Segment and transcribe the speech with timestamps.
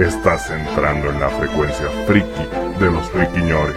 [0.00, 3.76] Estás entrando en la frecuencia friki de los friquiñores.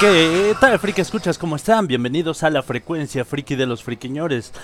[0.00, 1.36] ¿Qué tal, friki escuchas?
[1.36, 1.86] ¿Cómo están?
[1.86, 4.54] Bienvenidos a la frecuencia friki de los friquiñores.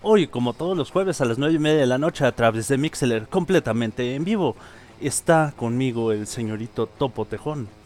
[0.00, 2.68] Hoy, como todos los jueves a las 9 y media de la noche a través
[2.68, 4.56] de Mixler, completamente en vivo,
[4.98, 7.81] está conmigo el señorito Topo Tejón.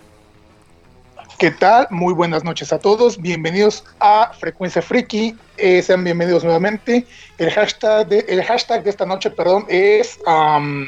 [1.38, 1.86] ¿Qué tal?
[1.90, 3.20] Muy buenas noches a todos.
[3.20, 5.36] Bienvenidos a Frecuencia Friki.
[5.58, 7.06] Eh, sean bienvenidos nuevamente.
[7.36, 10.86] El hashtag de, el hashtag de esta noche, perdón, es am,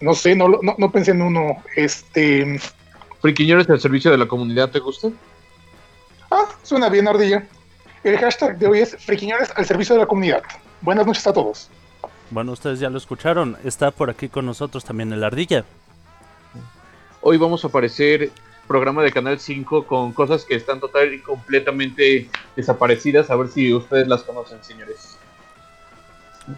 [0.00, 1.62] no sé, no, no, no pensé en uno.
[1.74, 2.60] Este
[3.22, 5.08] Friquiñores al servicio de la comunidad, ¿te gusta?
[6.30, 7.46] ah, suena bien, Ardilla.
[8.04, 10.42] El hashtag de hoy es Friquiñores al servicio de la comunidad.
[10.82, 11.70] Buenas noches a todos.
[12.30, 13.56] Bueno, ustedes ya lo escucharon.
[13.64, 15.64] Está por aquí con nosotros también el Ardilla.
[17.22, 18.30] Hoy vamos a aparecer
[18.68, 23.30] programa de Canal 5 con cosas que están total y completamente desaparecidas.
[23.30, 25.16] A ver si ustedes las conocen, señores.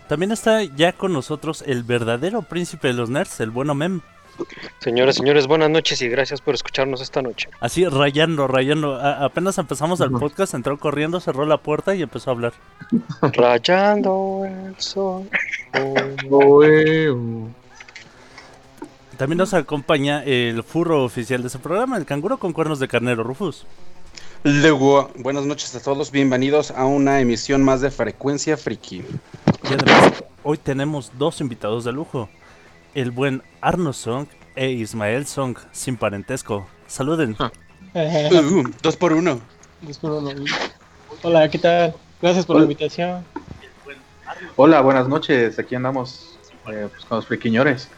[0.09, 4.01] También está ya con nosotros el verdadero príncipe de los nerds, el bueno Mem.
[4.79, 7.49] Señoras, señores, buenas noches y gracias por escucharnos esta noche.
[7.61, 8.95] Así rayando, rayando.
[8.95, 12.53] A- apenas empezamos el podcast, entró corriendo, cerró la puerta y empezó a hablar.
[13.21, 15.29] Rayando el sol.
[19.21, 23.23] También nos acompaña el furro oficial de ese programa, el canguro con cuernos de carnero,
[23.23, 23.67] Rufus.
[24.45, 29.05] Luego, buenas noches a todos, bienvenidos a una emisión más de Frecuencia Friki.
[29.65, 32.31] Y además, hoy tenemos dos invitados de lujo.
[32.95, 36.67] El buen Arno Song e Ismael Song, sin parentesco.
[36.87, 37.37] Saluden.
[37.93, 39.39] Uh, dos por uno.
[41.23, 41.95] Hola, ¿qué tal?
[42.23, 43.23] Gracias por la invitación.
[44.57, 45.59] Hola, buenas noches.
[45.59, 46.39] Aquí andamos
[46.73, 47.91] eh, pues, con los friquiñores.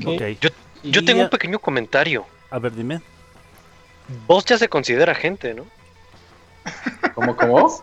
[0.00, 0.38] ¿Qué?
[0.40, 0.50] Yo,
[0.82, 2.26] yo Y tengo un pequeño comentario.
[2.50, 3.00] A ver, dime.
[4.26, 5.66] Vos ya se considera gente, ¿no?
[7.14, 7.82] ¿Cómo, cómo?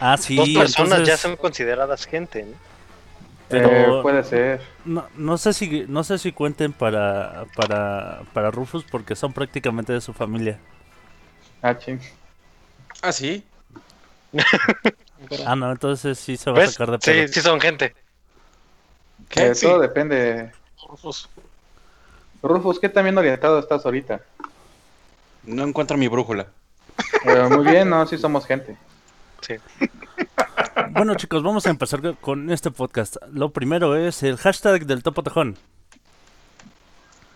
[0.00, 0.36] Ah, sí.
[0.36, 2.56] Dos personas entonces, ya son consideradas gente, ¿no?
[3.48, 4.62] Pero- Eh, puede ser.
[4.84, 9.92] No, no sé si no sé si cuenten para, para, para Rufus porque son prácticamente
[9.92, 10.58] de su familia.
[11.60, 12.00] Ah, ching.
[13.02, 13.44] Ah, sí.
[15.46, 16.72] Ah, no, entonces sí se va a ¿Ves?
[16.72, 17.28] sacar de pedo.
[17.28, 17.94] Sí, sí son gente.
[19.36, 19.66] Eh, Sí.
[19.66, 20.50] Todo depende.
[20.92, 21.26] Rufus.
[22.42, 24.20] Rufus, ¿qué tan bien orientado estás ahorita?
[25.44, 26.48] No encuentro mi brújula.
[27.24, 28.76] Eh, muy bien, no, sí somos gente.
[29.40, 29.54] Sí.
[30.90, 33.16] Bueno, chicos, vamos a empezar con este podcast.
[33.30, 35.56] Lo primero es el hashtag del Topo Tejón.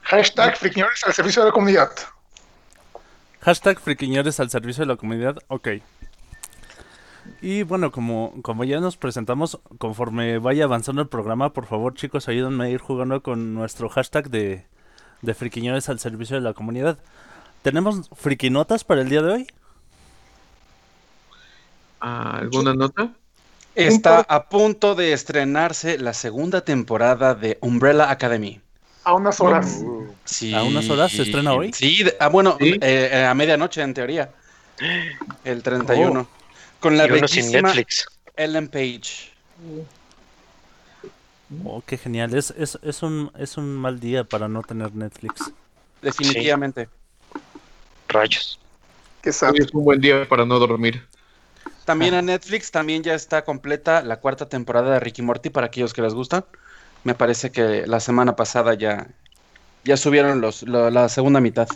[0.03, 1.91] Hashtag Friquiñores al servicio de la comunidad.
[3.41, 5.37] Hashtag friquiñores al servicio de la comunidad.
[5.49, 5.69] Ok.
[7.41, 12.28] Y bueno, como, como ya nos presentamos, conforme vaya avanzando el programa, por favor, chicos,
[12.28, 14.66] ayúdenme a ir jugando con nuestro hashtag de,
[15.22, 16.98] de friquiñores al servicio de la comunidad.
[17.62, 19.47] ¿Tenemos friquinotas para el día de hoy?
[22.00, 23.10] ¿Alguna nota?
[23.75, 28.60] Está a punto de estrenarse la segunda temporada de Umbrella Academy.
[29.04, 29.82] A unas horas.
[30.25, 30.54] Sí.
[30.54, 31.72] ¿A unas horas se estrena hoy?
[31.72, 32.78] Sí, ah, bueno, Sí.
[32.81, 34.31] eh, a medianoche en teoría.
[35.44, 36.26] El 31.
[36.86, 38.06] Con la Y uno sin Netflix.
[38.36, 39.32] Ellen Page.
[41.64, 42.32] Oh, qué genial.
[42.32, 45.52] Es, es, es, un, es un mal día para no tener Netflix.
[46.00, 46.88] Definitivamente.
[48.06, 48.60] Rayos.
[49.20, 49.50] Qué sad.
[49.50, 51.02] Hoy es un buen día para no dormir.
[51.84, 55.92] También a Netflix también ya está completa la cuarta temporada de Ricky Morty para aquellos
[55.92, 56.44] que les gustan.
[57.02, 59.08] Me parece que la semana pasada ya,
[59.84, 61.66] ya subieron los, lo- la segunda mitad.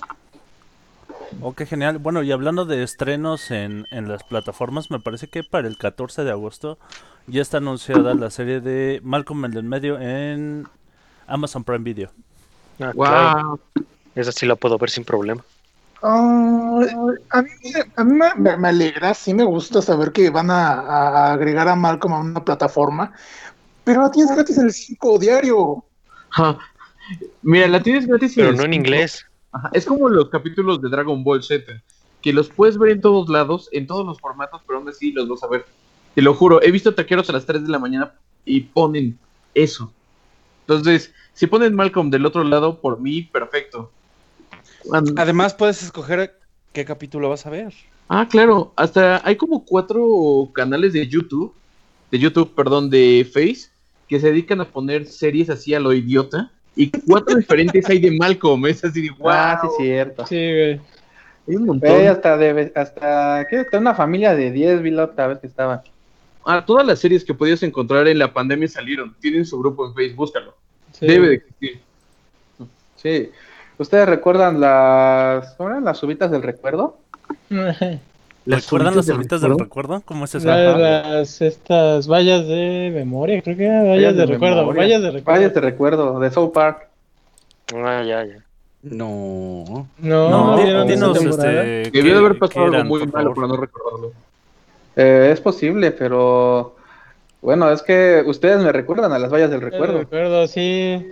[1.40, 1.98] Oh, qué genial.
[1.98, 6.24] Bueno, y hablando de estrenos en, en las plataformas, me parece que para el 14
[6.24, 6.78] de agosto
[7.26, 10.66] ya está anunciada la serie de Malcolm el del medio en
[11.26, 12.10] Amazon Prime Video.
[12.80, 13.48] Ah, claro.
[13.74, 13.84] ¡Wow!
[14.14, 15.44] Esa sí la puedo ver sin problema.
[16.02, 16.80] Ah,
[17.30, 17.50] a mí,
[17.96, 22.14] a mí me, alegra, sí me gusta saber que van a, a agregar a Malcolm
[22.14, 23.12] a una plataforma,
[23.84, 25.84] pero la tienes gratis en el 5 diario.
[27.42, 29.26] Mira, la tienes gratis Pero el no en inglés.
[29.52, 31.82] Ajá, Es como los capítulos de Dragon Ball Z,
[32.22, 35.28] que los puedes ver en todos lados, en todos los formatos, pero aún así los
[35.28, 35.66] vas a ver.
[36.14, 38.14] Te lo juro, he visto taqueros a las 3 de la mañana
[38.44, 39.18] y ponen
[39.54, 39.92] eso.
[40.62, 43.90] Entonces, si ponen Malcolm del otro lado, por mí, perfecto.
[45.16, 46.38] Además puedes escoger
[46.72, 47.74] qué capítulo vas a ver.
[48.08, 51.54] Ah, claro, hasta hay como cuatro canales de YouTube,
[52.10, 53.70] de YouTube, perdón, de Face,
[54.08, 56.50] que se dedican a poner series así a lo idiota.
[56.76, 59.30] Y cuatro diferentes hay de Malcolm, es así de wow.
[59.30, 60.26] Ah, sí, cierto.
[60.26, 60.80] Sí, güey.
[61.48, 61.90] Hay un montón.
[61.90, 63.58] Güey, hasta, de, hasta, ¿qué?
[63.58, 65.82] Hasta una familia de 10 vi la otra vez que estaba.
[66.44, 69.14] Ah, todas las series que podías encontrar en la pandemia salieron.
[69.20, 70.56] Tienen su grupo en Facebook, búscalo.
[70.92, 71.06] Sí.
[71.06, 71.80] Debe de existir.
[72.96, 73.30] Sí.
[73.78, 75.84] ¿Ustedes recuerdan las, ¿cómo eran?
[75.84, 76.98] las subitas del recuerdo?
[78.46, 80.02] ¿Recuerdan las subitas de horitas del recuerdo?
[80.04, 80.46] ¿Cómo es eso?
[80.46, 84.56] La- las, estas vallas de memoria, creo que era vallas de, recuerdo.
[84.58, 84.82] memoria.
[84.82, 85.40] Vallas de recuerdo.
[85.40, 86.88] Vallas de recuerdo, de South Park.
[87.74, 88.36] Ah, ya, ya.
[88.82, 89.86] No.
[89.98, 90.56] No, No,
[90.86, 94.12] dinos, este, Debió de haber pasado algo muy malo para no recordarlo.
[94.96, 96.74] Eh, es posible, pero
[97.42, 99.98] bueno, es que ustedes me recuerdan a las vallas del recuerdo.
[99.98, 101.06] recuerdo, sí.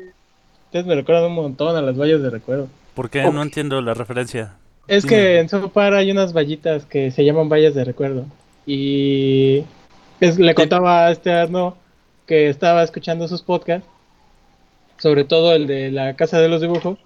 [0.66, 2.68] Ustedes me recuerdan un montón a las vallas de recuerdo.
[2.94, 3.22] ¿Por qué?
[3.30, 4.54] No entiendo la referencia.
[4.88, 5.14] Es Dime.
[5.16, 8.24] que en Sopar hay unas vallitas que se llaman vallas de recuerdo.
[8.66, 9.64] Y
[10.20, 11.76] es- le contaba a este Arno
[12.26, 13.88] que estaba escuchando sus podcasts,
[14.98, 16.98] sobre todo el de la Casa de los Dibujos,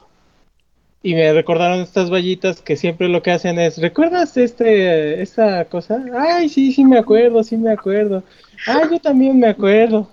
[1.03, 6.03] y me recordaron estas vallitas que siempre lo que hacen es, ¿recuerdas este esta cosa?
[6.17, 8.23] Ay, sí, sí me acuerdo, sí me acuerdo.
[8.67, 10.09] Ay, yo también me acuerdo.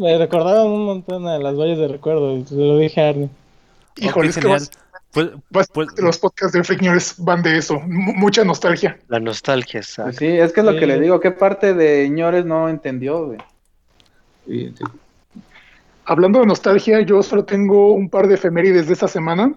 [0.00, 3.30] Me recordaron un montón a las vallas de recuerdo, y se lo dije a Arno.
[3.96, 4.62] Híjole, Ok, es que genial.
[5.12, 7.78] Pues, pues- los podcasts de Freak News van de eso.
[7.80, 8.98] mu- mucha nostalgia.
[9.08, 10.12] La nostalgia, Pues exacto.
[10.18, 10.78] sí, es que es lo Sí.
[10.78, 13.38] que le digo, ¿qué parte de señores no entendió, güey?
[14.46, 14.84] Y- sí.
[16.04, 19.54] Hablando de nostalgia, yo solo tengo un par de efemérides de esta semana.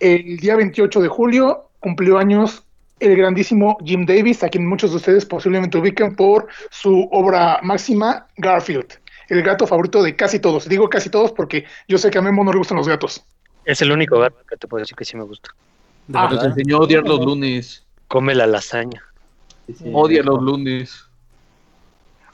[0.00, 2.64] El día 28 de julio cumplió años
[3.00, 8.28] el grandísimo Jim Davis, a quien muchos de ustedes posiblemente ubican por su obra máxima,
[8.36, 8.86] Garfield,
[9.28, 10.68] el gato favorito de casi todos.
[10.68, 13.24] Digo casi todos porque yo sé que a Memo no le gustan los gatos.
[13.64, 15.50] Es el único gato que te puedo decir que sí me gusta.
[16.06, 16.46] ¿de Ah, Nos verdad?
[16.46, 17.82] enseñó a odiar los lunes.
[18.08, 19.02] Come la lasaña.
[19.92, 21.04] Odia los lunes.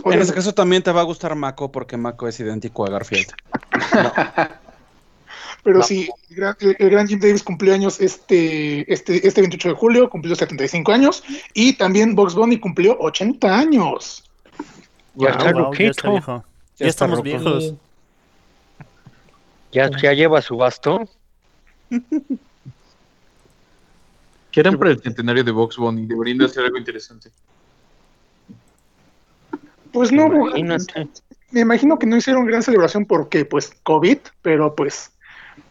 [0.03, 2.91] Oye, En ese caso también te va a gustar Mako porque Mako es idéntico a
[2.91, 3.29] Garfield.
[5.62, 5.85] pero no.
[5.85, 10.09] sí, el gran, el- gran Jim Davis cumplió años este, este, este 28 de julio,
[10.11, 11.23] cumplió 75 años,
[11.55, 14.25] y también Box Bunny cumplió 80 años.
[15.15, 16.11] Ya está wow, ya está ruquito.
[16.12, 16.33] viejo.
[16.33, 16.44] Ya,
[16.85, 17.75] Ya está estamos viejos.
[19.73, 21.09] Ya, ya lleva su bastón.
[24.51, 26.07] ¿Qué harán para el centenario de Box Bunny?
[26.07, 27.31] Deberían de hacer algo interesante.
[29.93, 31.09] Pues no, Imagínate.
[31.51, 35.13] me imagino que no hicieron gran celebración porque, pues, COVID, pero pues,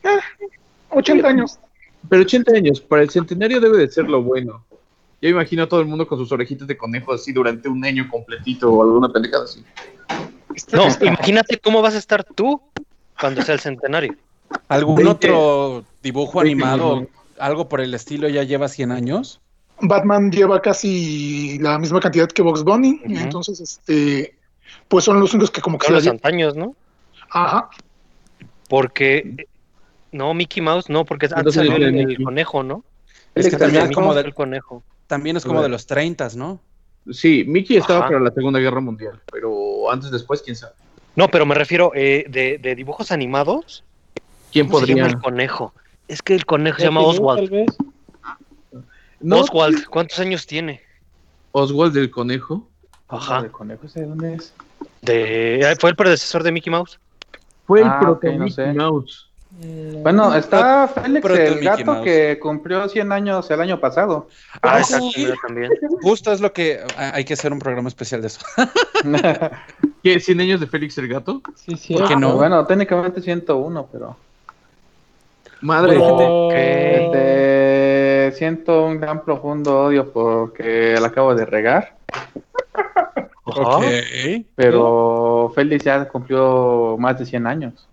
[0.03, 0.19] eh,
[0.89, 1.59] 80 años.
[2.09, 4.65] Pero 80 años, para el centenario debe de ser lo bueno.
[5.21, 8.07] Yo imagino a todo el mundo con sus orejitas de conejo así durante un año
[8.09, 9.63] completito o alguna pendejada así.
[10.71, 12.61] No, imagínate cómo vas a estar tú
[13.19, 14.15] cuando sea el centenario.
[14.67, 15.11] ¿Algún 20.
[15.11, 17.07] otro dibujo 20 animado,
[17.39, 19.41] algo por el estilo, ya lleva 100 años?
[19.81, 24.35] Batman lleva casi la misma cantidad que Box Bunny, entonces, este,
[24.87, 26.75] pues son los únicos que como que Son los antaños, ¿no?
[27.31, 27.69] Ajá,
[28.67, 29.47] Porque.
[30.11, 32.83] No, Mickey Mouse, no, porque antes Entonces, salió el, conejo, ¿no?
[33.35, 34.83] Es que Félix, también es ¿cómo- como El del, conejo.
[35.05, 36.59] también es como de los 30, ¿no?
[37.11, 38.07] Sí, Mickey estaba Ajá.
[38.09, 40.73] para la Segunda Guerra Mundial, pero antes después, quién sabe.
[41.15, 43.83] No, pero me refiero eh, de, de dibujos animados.
[44.51, 45.15] ¿Quién ¿Cómo se llama podría?
[45.17, 45.73] el conejo?
[46.07, 47.39] Es que el conejo se llama Oswald.
[47.39, 47.77] tal vez.
[49.21, 50.81] No, Oswald, ¿cuántos años tiene?
[51.51, 52.67] Oswald del conejo.
[53.07, 53.39] Ajá.
[53.39, 54.53] ¿El conejo ese de dónde es?
[55.01, 56.99] De, eh, fue el predecesor de Mickey Mouse.
[57.65, 58.73] Fue el Ah, proto ok, no Mickey sé.
[58.73, 59.25] Mouse.
[59.51, 62.03] Mm, Bueno, está Félix, Proto el Mickey gato Mouse.
[62.03, 64.27] que cumplió 100 años el año pasado.
[64.61, 65.27] Ah, Ah, exacto, sí.
[65.45, 65.71] también.
[66.01, 68.39] Justo es lo que ah, hay que hacer un programa especial de eso.
[70.03, 70.19] ¿Qué?
[70.19, 71.41] ¿100 años de Félix el gato?
[71.55, 71.93] sí, sí.
[71.93, 72.35] ¿Por qué no?
[72.35, 74.15] Bueno, técnicamente 101, pero
[75.61, 75.93] Madre.
[75.93, 81.95] Pero- este, siento un gran profundo odio porque la acabo de regar.
[83.45, 83.77] Ajá.
[83.77, 83.85] Ok.
[84.55, 87.87] Pero Félix ya cumplió más de 100 años.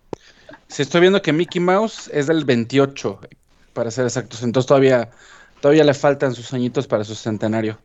[0.69, 3.21] Si estoy viendo que Mickey Mouse es del 28,
[3.73, 4.43] para ser exactos.
[4.43, 5.11] Entonces todavía,
[5.61, 7.79] todavía le faltan sus añitos para su centenario.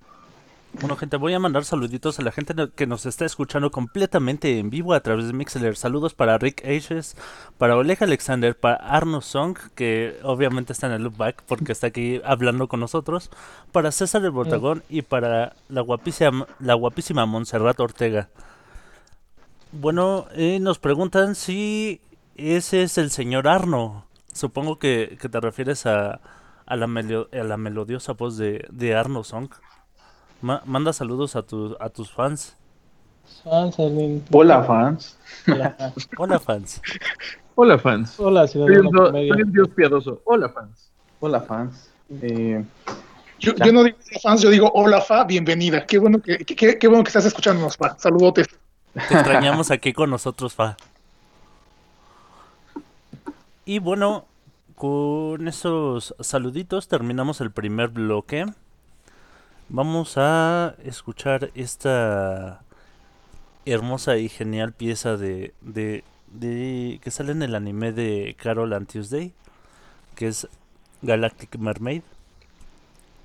[0.79, 4.69] Bueno, gente, voy a mandar saluditos a la gente que nos está escuchando completamente en
[4.69, 5.75] vivo a través de Mixler.
[5.75, 7.17] Saludos para Rick Ages,
[7.57, 12.21] para Oleg Alexander, para Arno Song, que obviamente está en el loopback porque está aquí
[12.23, 13.29] hablando con nosotros,
[13.73, 18.29] para César el Botagón y para la guapísima, la guapísima Montserrat Ortega.
[19.73, 22.01] Bueno, eh, nos preguntan si
[22.35, 24.05] ese es el señor Arno.
[24.33, 26.21] Supongo que, te refieres a,
[26.65, 29.49] la, melodiosa voz de Arno Song.
[30.41, 32.55] Ma- manda saludos a, tu- a tus fans.
[33.43, 35.17] Fans, alguien- Hola, fans.
[35.47, 35.75] Hola,
[36.17, 36.81] Hola, fans.
[37.55, 38.19] Hola, fans.
[38.19, 40.21] Hola, Soy ciudadano un, soy dios piadoso.
[40.25, 40.89] Hola, fans.
[41.19, 41.89] Hola, fans.
[42.21, 42.63] Eh,
[43.39, 45.85] Yo, yo no digo hola fans, yo digo hola Fa, bienvenida.
[45.85, 47.97] Qué bueno que, que- qué bueno que estás escuchándonos, Fa.
[47.97, 48.47] Saludotes.
[48.93, 50.75] Te extrañamos aquí con nosotros, Fa.
[53.65, 54.25] Y bueno,
[54.75, 58.45] con esos saluditos terminamos el primer bloque.
[59.73, 62.61] Vamos a escuchar esta
[63.65, 69.31] hermosa y genial pieza de, de, que sale en el anime de Carol and Tuesday,
[70.15, 70.49] que es
[71.01, 72.01] Galactic Mermaid.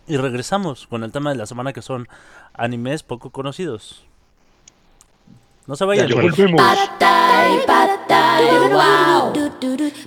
[0.07, 2.07] Y regresamos con el tema de la semana que son
[2.55, 4.07] animes poco conocidos.
[5.67, 6.09] No se vayan.
[8.73, 9.33] Wow.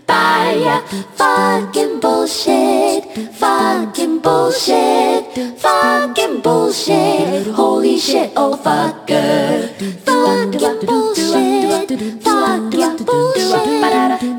[0.07, 0.81] Vaya
[1.15, 5.25] fucking bullshit, fucking bullshit,
[5.57, 7.47] fucking bullshit.
[7.53, 9.69] Holy shit, oh fucker.
[10.05, 11.89] Fucking bullshit,
[12.23, 13.83] fucking bullshit,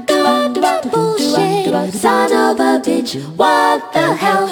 [0.06, 1.09] fucking bullshit.
[1.30, 4.48] Son of a bitch, what the hell?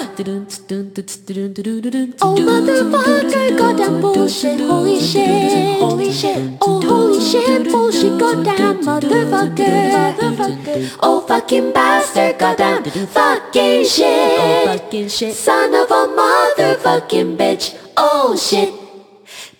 [2.21, 10.97] Oh motherfucker, goddamn bullshit, holy shit, holy shit, oh holy shit, bullshit, goddamn motherfucker, motherfucker,
[11.01, 18.37] oh fucking bastard, goddamn fucking shit, oh fucking shit, son of a motherfucking bitch, oh
[18.37, 18.73] shit.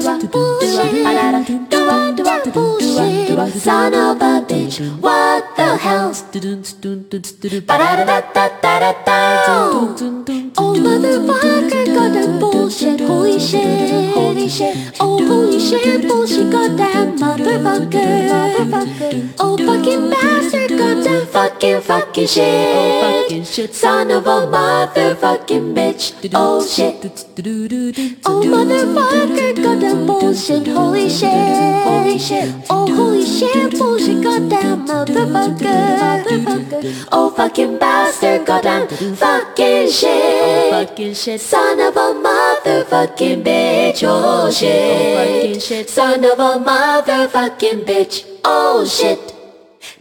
[0.03, 3.61] fucking bullshit, bullshit.
[3.61, 6.13] Son of a bitch, what the hell?
[10.57, 19.29] Oh motherfucker, goddamn bullshit, holy shit, holy shit, oh holy shit, bullshit, goddamn motherfucker, motherfucker,
[19.39, 27.05] oh fucking bastard, goddamn fucking fucking shit, son of a motherfucking bitch, oh shit,
[28.25, 37.07] oh motherfucker, goddamn bullshit, holy shit, holy shit, oh holy shit, bullshit, goddamn motherfucker, motherfucker,
[37.11, 44.45] oh fucking bastard, goddamn oh, fucking shit, fucking shit, son of a motherfucking bitch, oh,
[44.45, 49.19] oh shit, shit, son of a motherfucking bitch, oh shit.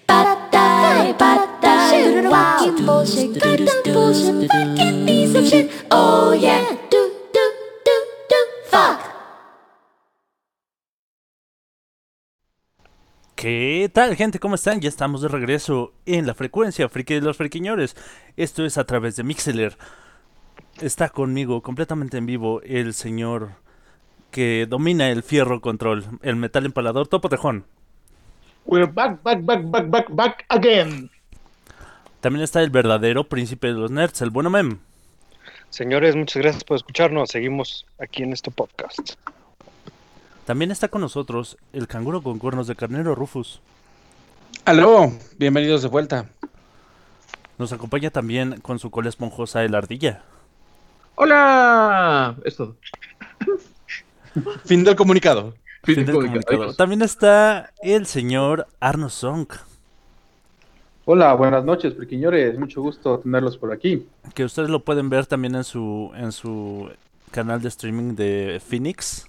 [0.06, 2.74] Ba-da-die, ba-da-die, wow.
[2.84, 6.76] bullshit, goddamn bullshit, fucking piece of shit, oh yeah.
[6.90, 7.09] Do,
[8.70, 9.00] fuck.
[13.34, 14.38] ¿Qué tal, gente?
[14.38, 14.80] ¿Cómo están?
[14.80, 17.96] Ya estamos de regreso en la frecuencia friki de los friquiñores.
[18.36, 19.78] Esto es a través de Mixeler.
[20.80, 23.52] Está conmigo completamente en vivo el señor
[24.30, 27.64] que domina el fierro control, el metal empalador Topo Tejón.
[28.66, 31.10] We're back, back, back, back, back, back again.
[32.20, 34.80] También está el verdadero príncipe de los nerds, el bueno Mem.
[35.70, 37.30] Señores, muchas gracias por escucharnos.
[37.30, 39.12] Seguimos aquí en este podcast.
[40.44, 43.60] También está con nosotros el canguro con cuernos de carnero Rufus.
[44.64, 46.26] Aló, bienvenidos de vuelta.
[47.56, 50.24] Nos acompaña también con su cola esponjosa el ardilla.
[51.14, 52.34] ¡Hola!
[52.44, 52.76] Es todo.
[54.64, 55.54] Fin del comunicado.
[55.84, 56.74] Fin del comunicado.
[56.74, 59.46] También está el señor Arno Song,
[61.12, 62.56] Hola, buenas noches, friquiñores.
[62.56, 64.06] Mucho gusto tenerlos por aquí.
[64.32, 66.88] que ustedes lo pueden ver también en su en su
[67.32, 69.26] canal de streaming de Phoenix.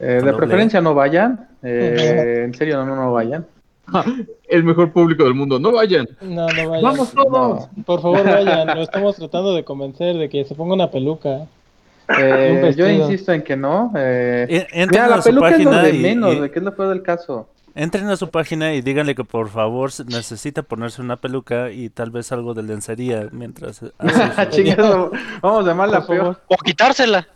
[0.00, 1.46] Eh, de doble preferencia no vayan.
[1.62, 3.44] Eh, en serio, no, no, no vayan.
[4.48, 5.58] El mejor público del mundo.
[5.58, 6.08] No vayan.
[6.22, 6.82] No, no vayan.
[6.82, 7.68] Vamos todos.
[7.84, 8.68] Por favor, vayan.
[8.68, 11.46] Lo estamos tratando de convencer de que se ponga una peluca.
[12.18, 13.92] Eh, Un yo insisto en que no.
[13.94, 16.74] Eh, E- mira, la peluca es lo de y- menos, y- de que es lo
[16.74, 17.46] peor del caso.
[17.74, 22.10] Entren a su página y díganle que por favor necesita ponerse una peluca y tal
[22.10, 23.92] vez algo de lencería mientras su-
[24.50, 26.40] Chingado, vamos a llamarla peor.
[26.48, 27.28] O quitársela.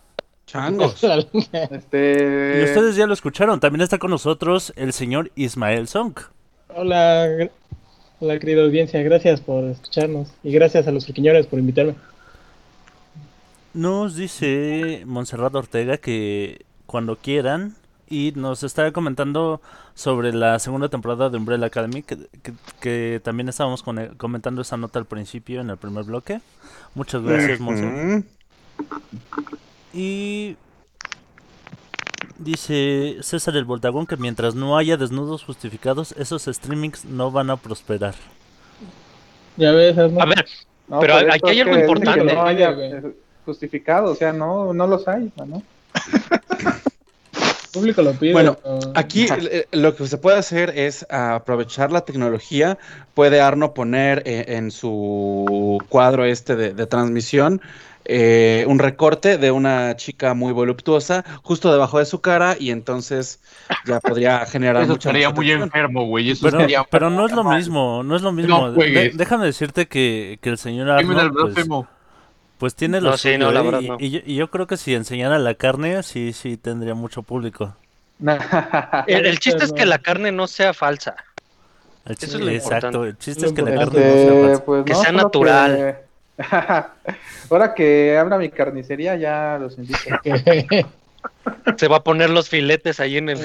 [0.47, 1.01] Changos.
[1.71, 6.15] Este, Y ustedes ya lo escucharon, también está con nosotros el señor Ismael Song.
[6.75, 7.29] Hola,
[8.19, 11.95] hola querida audiencia, gracias por escucharnos y gracias a los friquiñores por invitarme.
[13.75, 17.75] Nos dice Montserrat Ortega que cuando quieran
[18.13, 19.61] y nos está comentando
[19.95, 24.77] sobre la segunda temporada de Umbrella Academy, que, que- que también estábamos con- comentando esa
[24.77, 26.41] nota al principio en el primer bloque.
[26.95, 27.59] Muchas gracias.
[27.61, 28.25] Ujú.
[29.95, 30.57] Y
[32.39, 37.57] dice César el Voltagón que mientras no haya desnudos justificados, esos streamings no van a
[37.57, 38.15] prosperar.
[39.57, 39.97] Ya ves?
[39.99, 40.47] A ver,
[40.89, 42.27] no, pero aquí hay algo importante.
[42.27, 42.75] Que no haya
[43.47, 45.63] justificado, o sea, no, no los hay, ¿no?
[47.73, 48.33] público lo pide.
[48.33, 48.79] Bueno, ¿no?
[48.95, 49.27] Aquí
[49.73, 52.79] lo que se puede hacer es aprovechar la tecnología.
[53.15, 57.61] Puede Arno poner eh, en su cuadro este de, de transmisión
[58.05, 63.41] eh, un recorte de una chica muy voluptuosa justo debajo de su cara y entonces
[63.87, 66.31] ya podría generar Eso mucha estaría muy enfermo, güey.
[66.31, 68.73] Eso Pero, estaría pero no es lo mismo, no es lo mismo.
[68.73, 71.67] De- déjame decirte que, que el señor Arnold, pues.
[72.63, 73.63] Pues tiene lo No, sí, suyo, no, la ¿eh?
[73.65, 73.97] verdad, y, no.
[73.99, 77.75] y yo, y yo creo que si enseñara la carne, sí, sí tendría mucho público.
[79.09, 81.17] El, el chiste es que la carne no sea falsa.
[82.07, 83.09] El Eso chiste- es lo exacto, importante.
[83.09, 84.65] el chiste es que la carne no sea falsa.
[84.65, 85.77] pues Que no, sea natural.
[85.77, 86.13] que-
[87.51, 89.99] Ahora que abra mi carnicería, ya los invito.
[91.77, 93.41] Se va a poner los filetes ahí en el.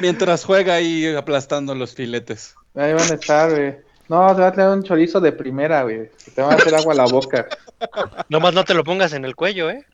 [0.00, 2.56] Mientras juega ahí aplastando los filetes.
[2.74, 3.85] Ahí van a estar, güey.
[4.08, 6.10] No, se va a traer un chorizo de primera, güey.
[6.34, 7.46] Te va a hacer agua a la boca.
[8.28, 9.84] Nomás no te lo pongas en el cuello, ¿eh?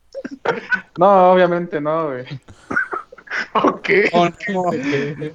[0.97, 2.25] No, obviamente no, güey.
[3.55, 3.89] Ok.
[4.13, 4.63] Oh, no.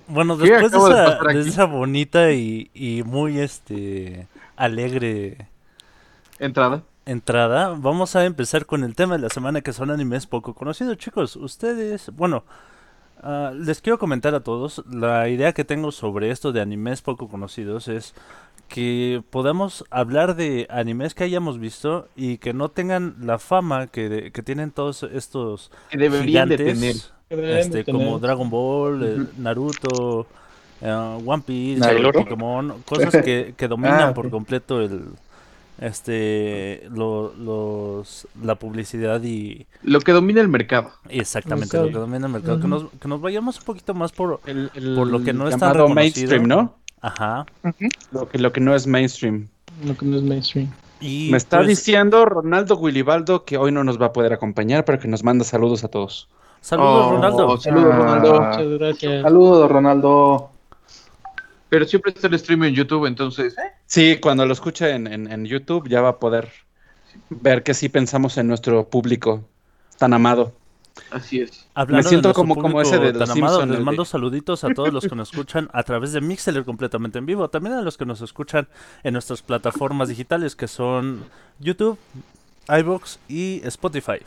[0.06, 5.48] Bueno, ¿Qué después de esa bonita y, y muy este alegre
[6.38, 6.82] Entrada.
[7.06, 10.96] entrada, vamos a empezar con el tema de la semana que son animes poco conocidos,
[10.98, 11.34] chicos.
[11.36, 12.44] Ustedes, bueno,
[13.22, 17.28] ah, les quiero comentar a todos, la idea que tengo sobre esto de animes poco
[17.28, 18.14] conocidos es
[18.68, 24.30] que podamos hablar de animes que hayamos visto y que no tengan la fama que,
[24.32, 26.96] que tienen todos estos Que deberían de tener.
[27.30, 30.26] este, como Dragon Ball, eh, Naruto,
[30.82, 32.20] eh, One Piece, Naruto.
[32.20, 35.02] Pokémon, cosas que, que dominan Ah, por completo el
[35.80, 40.90] este lo- los la publicidad y Lo que domina el mercado.
[41.08, 44.40] exactamente lo que domina el mercado que nos, que nos vayamos un poquito más por
[44.46, 45.94] El, el Por lo que no es tan llamado reconocido.
[45.94, 46.74] mainstream, ¿no?
[47.00, 47.46] ajá
[48.12, 49.48] Lo que, lo que no es mainstream.
[49.86, 50.68] Lo que no es mainstream.
[51.00, 54.84] y Me está pues, diciendo Ronaldo Willibaldo que hoy no nos va a poder acompañar,
[54.84, 56.28] pero que nos manda saludos a todos.
[56.60, 57.96] saludos Oh, Ronaldo Saludos, Ah.
[57.98, 58.40] Ronaldo.
[58.40, 59.22] Muchas gracias.
[59.22, 60.50] Saludos, Ronaldo.
[61.68, 63.56] Pero siempre está el stream en YouTube, entonces.
[63.58, 63.72] ¿eh?
[63.86, 66.50] Sí, cuando lo escuche en, en- en YouTube ya va a poder
[67.30, 69.44] ver que sí pensamos en nuestro público
[69.98, 70.52] tan amado.
[71.12, 71.66] Así es.
[71.74, 74.68] Hablando de siento como- como ese de los tan amado, les mando de- saluditos a
[74.74, 77.96] todos los que nos escuchan a través de Mixler completamente en vivo, también a los
[77.96, 78.66] que nos escuchan
[79.04, 81.24] en nuestras plataformas digitales que son
[81.60, 81.98] YouTube,
[82.68, 84.18] iBox y Spotify.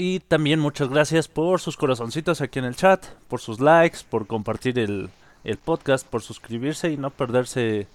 [0.00, 4.28] Y también muchas gracias por sus corazoncitos aquí en el chat, por sus likes, por
[4.28, 5.10] compartir el,
[5.42, 7.88] el podcast, por suscribirse y no perderse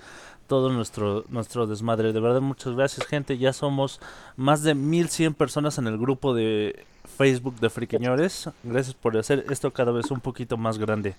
[0.48, 2.12] todo nuestro, nuestro desmadre.
[2.12, 3.38] De verdad, muchas gracias, gente.
[3.38, 4.02] Ya somos
[4.36, 6.86] más de 1100 personas en el grupo de
[7.18, 8.50] Facebook de Friquiñores.
[8.64, 11.16] Gracias por hacer esto cada vez un poquito más grande.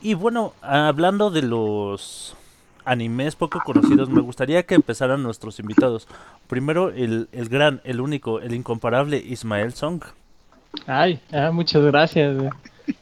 [0.00, 2.36] Y bueno, hablando de los
[2.84, 6.06] animes poco conocidos, me gustaría que empezaran nuestros invitados.
[6.48, 10.02] Primero, el, el gran, el único, el incomparable Ismael Song.
[10.86, 12.36] Ay, ah, muchas gracias.
[12.36, 12.50] güey.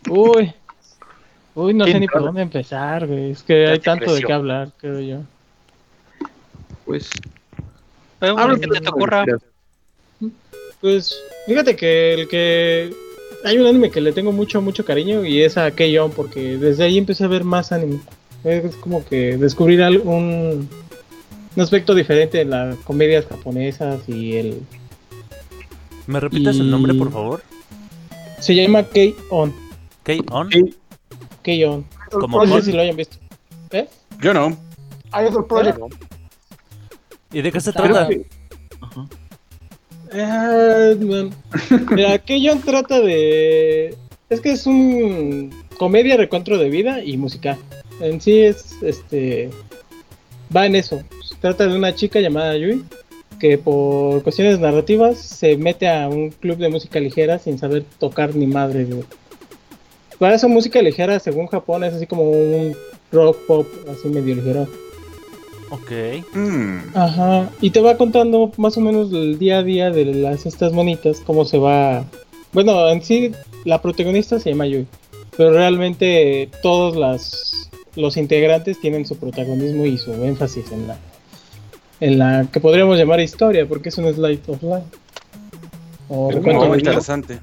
[0.09, 0.55] Uy.
[1.55, 3.33] Uy, no sé ni por dónde empezar, güey.
[3.33, 5.18] Es que hay tanto de qué hablar, creo yo.
[6.87, 7.11] Pues.
[8.18, 9.25] Pero que te te ocurra.
[10.81, 12.95] Pues, fíjate que el que.
[13.45, 16.85] Hay un anime que le tengo mucho, mucho cariño y es a Keion, porque desde
[16.85, 17.99] ahí empecé a ver más anime.
[18.44, 20.68] Es como que descubrir al- un,
[21.57, 24.62] aspecto diferente en las comedias japonesas y el.
[26.07, 27.42] ¿Me repites el nombre, por favor?
[28.40, 29.55] Se llama Keion.
[30.02, 30.50] K-On.
[31.42, 31.85] Keion.
[32.11, 33.16] Como No sé si lo hayan visto.
[33.70, 33.87] ¿Eh?
[34.20, 34.57] Yo no.
[35.14, 35.78] Idol Project.
[37.33, 38.09] ¿Y de qué se trata?
[38.09, 38.26] que-
[40.14, 41.31] Ah, bueno.
[41.90, 43.96] Mira, Keion trata de.
[44.28, 47.59] Es que es un comedia recuentro de vida y musical.
[48.00, 49.50] En sí es este.
[50.55, 51.02] Va en eso.
[51.24, 52.85] Se trata de una chica llamada Yui
[53.42, 58.37] que por cuestiones narrativas se mete a un club de música ligera sin saber tocar
[58.37, 58.85] ni madre.
[58.85, 59.02] güey.
[60.20, 62.76] Para eso música ligera, según Japón, es así como un
[63.11, 64.68] rock pop así medio ligero.
[65.70, 65.90] Ok.
[66.35, 66.78] Mm.
[66.94, 70.72] Ajá, y te va contando más o menos el día a día de las estas
[70.72, 72.05] monitas, cómo se va.
[72.52, 73.33] Bueno, en sí
[73.64, 74.87] la protagonista se llama Yui,
[75.37, 77.62] pero realmente todos las,
[77.96, 80.98] los integrantes tienen su protagonismo y su énfasis en la
[82.00, 84.87] en la que podríamos llamar historia, porque es un slide of life.
[86.09, 87.38] O recuento interesante.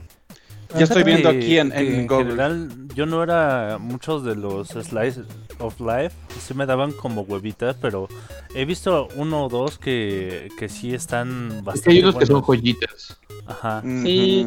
[0.78, 2.26] Ya estoy viendo aquí en, en que Google.
[2.26, 5.26] general yo no era muchos de los slices
[5.60, 8.08] of life, sí me daban como huevitas, pero
[8.54, 12.42] he visto uno o dos que, que sí están Es bastante hay unos que son
[12.42, 13.18] joyitas.
[13.48, 13.82] Ajá.
[13.82, 14.46] Sí.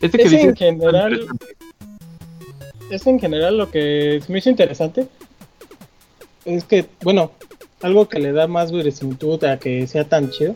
[0.00, 0.48] Este que Ese dice.
[0.48, 1.26] en general,
[2.90, 5.06] es en general lo que me hizo interesante.
[6.44, 7.32] Es que, bueno,
[7.82, 10.54] algo que le da más verosimilitud a que sea tan chido.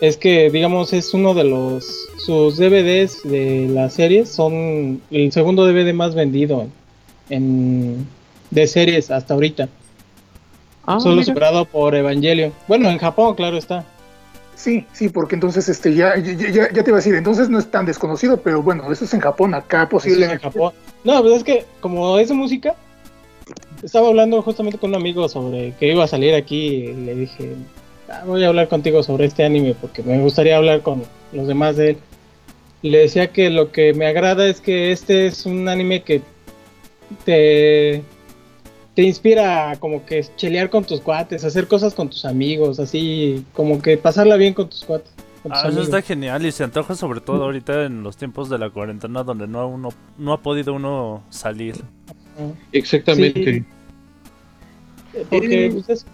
[0.00, 1.84] es que, digamos, es uno de los.
[2.18, 6.66] Sus DVDs de la serie son el segundo DVD más vendido
[7.30, 8.06] en,
[8.50, 9.68] de series hasta ahorita.
[10.84, 11.26] Ah, solo mira.
[11.26, 12.52] superado por Evangelion.
[12.68, 13.84] Bueno, en Japón, claro está.
[14.56, 17.70] Sí, sí, porque entonces este ya, ya, ya- te iba a decir, entonces no es
[17.70, 20.42] tan desconocido, pero bueno, eso es en Japón, acá es en posiblemente.
[20.42, 20.72] Japón.
[21.04, 22.74] No, pues es que, como es música,
[23.82, 26.66] estaba hablando justamente con un amigo sobre que iba a salir aquí.
[26.86, 27.52] Y le dije,
[28.08, 31.76] "Ah, voy a hablar contigo sobre este anime porque me gustaría hablar con los demás
[31.76, 31.98] de él.
[32.82, 36.22] Le decía que lo que me agrada es que este es un anime que
[37.24, 38.02] te,
[38.96, 43.44] te inspira a como que chelear con tus cuates, hacer cosas con tus amigos, así
[43.52, 45.12] como que pasarla bien con tus cuates.
[45.42, 45.84] con tus Ah, eso amigos.
[45.84, 49.46] está genial y se antoja sobre todo ahorita en los tiempos de la cuarentena donde
[49.46, 51.76] no, uno, no ha podido uno salir.
[52.72, 53.54] Exactamente.
[53.54, 53.64] Sí.
[55.30, 56.06] Porque Eh, pues, es-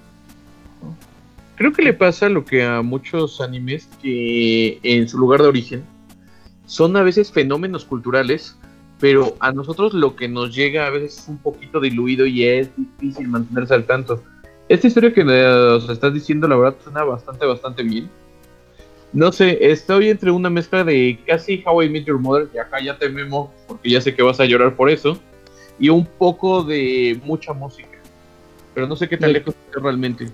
[1.57, 5.85] Creo que le pasa lo que a muchos animes que en su lugar de origen
[6.67, 8.57] son a veces fenómenos culturales,
[9.03, 12.69] pero a nosotros lo que nos llega a veces es un poquito diluido y es
[12.77, 14.23] difícil mantenerse al tanto.
[14.69, 18.09] Esta historia que nos estás diciendo, la verdad, suena bastante, bastante bien.
[19.13, 22.81] No sé, estoy entre una mezcla de casi How I Met Your Mother, y acá
[22.81, 25.19] ya te memo, porque ya sé que vas a llorar por eso,
[25.81, 27.99] y un poco de mucha música.
[28.73, 29.35] Pero no sé qué tan Sí.
[29.35, 30.31] lejos está realmente.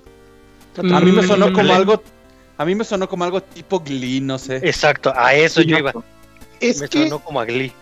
[0.77, 2.03] A mí me sonó Mm, como le- algo.
[2.59, 4.57] A mí me sonó como algo tipo Glee, no sé.
[4.57, 5.91] Exacto, a eso yo iba.
[6.61, 7.73] Es Me que sonó como a Glee.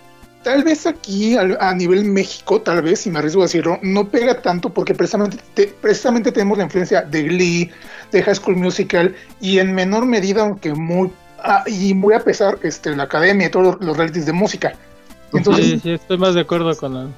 [0.47, 4.09] Tal vez aquí al- a, nivel México, tal vez, si me arriesgo a decirlo, no
[4.09, 7.71] pega tanto porque precisamente, te- precisamente tenemos la influencia de Glee,
[8.13, 11.11] de High School Musical y en menor medida, aunque muy,
[11.43, 14.77] ah, y muy a pesar, este, la academia y todos los, los realities de música.
[15.33, 17.09] Entonces, sí, sí, estoy más de acuerdo con él.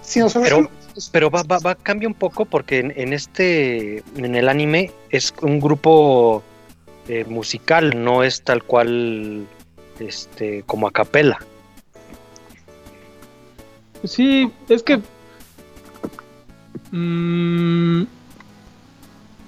[0.00, 0.70] si nos Pero-
[1.10, 5.34] Pero va, va, va, cambia un poco porque en, en este, en el anime es
[5.42, 6.44] un grupo
[7.08, 9.46] eh, musical, no es tal cual,
[9.98, 11.38] este, como a capela.
[14.04, 15.00] Sí, es que.
[16.90, 18.02] mm,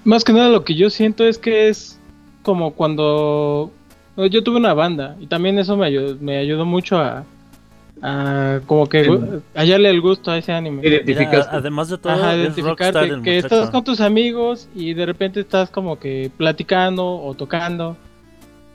[0.05, 1.99] más que nada lo que yo siento es que es
[2.43, 3.73] como cuando.
[4.17, 7.25] Yo tuve una banda y también eso me ayudó, me ayudó mucho a.
[8.01, 9.09] a como que
[9.55, 10.83] hallarle el gusto a ese anime.
[10.83, 13.55] Mira, además de todo, Ajá, es identificar rockstar que, el que muchacho.
[13.57, 17.97] estás con tus amigos y de repente estás como que platicando o tocando.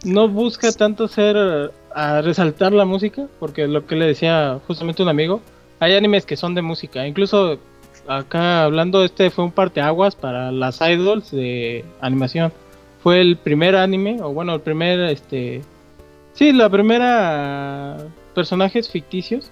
[0.03, 5.09] No busca tanto ser a resaltar la música, porque lo que le decía justamente un
[5.09, 5.41] amigo,
[5.79, 7.07] hay animes que son de música.
[7.07, 7.59] Incluso
[8.07, 12.51] acá hablando, este fue un parteaguas para las idols de animación.
[13.01, 15.61] Fue el primer anime, o bueno, el primer, este...
[16.33, 17.97] Sí, la primera
[18.33, 19.51] personajes ficticios.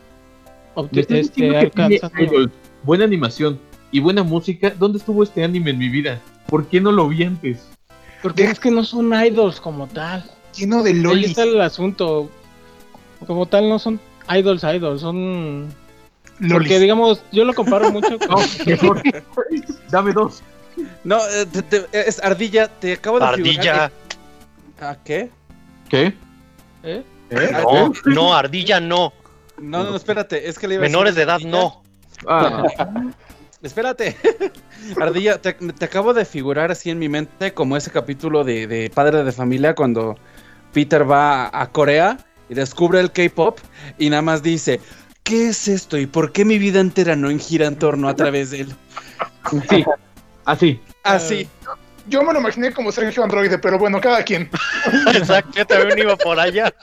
[0.93, 1.71] este,
[2.19, 2.51] idol,
[2.83, 3.59] buena animación
[3.91, 4.73] y buena música.
[4.77, 6.21] ¿Dónde estuvo este anime en mi vida?
[6.47, 7.67] ¿Por qué no lo vi antes?
[8.21, 10.23] Porque es que no son idols como tal.
[10.55, 11.29] lleno de Ahí lolis.
[11.29, 12.29] está el asunto.
[13.25, 15.67] Como tal no son idols idols, son...
[16.39, 16.53] lolis.
[16.53, 18.39] Porque digamos, yo lo comparo mucho con...
[18.81, 19.01] No.
[19.89, 20.41] Dame dos.
[21.03, 25.29] No, eh, te- te- es Ardilla, te acabo de Ardilla, figurar que- ¿Ah, qué?
[25.89, 26.13] ¿Qué?
[26.83, 27.03] ¿Eh?
[27.63, 29.11] no, no, ardilla no.
[29.57, 31.49] No, no, espérate, es que le iba a Menores de edad Ardilla.
[31.51, 31.83] no.
[32.27, 32.63] Ah,
[33.63, 34.15] Espérate.
[35.01, 38.91] Ardilla, te, te acabo de figurar así en mi mente como ese capítulo de, de
[38.91, 40.15] Padre de Familia cuando
[40.73, 42.17] Peter va a, a Corea
[42.49, 43.57] y descubre el K-pop
[43.97, 44.79] y nada más dice:
[45.27, 48.51] ¿Qué es esto y por qué mi vida entera no gira en torno a través
[48.51, 48.73] de él?
[49.69, 49.83] sí.
[50.45, 50.79] Así.
[51.03, 51.49] Así.
[52.07, 54.49] Yo me lo imaginé como Sergio Androide, pero bueno, cada quien.
[55.13, 56.73] Exacto, yo también iba por allá.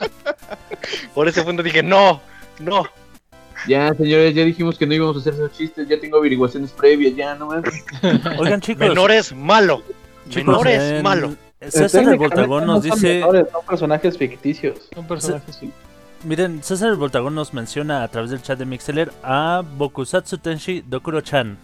[1.15, 2.21] Por ese punto dije, no,
[2.59, 2.85] no.
[3.67, 5.87] Ya, señores, ya dijimos que no íbamos a hacer esos chistes.
[5.87, 7.15] Ya tengo averiguaciones previas.
[7.15, 7.83] Ya, no mames.
[8.37, 9.81] Oigan, chicos, Menores malo.
[10.29, 11.35] chicos, Menores en- malo.
[11.67, 13.15] César el Voltagón nos dice...
[13.21, 14.87] menores, son personajes ficticios.
[14.93, 15.84] Son personajes ficticios.
[16.25, 20.81] Miren, César el Voltagón nos menciona a través del chat de Mixeler a Bokusatsu Tenshi
[20.81, 21.57] Dokuro-chan.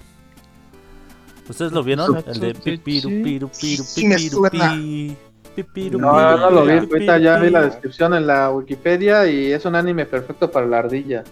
[1.50, 2.24] ¿Ustedes lo vieron?
[2.28, 3.24] El de pipiru Tenshi.
[3.24, 4.74] piru piru Sí, me pipiru suena.
[4.74, 5.18] pi.
[5.56, 6.72] Pipiru, No, piru, no lo vi.
[6.80, 7.72] piru, Ahorita ya piru, vi la piru.
[7.72, 11.24] descripción en la Wikipedia y es un anime perfecto para la ardilla.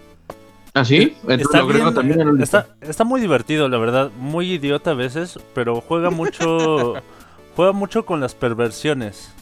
[0.74, 1.16] ¿Ah, sí?
[1.28, 4.10] Está, bien, también en el- está, está muy divertido, la verdad.
[4.18, 6.94] Muy idiota a veces, pero juega mucho.
[7.56, 9.32] juega mucho con las perversiones.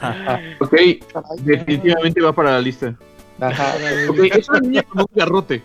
[0.00, 0.40] Ajá.
[0.60, 0.74] Ok,
[1.40, 2.94] definitivamente va para la lista.
[3.40, 3.74] Ajá.
[4.08, 5.62] Ok, es una niña con un garrote.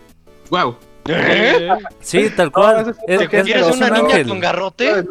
[0.50, 0.76] Wow.
[1.10, 1.68] Eh,
[2.00, 2.80] Sí, tal cual.
[2.82, 4.28] ese es Es, porque es- ¿Tienes es una un niña ángel.
[4.28, 5.04] con garrote?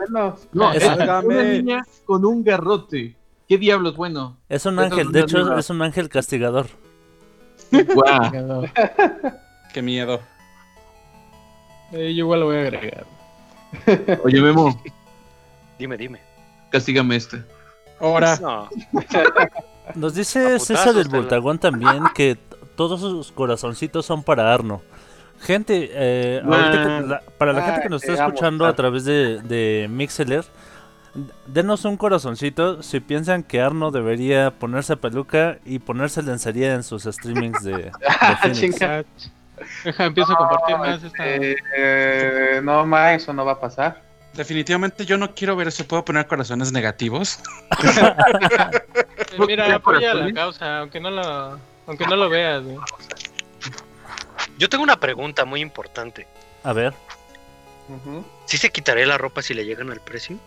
[0.53, 3.15] No, Es- una niña con un garrote.
[3.47, 3.95] ¿Qué diablos?
[3.95, 4.37] Bueno.
[4.49, 6.67] Es un ángel, es de hecho es un ángel castigador.
[7.71, 8.65] Wow.
[9.73, 10.19] Qué miedo.
[11.93, 13.05] Eh, yo igual lo voy a agregar.
[14.23, 14.81] Oye, Memo,
[15.79, 16.19] Dime, dime.
[16.69, 17.43] castígame este.
[17.99, 18.69] Ahora, No.
[19.95, 22.37] Nos A dice César del Voltagón también que
[22.75, 24.81] todos sus corazoncitos son para Arno.
[25.39, 26.47] Gente, eh, que
[27.07, 28.75] la- para la gente que nos está amo, escuchando a Arno.
[28.75, 30.43] través de, de Mixeler,
[31.47, 37.03] denos un corazoncito si piensan que Arno debería ponerse peluca y ponerse lencería en sus
[37.03, 37.91] streamings de, de
[38.41, 38.59] Phoenix.
[38.59, 39.05] Chinga.
[39.85, 41.27] deja, empiezo a compartir más esta.
[41.27, 44.01] Eh, eh, no, ma, eso no va a pasar.
[44.37, 45.85] Definitivamente yo no quiero ver eso.
[45.85, 47.39] ¿Puedo poner corazones negativos?
[47.83, 52.77] Eh, Mira, apoya la causa, aunque no lo, aunque no lo veas, güey.
[54.57, 56.27] Yo tengo una pregunta muy importante.
[56.63, 56.93] A ver.
[58.45, 60.37] ¿Sí se quitaré la ropa si le llegan al precio?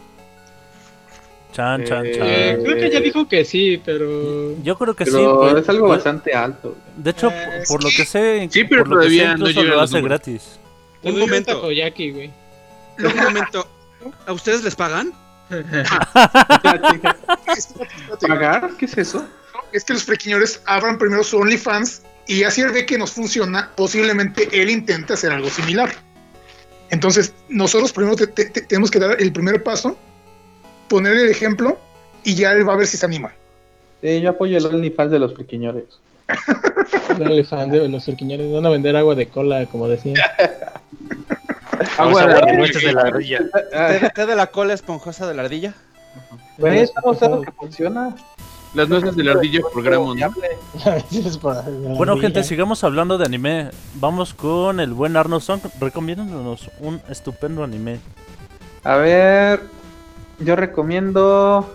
[1.53, 2.27] chan, chan, Eh, chan.
[2.29, 4.57] Eh, creo que ya dijo que sí, pero.
[4.63, 5.11] Yo creo que sí.
[5.13, 6.77] Pero pues, es algo pues, bastante alto.
[6.97, 10.03] De hecho, Eh, por lo que sé, Sí, pero por lo sé, no hace números.
[10.05, 10.59] gratis.
[11.03, 11.61] Un momento.
[11.61, 12.31] güey.
[12.99, 13.69] Un momento.
[14.27, 15.13] ¿A ustedes les pagan?
[18.27, 18.71] ¿Pagar?
[18.79, 19.27] ¿Qué es eso?
[19.73, 23.71] Es que los frequiñores abran primero su OnlyFans y así él ve que nos funciona,
[23.77, 25.91] posiblemente él intente hacer algo similar.
[26.91, 29.97] Entonces, nosotros primero te- te- te- tenemos que dar el primer paso,
[30.89, 31.79] poner el ejemplo
[32.25, 33.33] y ya él va a ver si se anima.
[34.03, 35.85] Sí, yo apoyo el OnlyFans de los pequeñores.
[37.19, 38.53] Los surquiñones.
[38.53, 40.15] Van a vender agua de cola, como decía.
[41.99, 43.41] Agua de nueces de la ardilla.
[43.75, 45.75] Ah, ¿Té, té de la cola esponjosa de la ardilla?
[46.59, 48.15] Güey, estamos algo que funciona.
[48.75, 51.63] Las nueces de la ardilla por la
[51.97, 53.71] Bueno, gente, sigamos hablando de anime.
[53.95, 55.61] Vamos con el buen Arno Song.
[55.81, 57.99] Recomiéndanos un estupendo anime.
[58.85, 59.61] A ver,
[60.39, 61.69] yo recomiendo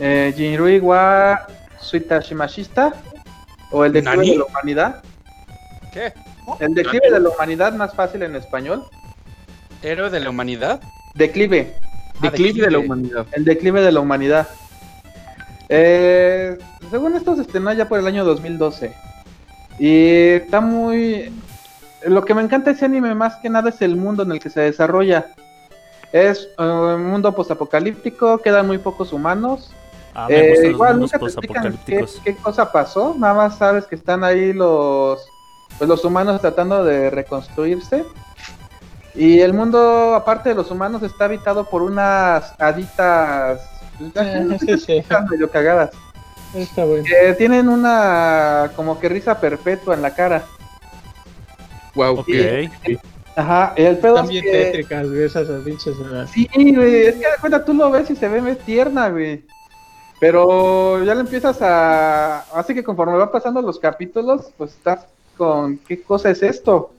[0.00, 1.46] eh, Jinrui wa
[1.80, 2.94] Suita Shimashista
[3.70, 4.30] o el declive ¿Nani?
[4.30, 5.02] de la humanidad.
[5.92, 6.14] ¿Qué?
[6.60, 8.84] El declive de la humanidad, más fácil en español.
[9.84, 10.80] ¿Héroe de la humanidad?
[11.14, 11.74] Declive,
[12.20, 13.26] Ah, Declive de la humanidad.
[13.32, 14.48] el declive de la humanidad.
[15.68, 16.56] Eh,
[16.90, 18.94] según esto se estrenó ya por el año 2012.
[19.78, 21.32] Y está muy...
[22.06, 24.40] Lo que me encanta de ese anime más que nada es el mundo en el
[24.40, 25.26] que se desarrolla.
[26.12, 29.70] Es eh, un mundo postapocalíptico, quedan muy pocos humanos.
[30.14, 34.22] Ah, me Eh, igual nunca te explican qué cosa pasó, nada más sabes que están
[34.22, 35.18] ahí los,
[35.76, 38.04] pues los humanos tratando de reconstruirse.
[39.14, 43.60] Y el mundo, aparte de los humanos, está habitado por unas haditas
[43.98, 44.92] pues, Ah, sí, sí.
[44.92, 45.90] haditas medio cagadas.
[46.54, 47.04] Está bueno.
[47.04, 50.44] Que tienen una como que risa perpetua en la cara.
[51.94, 52.20] Wow.
[52.20, 52.28] Ok.
[53.36, 55.94] Ajá, el pedo Están es bien que- tétricas, güey, esas pinches.
[56.32, 59.44] Sí, güey, es que de cuenta tú lo ves y se ve muy tierna, güey.
[60.20, 62.40] Pero ya le empiezas a...
[62.54, 65.78] Así que conforme van pasando los capítulos, pues estás con...
[65.78, 66.92] ¿Qué cosa es esto?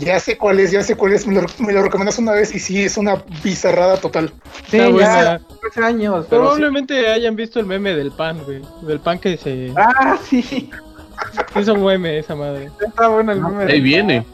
[0.00, 1.26] Ya sé cuál es, ya sé cuál es.
[1.26, 4.32] Me lo, me lo recomendas una vez y sí, es una bizarrada total.
[4.70, 5.40] Sí, ya buena.
[5.84, 6.24] años.
[6.24, 6.30] Sí.
[6.30, 8.62] Probablemente hayan visto el meme del pan, güey.
[8.82, 10.70] Del pan que se Ah, sí.
[11.60, 12.70] hizo meme esa madre.
[12.86, 13.72] Está bueno el meme.
[13.72, 14.26] Ahí viene.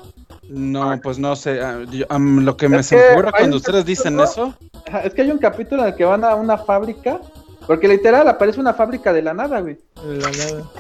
[0.49, 1.61] No, pues no sé.
[1.61, 4.55] ah, yo- lo que me Es se que ocurre cuando un ustedes dicen eso.
[5.03, 7.21] Es que hay un capítulo en el que van a una fábrica.
[7.67, 9.77] Porque literal aparece una fábrica de la nada, güey.
[10.07, 10.63] De la nada.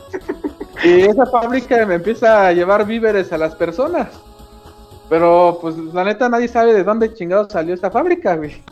[0.85, 4.09] Y esa fábrica me empieza a llevar víveres a las personas.
[5.09, 8.63] Pero pues la neta nadie sabe de dónde chingado salió esta fábrica, güey.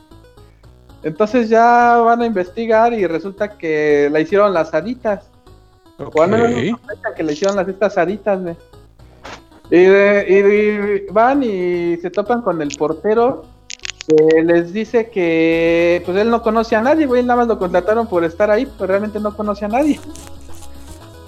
[1.02, 5.26] Entonces ya van a investigar y resulta que la hicieron las haditas.
[5.98, 6.80] O al menos
[7.14, 8.56] que le hicieron las estas haditas, güey.
[9.70, 13.44] Y, de- y van y se topan con el portero
[14.06, 18.06] que les dice que pues él no conoce a nadie, güey, nada más lo contrataron
[18.06, 19.98] por estar ahí, pero realmente no conoce a nadie.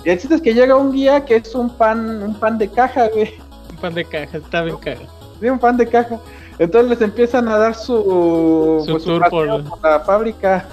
[0.05, 2.69] Y el chiste es que llega un guía que es un pan, un pan de
[2.69, 3.33] caja, güey.
[3.77, 5.01] Un pan de caja, está bien caga.
[5.41, 6.19] Sí, un pan de caja.
[6.59, 10.67] Entonces les empiezan a dar su, Su pues, su tour por- por la fábrica.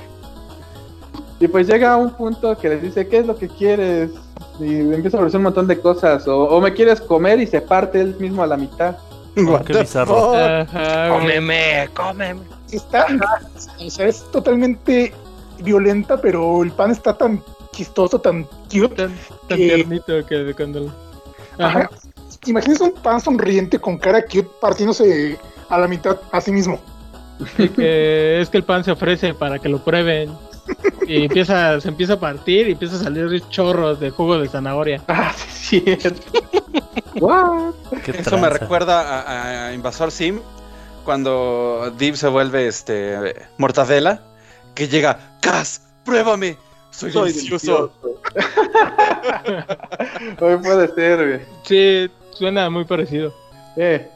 [1.39, 4.11] Y pues llega a un punto que les dice, ¿qué es lo que quieres?
[4.61, 6.25] Y empieza a ofrecer un montón de cosas.
[6.27, 8.95] O, o me quieres comer y se parte él mismo a la mitad.
[9.37, 10.33] Oh, qué bizarro.
[10.35, 11.09] Ajá.
[11.09, 12.41] Cómeme, cómeme.
[12.71, 13.07] Está,
[13.85, 15.13] o sea, es totalmente
[15.59, 18.95] violenta, pero el pan está tan chistoso, tan cute.
[18.95, 19.17] Tan,
[19.49, 20.85] tan que- tiernito que de cuando.
[21.57, 21.79] Ajá.
[21.79, 21.89] Ajá.
[22.45, 25.37] Imagínense un pan sonriente con cara cute partiéndose
[25.69, 26.79] a la mitad a sí mismo.
[27.75, 30.31] Que es que el pan se ofrece para que lo prueben.
[31.07, 35.01] Y empieza, se empieza a partir y empieza a salir chorros de jugo de zanahoria.
[35.07, 36.21] Ah, sí, es cierto.
[37.15, 37.73] What?
[38.03, 40.39] Qué Eso me recuerda a, a Invasor Sim
[41.03, 44.21] cuando Deep se vuelve este mortadela
[44.73, 46.57] que llega, Cas, pruébame,
[46.91, 47.91] soy, Soy delicioso.
[50.39, 51.41] Hoy puede ser, güey.
[51.63, 53.33] Sí, suena muy parecido.
[53.75, 54.09] Eh.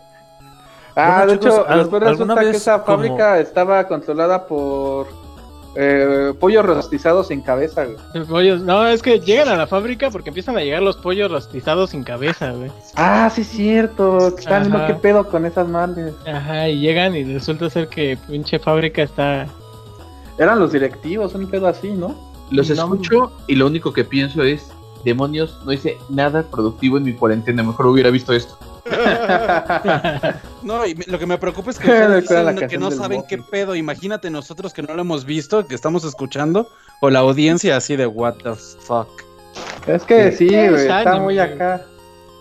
[0.95, 5.08] Ah, Bueno, de chicos, hecho, ¿al- después resulta que esa como- fábrica estaba controlada por
[5.80, 8.25] eh, pollos rostizados sin cabeza, güey.
[8.25, 11.91] Pollos, no, es que llegan a la fábrica porque empiezan a llegar los pollos rostizados
[11.91, 12.71] sin cabeza, güey.
[12.95, 14.30] Ah, sí, es cierto.
[14.30, 16.15] Están qué pedo con esas madres.
[16.25, 19.45] Ajá, y llegan y resulta ser que pinche fábrica está.
[20.39, 22.15] Eran los directivos, un pedo así, ¿no?
[22.49, 22.73] Los No.
[22.75, 24.71] escucho y lo único que pienso es,
[25.04, 28.58] demonios, no hice nada productivo en mi cuarentena, mejor hubiera visto esto.
[30.64, 31.88] No, y lo que me preocupa es que
[32.22, 33.76] dicen no saben qué pedo.
[33.76, 36.70] Imagínate nosotros que no lo hemos visto, que estamos escuchando,
[37.02, 39.08] o la audiencia así de what the fuck.
[39.88, 41.86] Es que sí, Es güey, está anime, muy acá.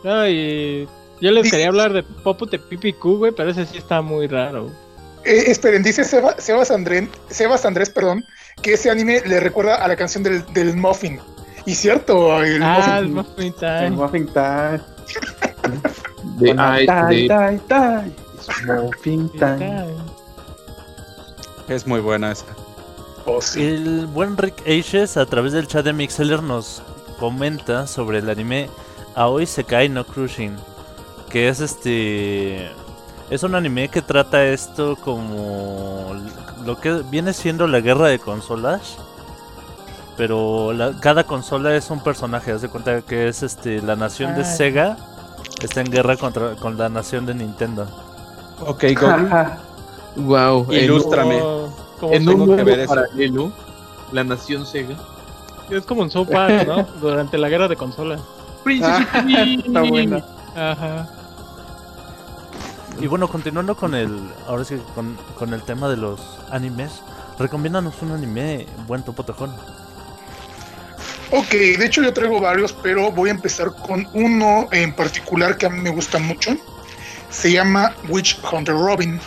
[0.02, 0.88] No, y
[1.20, 4.70] yo les quería hablar de Popute Pipi Q, güey, pero ese sí está muy raro.
[5.24, 8.24] Eh, esperen, dice Seba- Sebas, Andrés, Sebas Andrés, perdón,
[8.62, 11.20] que ese anime le recuerda a la canción del, del Muffin.
[11.66, 13.24] Y cierto, el Ah, el Muffin.
[13.36, 13.90] Muffin El Time.
[13.90, 14.80] Muffin Time.
[16.38, 16.54] De,
[18.66, 19.96] Muffin Time.
[21.68, 22.44] Es muy buena esa.
[23.24, 23.64] Oh, sí.
[23.64, 26.82] El buen Rick Ages a través del chat de Mixeller nos
[27.18, 28.70] comenta sobre el anime
[29.16, 30.56] Aoi Sekai no Crushing,
[31.28, 32.70] que es este
[33.30, 36.14] es un anime que trata esto como
[36.64, 38.98] lo que viene siendo la guerra de consolas,
[40.16, 44.34] pero la- cada consola es un personaje, haz de cuenta que es este la nación
[44.34, 44.44] de Ah.
[44.44, 44.96] Sega
[45.62, 47.86] está en guerra contra con la nación de Nintendo.
[48.60, 48.84] Ok.
[49.02, 49.58] Ajá.
[50.16, 51.40] Wow, en, Ilústrame.
[52.00, 52.88] Como en un que mundo ver eso.
[52.94, 53.52] paralelo,
[54.12, 54.96] la nación Sega.
[55.70, 56.82] Es como un South Park, ¿no?
[57.00, 58.20] Durante la guerra de consolas.
[58.82, 60.24] Ah, está buena.
[60.54, 61.08] Ajá.
[62.98, 66.18] Y bueno, continuando con el ahora sí con, con el tema de los
[66.50, 67.02] animes,
[67.38, 69.52] recomiéndanos un anime buen topo tejón.
[71.30, 75.66] Ok, de hecho yo traigo varios, pero voy a empezar con uno en particular que
[75.66, 76.56] a mí me gusta mucho.
[77.30, 79.18] Se llama Witch Hunter Robin.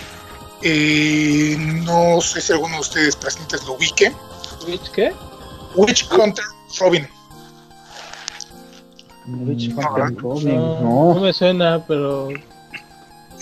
[0.61, 4.11] Eh, no sé si alguno de ustedes presentes lo ubique.
[4.67, 5.13] ¿Witch qué?
[5.75, 6.43] Witch Hunter
[6.79, 7.07] Robin.
[9.27, 10.17] Witch No, Hunter ¿verdad?
[10.19, 11.21] Robin, No, no No.
[11.21, 12.29] me suena, pero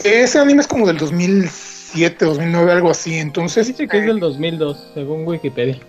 [0.03, 3.15] Ese anime es como del 2007, 2009, algo así.
[3.17, 5.79] Entonces, dice que es del 2002, según Wikipedia.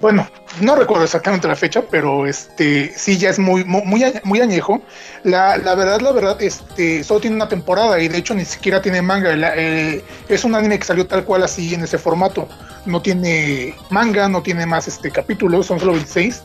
[0.00, 0.28] Bueno,
[0.60, 4.40] no recuerdo exactamente la fecha, pero este sí ya es muy muy muy, añe- muy
[4.40, 4.80] añejo.
[5.24, 8.80] La, la verdad, la verdad, este solo tiene una temporada y de hecho ni siquiera
[8.80, 9.34] tiene manga.
[9.34, 12.48] La- eh, es un anime que salió tal cual así en ese formato.
[12.86, 16.42] No tiene manga, no tiene más este capítulos, son solo 26.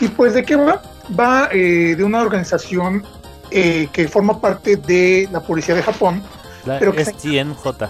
[0.00, 0.82] Y pues de qué va?
[1.18, 3.06] Va eh, de una organización
[3.50, 6.22] eh, que forma parte de la policía de Japón.
[6.66, 7.88] La Pero que se- STNJ.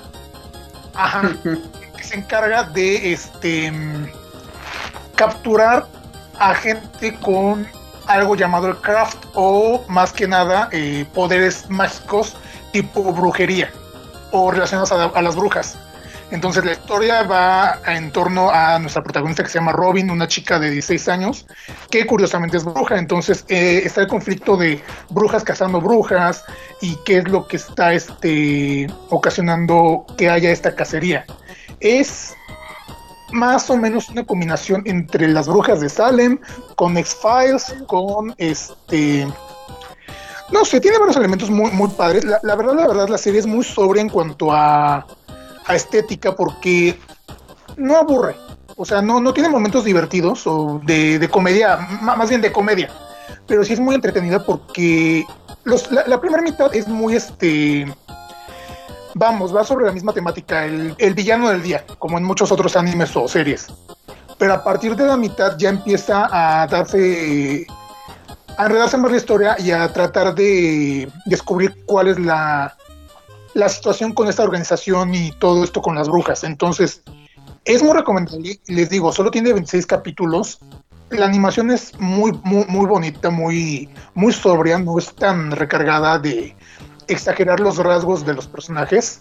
[0.94, 1.32] Ajá.
[1.96, 3.72] que se encarga de este
[5.22, 5.86] capturar
[6.40, 7.64] a gente con
[8.08, 12.34] algo llamado el craft o más que nada eh, poderes mágicos
[12.72, 13.70] tipo brujería
[14.32, 15.78] o relacionados a, las brujas.
[16.32, 20.58] Entonces la historia va en torno a nuestra protagonista que se llama Robin, una chica
[20.58, 21.46] de 16 años
[21.88, 22.98] que curiosamente es bruja.
[22.98, 26.44] Entonces eh, está el conflicto de brujas cazando brujas
[26.80, 31.26] y qué es lo que está este, ocasionando que haya esta cacería.
[31.78, 32.34] Es
[33.32, 36.38] más o menos una combinación entre las brujas de Salem,
[36.76, 39.26] con X-Files, con este...
[40.50, 42.24] No sé, tiene varios elementos muy, muy padres.
[42.24, 45.06] La, verdad, la verdad, la serie es muy sobria en cuanto a,
[45.64, 46.98] a estética porque
[47.78, 48.36] no aburre.
[48.76, 52.90] O sea, no, no tiene momentos divertidos o de, de comedia, más bien de comedia.
[53.46, 55.24] Pero sí es muy entretenida porque
[55.64, 57.86] los, la primera mitad es muy este.
[59.14, 62.76] Vamos, va sobre la misma temática, el, el villano del día, como en muchos otros
[62.76, 63.66] animes o series.
[64.38, 67.66] Pero a partir de la mitad ya empieza a darse.
[68.56, 72.76] a enredarse más la historia y a tratar de descubrir cuál es la,
[73.54, 76.44] la situación con esta organización y todo esto con las brujas.
[76.44, 77.02] Entonces,
[77.64, 78.58] es muy recomendable.
[78.66, 80.58] Les digo, solo tiene 26 capítulos.
[81.10, 86.56] La animación es muy, muy, muy bonita, muy, muy sobria, no es tan recargada de
[87.12, 89.20] exagerar los rasgos de los personajes.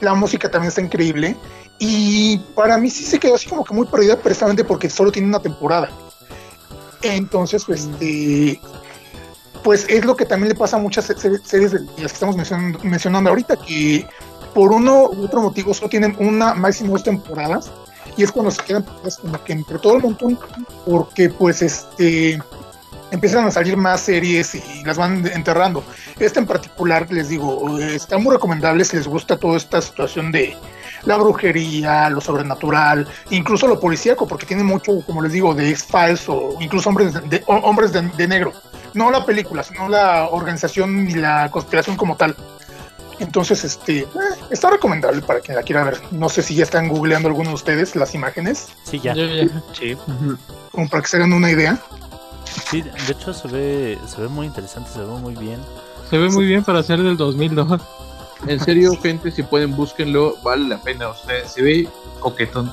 [0.00, 1.36] La música también está increíble.
[1.78, 5.28] Y para mí sí se quedó así como que muy perdida precisamente porque solo tiene
[5.28, 5.88] una temporada.
[7.02, 8.60] Entonces, pues, este,
[9.62, 12.04] pues es lo que también le pasa a muchas se- se- series de las que
[12.04, 14.06] estamos mencionando, mencionando ahorita, que
[14.54, 17.70] por uno u otro motivo solo tienen una máximo dos temporadas
[18.16, 20.38] y es cuando se quedan pues, como que entre todo el montón
[20.84, 22.42] porque pues este
[23.10, 25.84] empiezan a salir más series y las van enterrando.
[26.18, 30.56] Esta en particular, les digo, está muy recomendable si les gusta toda esta situación de
[31.04, 36.28] la brujería, lo sobrenatural, incluso lo policíaco, porque tiene mucho, como les digo, de X-Files
[36.28, 38.52] o incluso hombres de, de- hombres de, de negro.
[38.92, 42.36] No la película, sino la organización y la conspiración como tal.
[43.18, 44.06] Entonces, este, eh,
[44.50, 46.00] está recomendable para quien la quiera ver.
[46.10, 49.96] No sé si ya están googleando alguno de ustedes las imágenes, Sí, ya- Sí.
[50.72, 51.78] como para que se hagan una idea.
[52.70, 55.60] Sí, de hecho se ve, se ve muy interesante, se ve muy bien.
[56.08, 57.80] Se ve muy bien para ser del 2002.
[58.46, 61.08] En serio, gente, si pueden, búsquenlo, vale la pena.
[61.08, 61.88] O sea, se ve
[62.20, 62.72] coquetón.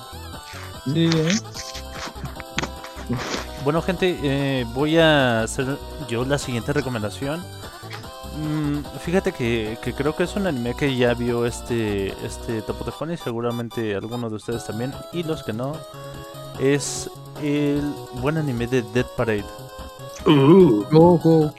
[0.86, 1.40] Sí, ¿eh?
[3.64, 5.78] Bueno, gente, eh, voy a hacer
[6.08, 7.44] yo la siguiente recomendación.
[8.38, 12.86] Mm, fíjate que, que creo que es un anime que ya vio este, este Topo
[12.86, 14.94] Tejón y seguramente algunos de ustedes también.
[15.12, 15.74] Y los que no,
[16.60, 17.10] es
[17.42, 17.82] el
[18.22, 19.67] buen anime de Dead Parade.
[20.26, 21.54] Ojo.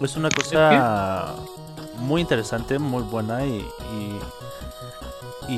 [0.00, 1.34] Es una cosa
[1.98, 3.66] muy interesante, muy buena y,
[5.48, 5.52] y,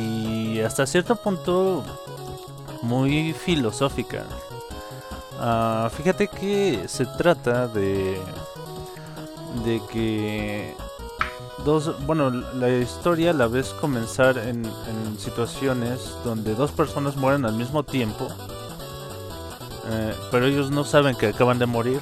[0.57, 1.84] y hasta cierto punto
[2.82, 4.24] muy filosófica.
[5.38, 8.20] Ah, fíjate que se trata de
[9.64, 10.74] de que
[11.64, 17.53] dos bueno la historia la ves comenzar en, en situaciones donde dos personas mueren al
[17.55, 18.28] mismo tiempo
[19.90, 22.00] eh, pero ellos no saben que acaban de morir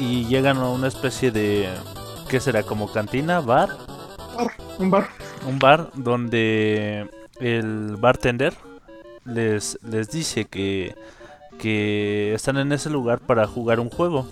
[0.00, 1.68] y llegan a una especie de
[2.28, 2.62] ¿qué será?
[2.62, 3.68] como cantina bar
[4.78, 5.08] Un bar.
[5.46, 8.54] un bar donde el bartender
[9.24, 10.94] les, les dice que,
[11.58, 14.26] que están en ese lugar para jugar un juego.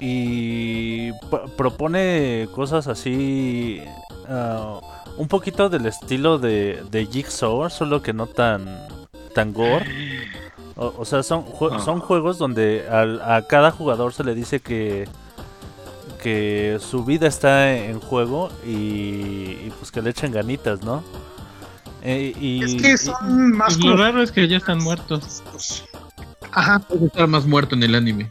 [0.00, 1.12] Y
[1.56, 3.82] propone cosas así,
[4.28, 4.80] ah,
[5.18, 8.66] un poquito del estilo de, de Jigsaw, solo que no tan,
[9.34, 9.84] tan gore.
[10.80, 14.60] O, o sea, son, jue- son juegos donde al- a cada jugador se le dice
[14.60, 15.06] que,
[16.22, 21.02] que su vida está en juego y, y pues que le echen ganitas, ¿no?
[22.02, 25.42] Eh, y, Es que y- son más lo raro es que ya están muertos.
[26.52, 26.78] Ajá.
[26.78, 28.30] Puede estar más muerto en el anime.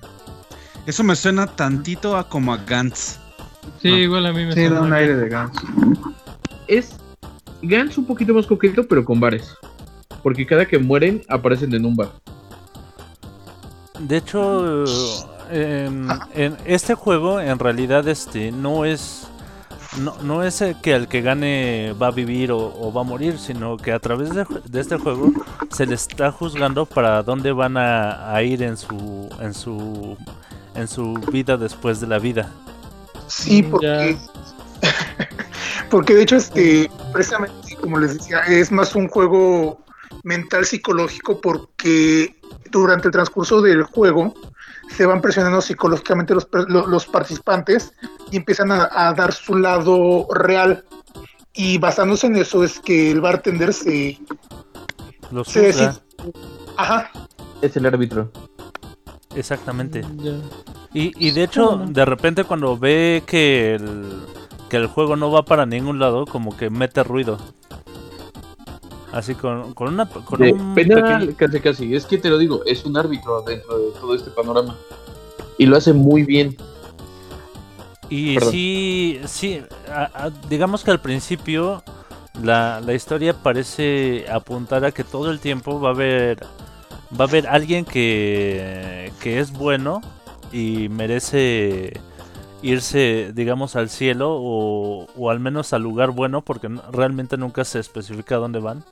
[0.87, 3.19] Eso me suena tantito a como a Gantz.
[3.79, 3.97] Sí, Ah.
[3.99, 5.61] igual a mí me Sí, da suena un aire de ganso.
[6.67, 6.95] Es
[7.61, 9.55] Gans un poquito más coqueto, pero con bares.
[10.23, 12.09] Porque cada que mueren aparecen en un bar.
[13.99, 14.85] De hecho,
[15.51, 19.27] en, en este juego en realidad este no es
[19.97, 23.03] no, no es el que el que gane va a vivir o, o va a
[23.03, 25.31] morir, sino que a través de, de este juego
[25.71, 30.17] se le está juzgando para dónde van a, a ir en su en su
[30.75, 32.51] en su vida después de la vida.
[33.27, 34.17] Sí, Mm, porque.
[35.89, 39.83] porque de hecho, este, precisamente, como les decía, es más un juego
[40.23, 42.38] mental psicológico porque
[42.71, 44.33] durante el transcurso del juego
[44.89, 47.93] se van presionando psicológicamente los, per- lo- los participantes
[48.31, 50.83] y empiezan a, a dar su lado real.
[51.53, 54.17] Y basándose en eso es que el bartender se...
[55.31, 55.93] Los se decide-
[56.77, 57.11] Ajá,
[57.61, 58.31] Es el árbitro.
[59.35, 60.01] exactamente.
[60.17, 60.33] Ya.
[60.93, 64.23] Y, y de hecho, de repente cuando ve que el,
[64.69, 67.37] que el juego no va para ningún lado, como que mete ruido.
[69.11, 71.95] Así con, con una con De un penal, pequeño- casi casi.
[71.95, 74.77] Es que te lo digo, es un árbitro dentro de todo este panorama.
[75.57, 76.55] Y lo hace muy bien.
[78.09, 78.51] Y Perdón.
[78.51, 81.83] sí, sí, a- a- digamos que al principio
[82.41, 86.39] la, la historia parece apuntar a que todo el tiempo va a haber
[87.19, 90.01] va a haber alguien que, que es bueno
[90.51, 91.99] y merece
[92.61, 97.79] irse, digamos, al cielo o, o al menos al lugar bueno porque realmente nunca se
[97.79, 98.83] especifica dónde van.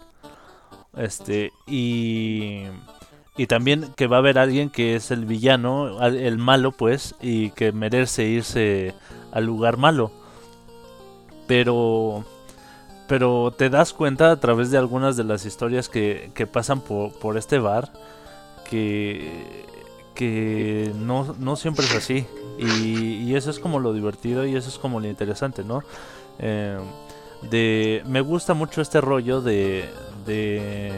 [0.98, 2.64] Este, y,
[3.38, 7.52] y también que va a haber alguien que es el villano, el malo pues, y
[7.52, 8.94] que merece irse
[9.32, 10.12] al lugar malo.
[11.48, 12.26] Pero
[13.08, 17.14] pero te das cuenta a través de algunas de las historias que, que pasan por,
[17.14, 17.92] por este bar
[18.70, 19.66] que,
[20.14, 22.26] que no, no siempre es así.
[22.60, 25.84] Y, y eso es como lo divertido y eso es como lo interesante, ¿no?
[26.40, 26.78] Eh,
[27.50, 29.90] de, me gusta mucho este rollo de,
[30.28, 30.94] de,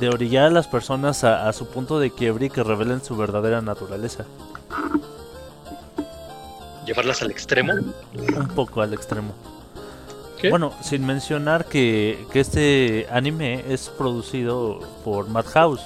[0.00, 3.16] de orillar a las personas a, a su punto de quiebre y que revelen su
[3.16, 4.24] verdadera naturaleza.
[6.84, 7.74] Llevarlas al extremo.
[7.74, 9.34] Un poco al extremo.
[10.40, 10.50] ¿Qué?
[10.50, 15.82] Bueno, sin mencionar que, que este anime es producido por Madhouse,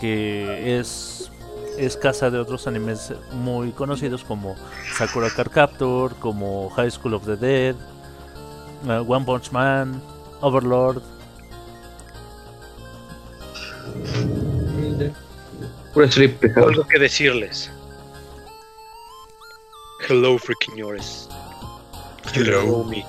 [0.00, 1.30] que es,
[1.76, 4.54] es casa de otros animes muy conocidos como
[4.96, 7.74] Sakura Card Captor, como High School of the Dead,
[8.88, 10.00] eh, One Punch Man,
[10.40, 11.02] Overlord.
[16.56, 17.70] Algo que decirles.
[20.08, 21.28] Hello, freaking yours.
[22.34, 23.04] You don't know me,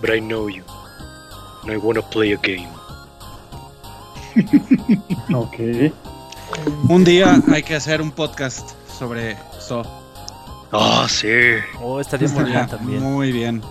[0.00, 0.62] but I know you.
[1.62, 2.68] And I wanna play a game.
[5.34, 5.92] Ok.
[6.88, 9.82] Un día hay que hacer un podcast sobre So.
[10.72, 11.28] Ah, sí.
[11.80, 13.02] Oh, estaría muy bien también.
[13.02, 13.62] Muy bien.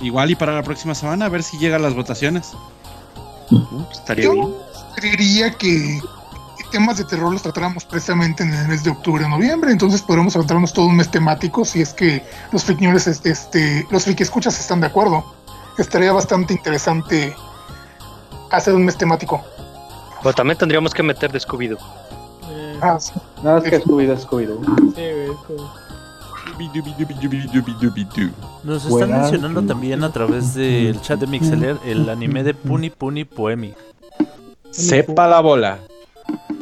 [0.00, 2.52] Igual y para la próxima semana, a ver si llegan las votaciones.
[3.90, 4.54] Estaría Yo bien.
[4.96, 6.00] Creería que
[6.72, 10.34] temas de terror los tratáramos precisamente en el mes de octubre o noviembre, entonces podremos
[10.34, 14.58] aventarnos todo un mes temático si es que los friqueñores, este, este, los friki escuchas
[14.58, 15.22] están de acuerdo.
[15.78, 17.34] Estaría bastante interesante
[18.50, 19.42] hacer un mes temático.
[20.22, 21.78] Pero también tendríamos que meter de Scooby-Doo.
[22.48, 23.12] Eh, Ah, sí.
[23.42, 24.94] Nada más que Scooby-Doo, Scooby-Doo.
[24.96, 25.02] sí,
[28.64, 33.24] Nos están mencionando también a través del chat de Mixeler el anime de Puni Puni
[33.24, 33.74] Poemi.
[34.70, 35.78] Sepa la bola.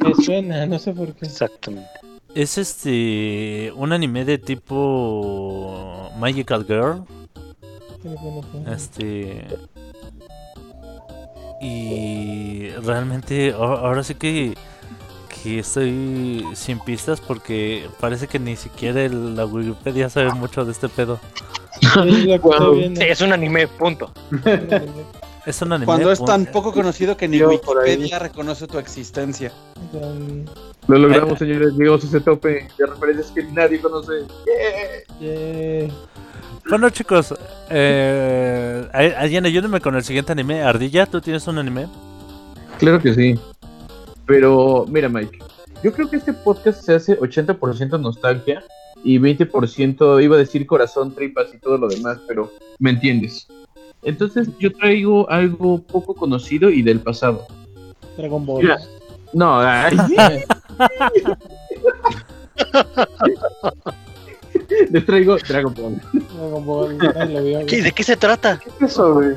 [0.03, 1.26] Me suena, no sé por qué.
[1.26, 1.88] Exactamente.
[2.34, 7.05] Es este un anime de tipo Magical Girl.
[8.72, 9.47] Este
[11.61, 14.55] y realmente ahora sí que
[15.43, 20.72] que estoy sin pistas porque parece que ni siquiera el- la Wikipedia sabe mucho de
[20.72, 21.18] este pedo.
[21.80, 22.41] Es.
[22.99, 24.12] Sí, es un anime, punto.
[25.47, 25.86] Es un anime.
[25.86, 27.43] Cuando es tan poco conocido que ni.
[27.43, 29.51] Wikipedia reconoce tu existencia.
[30.86, 31.72] Lo logramos, señores.
[31.74, 34.12] Llegamos a ese tope de referencias que nadie conoce.
[35.20, 35.88] yeah.
[36.68, 37.34] Bueno chicos,
[37.70, 38.86] eh,
[39.18, 40.62] alguien ayúdenme con el siguiente anime.
[40.62, 41.88] Ardilla, ¿tú tienes un anime?
[42.78, 43.34] Claro que sí.
[44.31, 45.39] Pero, mira, Mike.
[45.83, 48.62] Yo creo que este podcast se hace 80% nostalgia
[49.03, 53.49] y 20% iba a decir corazón, tripas y todo lo demás, pero me entiendes.
[54.03, 57.47] Entonces, yo traigo algo poco conocido y del pasado.
[58.16, 58.62] Dragon Ball.
[58.62, 58.78] Mira.
[59.33, 59.97] No, ay,
[64.91, 66.01] les traigo Dragon Ball.
[66.12, 67.66] Dragon Ball, nadie lo vio, güey.
[67.66, 68.59] ¿Qué- ¿De qué se trata?
[68.59, 69.35] ¿Qué es eso, güey?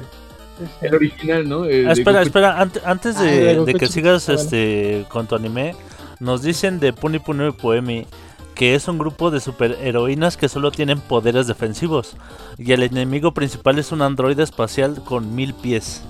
[0.82, 1.66] El original, ¿no?
[1.66, 2.28] Eh, Ah, espera, Goku.
[2.28, 4.42] espera, ante- antes Ah, de, de que sigas bueno.
[4.42, 5.76] este con tu anime,
[6.20, 8.06] nos dicen de Puni Puni Poemi
[8.56, 12.16] que es un grupo de superheroínas que solo tienen poderes defensivos
[12.60, 16.04] y el enemigo principal es un androide espacial con mil pies.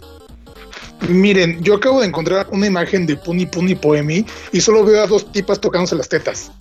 [1.08, 5.08] Miren, yo acabo de encontrar una imagen de Puni Puni Poemi y solo veo a
[5.08, 6.52] dos tipas tocándose las tetas.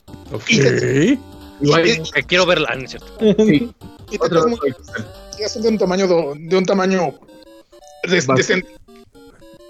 [0.48, 1.18] Y, te-
[1.60, 3.06] No hay- Eh, quiero verla, ah, no es cierto.
[3.44, 3.70] sí,
[4.10, 4.58] y te- muy-
[5.62, 7.14] de un tamaño do- de un tamaño
[8.08, 8.28] des-.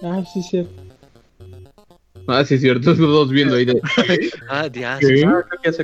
[0.03, 0.69] Ah, sí, sí.
[2.27, 2.91] Ah, sí, es cierto.
[2.91, 3.81] Los dos viendo ahí de.
[4.49, 4.65] Ah.
[4.65, 4.99] Ah, ya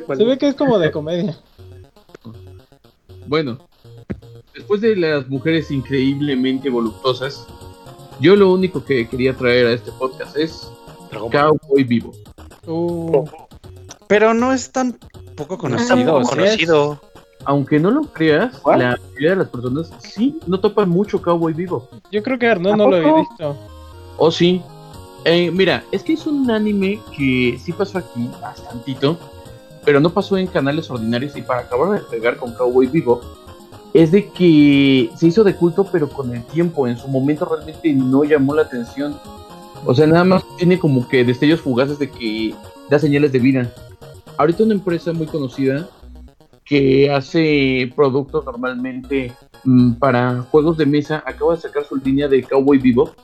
[0.05, 1.39] cuál Se ve que es como de comedia.
[3.27, 3.59] Bueno,
[4.55, 7.47] después de las mujeres increíblemente voluptuosas,
[8.21, 10.71] yo lo único que quería traer a este podcast es.
[11.11, 12.13] Cowboy Vivo.
[12.67, 13.25] Uh,
[14.09, 14.99] Pero no es tan
[15.37, 16.25] poco No conocido.
[16.25, 16.31] ¿sí?
[16.31, 17.01] conocido.
[17.45, 18.81] Aunque no lo creas, ¿Cuál?
[18.81, 21.89] la mayoría de las personas sí no topan mucho Cowboy Vivo.
[22.11, 23.57] yo creo que Arnaud ¿A no lo había visto.
[24.17, 24.61] ¿O sí?
[25.25, 29.19] Eh, mira, es que es un anime que sí pasó aquí bastantito,
[29.85, 33.21] pero no pasó en canales ordinarios y para acabar de pegar con Cowboy Vivo
[33.95, 37.93] es de que se hizo de culto pero con el tiempo, en su momento realmente
[37.93, 39.19] no llamó la atención.
[39.87, 42.55] O sea, nada más tiene como que destellos fugaces de que
[42.91, 43.73] da señales de vida.
[44.37, 45.89] Ahorita una empresa muy conocida
[46.69, 49.33] que hace productos normalmente
[49.65, 53.15] mm, para juegos de mesa acaba de sacar su línea de Cowboy Vivo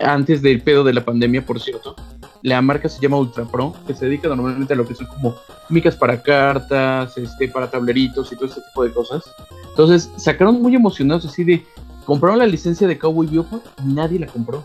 [0.00, 1.96] antes del pedo de la pandemia, por cierto.
[2.42, 5.34] La marca se llama Ultra Pro, que se dedica normalmente a lo que son como
[5.70, 9.24] micas para cartas, este, para tableritos y todo ese tipo de cosas.
[9.70, 11.64] Entonces sacaron muy emocionados así de
[12.04, 14.62] compraron la licencia de Cowboy Vivo y nadie la compró.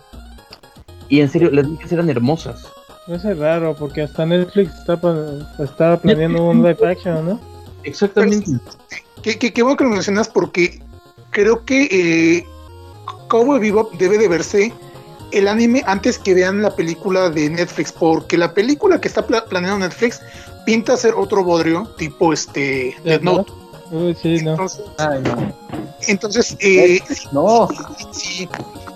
[1.08, 2.68] Y en serio, las micas eran hermosas.
[3.08, 5.00] Eso es raro, porque hasta Netflix está,
[5.64, 7.59] estaba planeando un live action, ¿no?
[7.84, 8.52] Exactamente.
[9.22, 10.82] Qué, qué- qué bueno que lo mencionas porque
[11.32, 12.46] creo que eh,
[13.28, 14.74] Cowboy Bebop debe de verse
[15.32, 19.46] el anime antes que vean la película de Netflix, porque la película que está pla-
[19.46, 20.22] planeando Netflix
[20.66, 23.52] pinta ser otro bodrio tipo este Death Note.
[23.92, 24.52] Uy, sí, no.
[24.52, 25.54] Entonces, Ay, no.
[26.08, 27.00] entonces eh,
[27.32, 27.68] No.
[28.12, 28.48] si,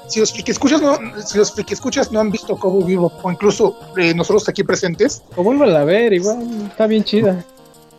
[0.07, 3.31] si los friki escuchas no, si los friki escuchas no han visto Cowboy Bebop o
[3.31, 7.43] incluso eh, nosotros aquí presentes, O vuélvala a ver, igual, está bien chida.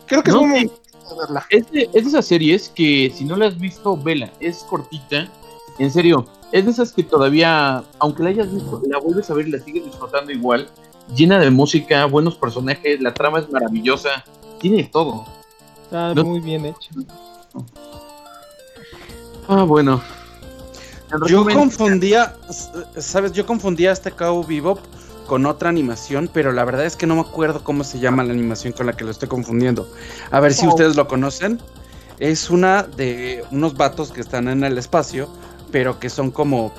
[0.05, 0.71] Creo que No, es
[1.17, 1.45] verla.
[1.49, 4.31] Es de, es de esas series que si no la has visto, vela.
[4.39, 5.29] Es cortita.
[5.77, 9.47] En serio, es de esas que todavía, aunque la hayas visto, la vuelves a ver
[9.47, 10.67] y la sigues disfrutando igual.
[11.15, 14.23] Llena de música, buenos personajes, la trama es maravillosa.
[14.59, 15.25] Tiene todo.
[15.83, 16.23] Está No.
[16.23, 16.89] muy bien hecho.
[19.47, 20.01] Ah, bueno.
[21.11, 22.35] En Yo confundía,
[22.97, 23.31] ¿sabes?
[23.31, 24.79] Yo confundía este Cowboy Bebop
[25.25, 28.31] con otra animación, pero la verdad es que no me acuerdo cómo se llama la
[28.33, 29.89] animación con la que lo estoy confundiendo.
[30.31, 30.69] A ver si Oh.
[30.69, 31.59] ustedes lo conocen.
[32.19, 35.27] Es una de unos vatos que están en el espacio,
[35.71, 36.73] pero que son como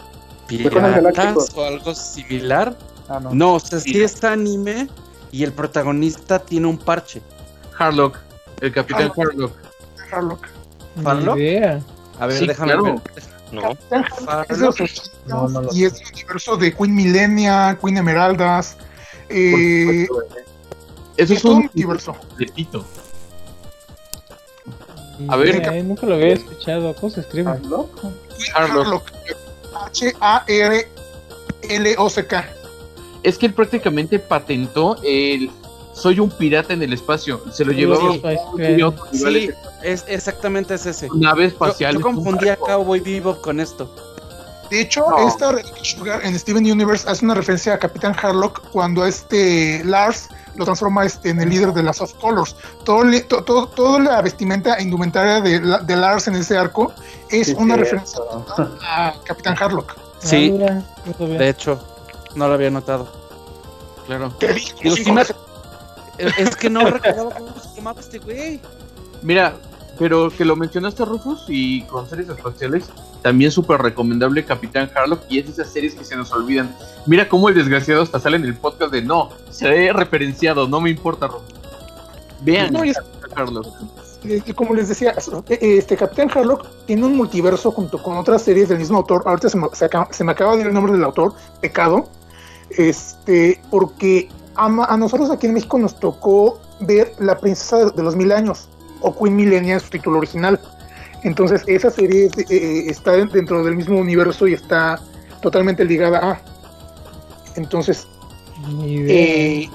[0.49, 2.77] piratas o algo similar.
[3.09, 3.35] Ah, no.
[3.35, 4.89] No, o sea, sí está anime
[5.33, 7.21] y el protagonista tiene un parche.
[7.79, 8.19] Harlock,
[8.61, 9.53] el capitán Harlock.
[10.11, 10.47] Harlock.
[11.05, 11.37] Harlock.
[11.37, 11.81] Idea.
[12.19, 12.85] A ver, Sí, déjame claro.
[12.85, 13.03] ver.
[13.53, 13.77] No.
[14.49, 17.97] Es de los 80 No, no lo y es el universo de Queen Millennia, Queen
[17.99, 18.77] Emeraldas.
[19.29, 20.07] Eh,
[21.17, 22.15] Eso es un un universo.
[22.15, 22.85] completito.
[25.29, 25.63] A ver.
[25.73, 26.95] Eh, nunca lo había escuchado.
[26.95, 27.51] ¿Cómo se escribe?
[31.59, 32.45] H-A-R-L-O-C-K.
[33.23, 35.51] Es que él prácticamente patentó el
[35.97, 37.41] soy un pirata en el espacio.
[37.53, 38.13] Se lo llevaba
[39.13, 39.51] Sí,
[39.83, 41.07] es, exactamente es ese.
[41.13, 41.95] de nave Yo, espacial.
[41.95, 43.91] yo confundía a Cowboy Bebop con esto.
[44.71, 45.29] De hecho, No.
[45.29, 50.65] esta Sugar en Steven Universe hace una referencia a Capitán Harlock cuando este Lars lo
[50.65, 52.57] transforma este, en el líder de las Soft Colors.
[52.85, 53.03] Todo,
[53.45, 56.93] to- toda la vestimenta e indumentaria de, la- de Lars en ese arco
[57.31, 58.19] es Sí, una referencia
[58.83, 59.95] a Capitán Harlock.
[60.19, 60.83] Sí, Ah,
[61.21, 61.79] de hecho,
[62.35, 63.07] no lo había notado.
[64.07, 64.31] Claro.
[64.39, 65.23] Te dije, Digo, sí, me-
[66.19, 68.61] Es que no recordaba cómo se llamaba este güey.
[69.23, 69.55] Mira,
[69.99, 72.85] pero que lo mencionaste Rufus y con series espaciales,
[73.23, 76.75] también súper recomendable Capitán Harlock y es de esas series que se nos olvidan.
[77.07, 80.81] Mira cómo el desgraciado hasta sale en el podcast de no, se he referenciado, no
[80.81, 81.55] me importa Rufus.
[82.43, 83.67] Vean No, es- Capitán Harlock.
[84.25, 85.15] eh, como les decía,
[85.49, 89.23] eh, este Capitán Harlock tiene un multiverso junto con otras series del mismo autor.
[89.25, 92.09] Ahorita se me, se acaba, se me acaba de ir el nombre del autor, Pecado.
[92.71, 98.17] Este, porque a, a nosotros aquí en México nos tocó ver La Princesa de, los
[98.17, 98.69] Mil Años,
[99.01, 100.61] o Queen Millennia en su título original.
[101.23, 105.01] Entonces, esa serie eh, eh, está dentro del mismo universo y está
[105.43, 106.41] totalmente ligada a.
[107.57, 108.07] Entonces,
[108.69, 109.15] Ni idea.
[109.15, 109.71] eh,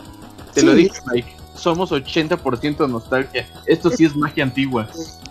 [0.53, 1.35] Te lo sí, dije, Mike.
[1.55, 3.47] Somos 80% nostalgia.
[3.67, 4.87] Esto sí es magia antigua.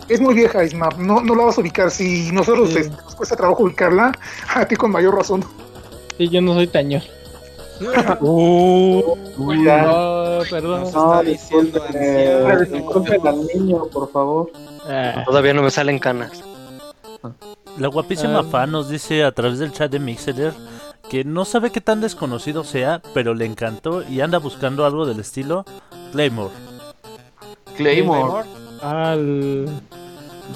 [0.07, 0.87] Es muy vieja, Isma.
[0.97, 1.91] No, no la vas a ubicar.
[1.91, 2.79] Si nosotros Sí.
[2.79, 4.11] este, nos cuesta trabajo ubicarla,
[4.55, 5.43] a ti con mayor razón.
[6.17, 7.01] Sí, yo no soy tañor.
[7.81, 8.17] Ya.
[8.21, 9.17] Oh,
[10.49, 10.81] perdón.
[10.81, 11.81] Nos está diciendo
[12.71, 14.51] disculpen al niño, por favor.
[14.87, 16.43] Ah, Todavía no me salen canas.
[17.77, 18.43] La guapísima Ah.
[18.43, 20.53] fan nos dice a través del chat de Mixeler
[21.09, 25.19] que no sabe qué tan desconocido sea, pero le encantó y anda buscando algo del
[25.19, 25.65] estilo
[26.11, 26.53] Claymore.
[27.75, 28.45] Claymore.
[28.81, 29.67] al...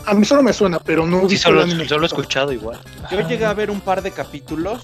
[0.05, 2.79] A mí solo me suena, pero no Sí, solo, solo he escuchado igual.
[3.09, 4.83] Yo llegué a ver un par de capítulos,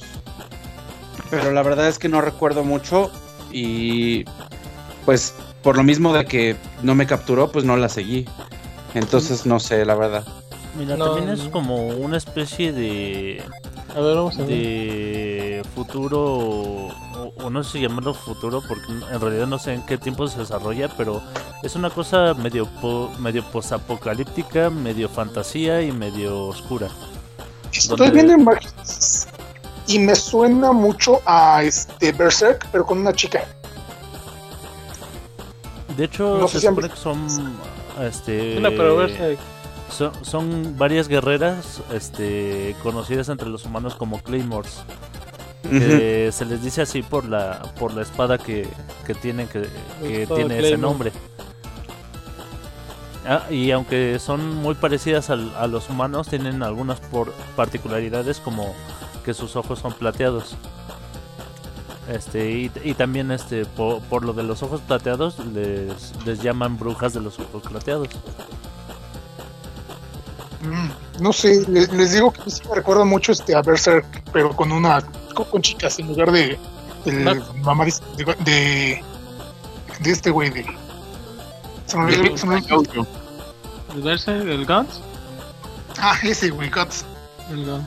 [1.31, 3.09] pero la verdad es que no recuerdo mucho
[3.51, 4.25] y
[5.05, 8.27] pues por lo mismo de que no me capturó, pues no la seguí.
[8.93, 10.25] Entonces no sé, la verdad.
[10.77, 13.43] Mira, No, también es como una especie de,
[13.95, 14.47] A ver, vamos a ver.
[14.47, 19.85] de futuro, o, o no sé si llamarlo futuro, porque en realidad no sé en
[19.85, 21.21] qué tiempo se desarrolla, pero
[21.63, 26.87] es una cosa medio, po- medio posapocalíptica, medio fantasía y medio oscura.
[27.73, 28.73] Estoy donde- viendo imágenes
[29.93, 33.43] y me suena mucho a este Berserk, pero con una chica.
[35.97, 37.27] De hecho, No sé se si han supone que son,
[38.01, 39.07] este, Una, pero
[39.89, 44.83] son, son varias guerreras, este, conocidas entre los humanos como Claymores.
[45.69, 48.67] que se les dice así por la por la espada que,
[49.05, 49.61] que tiene que,
[50.01, 51.11] que tiene ese nombre
[53.25, 58.73] Ah, y aunque son muy parecidas al- a los humanos tienen algunas por particularidades como
[59.23, 60.55] que sus ojos son plateados
[62.09, 66.77] este y, y también este por, por lo de los ojos plateados les, les llaman
[66.77, 68.09] brujas de los ojos plateados
[70.63, 74.55] Mm, no sé, le- les, digo que sí me recuerda mucho este, a Berserk, pero
[74.55, 75.01] con una
[75.33, 76.59] con, con chicas en lugar de
[77.23, 77.41] Max.
[77.63, 77.91] mamá de,
[78.45, 79.03] de,
[80.01, 80.63] de este güey de
[81.87, 83.07] se me olvidó- se me olvidó-
[83.95, 84.47] ¿El Berserk?
[84.47, 85.01] ¿El Guns?
[85.97, 87.05] ah ese güey Guts.
[87.49, 87.83] El Guns.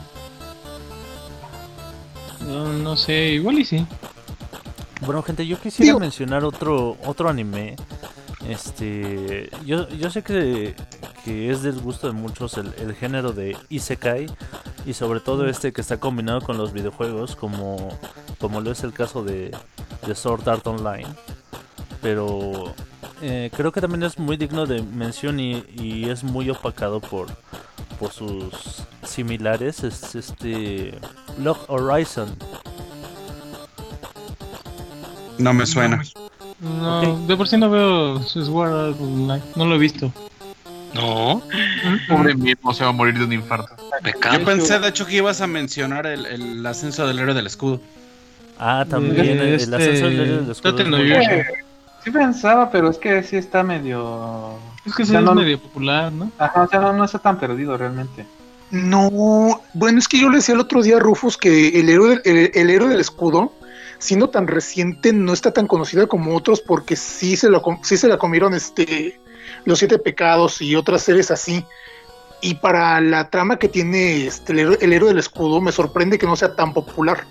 [2.47, 3.85] No, no sé, igual y sí.
[5.01, 7.75] Bueno, gente, yo quisiera Digo- mencionar otro otro anime.
[8.47, 10.75] Este, yo, yo sé que,
[11.23, 14.27] que es del gusto de muchos el, el género de Isekai
[14.85, 17.89] y sobre todo este que está combinado con los videojuegos como,
[18.39, 19.51] como lo es el caso de,
[20.05, 21.07] de Sword Art Online.
[22.03, 22.75] Pero
[23.21, 27.27] eh, creo que también es muy digno de mención y, y es muy opacado por,
[27.99, 29.83] por sus similares.
[29.83, 30.97] Es este
[31.39, 32.35] Log Horizon.
[35.37, 36.01] No me suena.
[36.59, 39.43] No, de por sí no veo Sword Art Online.
[39.55, 40.11] No lo he visto.
[40.93, 41.41] No,
[42.07, 43.75] Pobre mismo, se va a morir de un infarto.
[44.31, 47.81] Yo pensé de hecho que ibas a mencionar el, el ascenso del héroe del escudo.
[48.57, 50.75] Ah, también Eh, el, este, ascenso del héroe del escudo
[52.05, 54.53] Sí pensaba, pero es que sí está medio...
[54.85, 56.31] Es que O sí sea, es no- medio popular, ¿no?
[56.37, 58.25] Ajá, o sea, no, no está tan perdido realmente.
[58.71, 62.09] No, bueno, es que yo le decía el otro día a Rufus que el héroe,
[62.09, 63.51] del- el, el héroe del escudo,
[63.99, 67.97] siendo tan reciente, no está tan conocida como otros porque sí se, lo, com- sí
[67.97, 69.19] se la comieron este,
[69.65, 71.65] los siete pecados y otras series así.
[72.41, 76.35] Y para la trama que tiene este, el héroe del escudo, me sorprende que no
[76.35, 77.25] sea tan popular.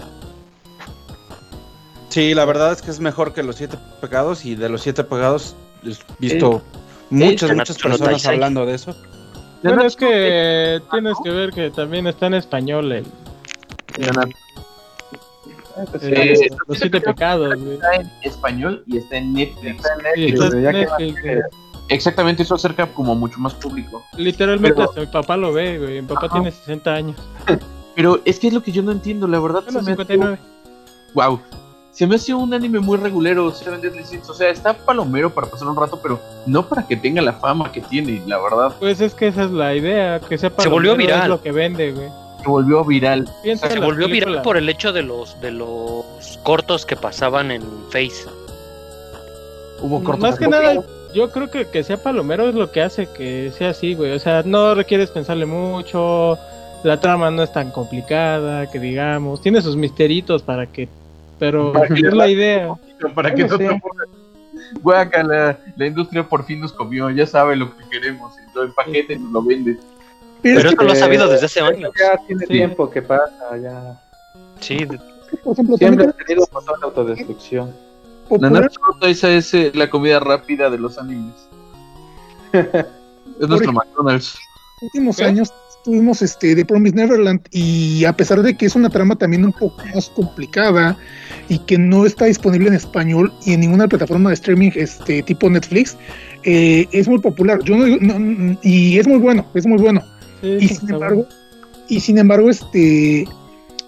[2.14, 5.02] Sí, la verdad es que es mejor que los siete pecados y de los siete
[5.02, 6.62] pecados he visto
[7.10, 8.94] muchas, muchas personas hablando de eso.
[9.64, 13.04] Bueno, es que tienes que ver que también está en español el,
[16.68, 17.58] los siete pecados.
[17.60, 19.82] Está en español y está en Netflix.
[20.14, 21.38] Sí, está en ya que- Netflix, güey.
[21.88, 24.04] Exactamente, eso acerca como mucho más público.
[24.16, 26.00] Literalmente Pero- hasta mi papá lo ve, güey.
[26.00, 26.34] Mi papá Ajá.
[26.36, 27.16] tiene 60 años.
[27.96, 29.64] Pero es que es lo que yo no entiendo, la verdad.
[29.64, 30.38] Bueno, se me hace- 59.
[31.14, 31.40] Wow.
[31.94, 34.28] Se me hace un anime muy regulero, Seven Deadly Sins.
[34.28, 37.70] O sea, está palomero para pasar un rato, pero no para que tenga la fama
[37.70, 38.74] que tiene, la verdad.
[38.80, 41.22] Pues es que esa es la idea, que sepa Se volvió viral.
[41.22, 42.08] Es lo que vende, güey.
[42.42, 43.30] Se volvió viral.
[43.44, 46.04] Se volvió viral por el hecho de los de los
[46.42, 48.26] cortos que pasaban en Face.
[49.80, 50.30] Hubo cortos.
[50.30, 50.82] Más que nada,
[51.14, 54.10] yo creo que que sea palomero es lo que hace que sea así, güey.
[54.10, 56.40] O sea, no requieres pensarle mucho,
[56.82, 59.40] la trama no es tan complicada, que digamos.
[59.40, 60.88] Tiene sus misteritos para que...
[61.38, 62.74] Pero Para es la idea.
[63.14, 63.80] Para que no te
[64.80, 69.14] Guácala, la industria por fin nos comió, ya sabe lo que queremos, y lo empaquete
[69.14, 69.78] y nos lo vende.
[70.42, 71.92] Pero, Pero es eso que, lo ha sabido desde hace años.
[71.98, 72.52] Ya tiene Sí.
[72.52, 74.00] tiempo que pasa, ya.
[74.60, 74.86] Sí,
[75.42, 77.74] por ejemplo, Siempre ha tenido un montón de autodestrucción.
[78.30, 78.68] no
[79.00, 81.48] Taisai es eh, la comida rápida de los animes.
[82.52, 84.38] es nuestro McDonald's.
[84.82, 85.24] últimos ¿Qué?
[85.24, 85.52] años
[85.84, 89.52] tuvimos este The Promised Neverland y a pesar de que es una trama también un
[89.52, 90.96] poco más complicada
[91.48, 95.48] y que no está disponible en español y en ninguna plataforma de streaming este tipo
[95.50, 95.96] Netflix
[96.42, 97.60] eh, es muy popular.
[97.64, 100.02] Yo no, no- no- y es muy bueno es muy bueno.
[100.40, 101.34] Sí, y sin embargo bueno.
[101.88, 103.26] y sin embargo este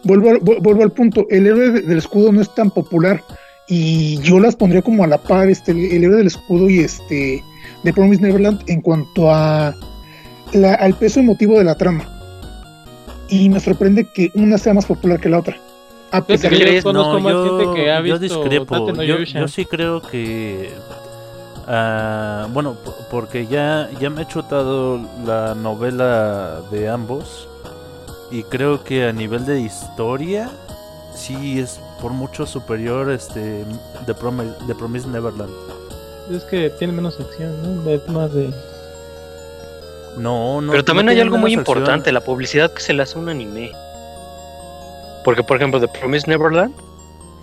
[0.04, 3.22] vuelvo vuelvo al punto el héroe de- del escudo no es tan popular.
[3.68, 7.42] Y yo las pondría como a la par este el héroe del escudo y este
[7.82, 9.74] de Promise Neverland en cuanto a
[10.52, 12.04] la- al peso emotivo de la trama
[13.28, 15.56] y me sorprende que una sea más popular que la otra
[16.12, 18.92] a pesar que de yo más yo, gente que ha yo visto discrepo.
[18.92, 20.72] No yo, yo sí creo que.
[21.66, 22.76] ah, bueno,
[23.10, 27.48] porque ya, ya me he chutado la novela de ambos.
[28.30, 30.50] Y creo que a nivel de historia.
[31.14, 33.64] Sí es por mucho superior este
[34.04, 35.50] The, Promise, The Promised Neverland.
[36.30, 37.90] Es que tiene menos acción, ¿no?
[37.90, 38.52] Es más de...
[40.16, 40.72] No, no.
[40.72, 43.28] pero no también hay algo muy importante, la publicidad que se le hace a un
[43.28, 43.70] anime.
[45.24, 46.74] Porque, por ejemplo, de Promise Neverland,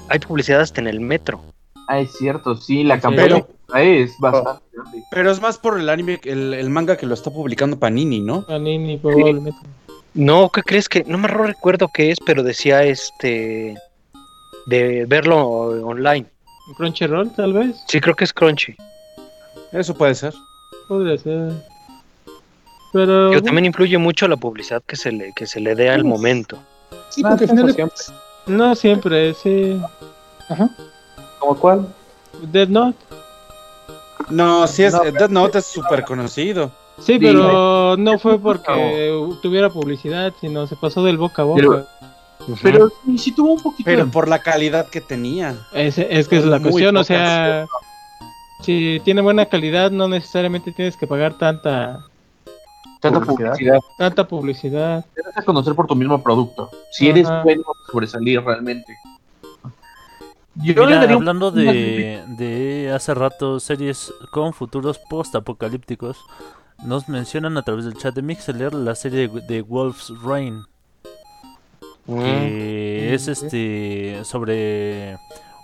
[0.09, 1.41] hay publicidad hasta en el metro.
[1.87, 3.01] Ah, es cierto, sí, la Sí.
[3.01, 3.43] campaña
[3.75, 5.03] es bastante grande.
[5.11, 8.45] Pero es más por el anime, el, el manga que lo está publicando Panini, ¿no?
[8.47, 9.59] Panini, probablemente.
[10.13, 11.03] No, ¿qué crees que?
[11.05, 13.75] No me recuerdo qué es, pero decía este.
[14.67, 15.39] de verlo
[15.85, 16.25] online.
[16.77, 17.75] Crunchyroll, tal vez.
[17.87, 18.75] Sí, creo que es Crunchy.
[19.73, 20.33] Eso puede ser.
[20.87, 21.51] Podría ser.
[22.93, 23.29] Pero...
[23.31, 26.59] Pero también influye mucho la publicidad que se le, que se le dé al momento.
[27.09, 27.97] sí Ah, porque al final de siempre.
[28.47, 29.81] No siempre, sí.
[30.49, 30.69] ajá.
[31.39, 31.87] ¿Como cuál?
[32.51, 32.97] Dead Note.
[34.29, 36.71] No, sí es, No, Death Note es súper conocido.
[36.99, 41.61] Sí, pero no fue porque tuviera publicidad, sino se pasó del boca a boca.
[41.61, 41.85] Pero-
[42.61, 44.11] Pero sí, sí tuvo un poquito Pero de...
[44.11, 45.55] por la calidad que tenía.
[45.73, 47.65] Es, es que es la Muy cuestión, o sea,
[48.61, 52.05] si tiene buena calidad, no necesariamente tienes que pagar tanta
[53.11, 53.51] tanta publicidad.
[53.51, 53.79] publicidad.
[53.97, 55.05] tanta publicidad.
[55.13, 56.69] Te das a conocer por tu mismo producto.
[56.91, 58.97] Si eres bueno, sobresalir realmente.
[60.55, 66.17] Yo le Mira, daría hablando de, de hace rato series con futuros post-apocalípticos,
[66.85, 70.63] nos mencionan a través del chat de Mixeler la serie de, de Wolf's Rain,
[72.05, 72.19] Mm.
[72.19, 75.17] que es Mm, este sobre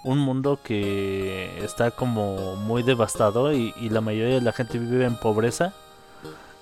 [0.05, 5.03] un mundo que está como muy devastado y, y la mayoría de la gente vive
[5.05, 5.73] en pobreza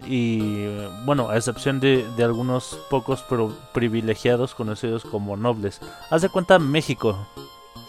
[0.06, 0.68] y
[1.06, 5.82] bueno, a excepción de, de algunos pocos pero privilegiados conocidos como nobles.
[6.10, 7.28] Haz de cuenta México.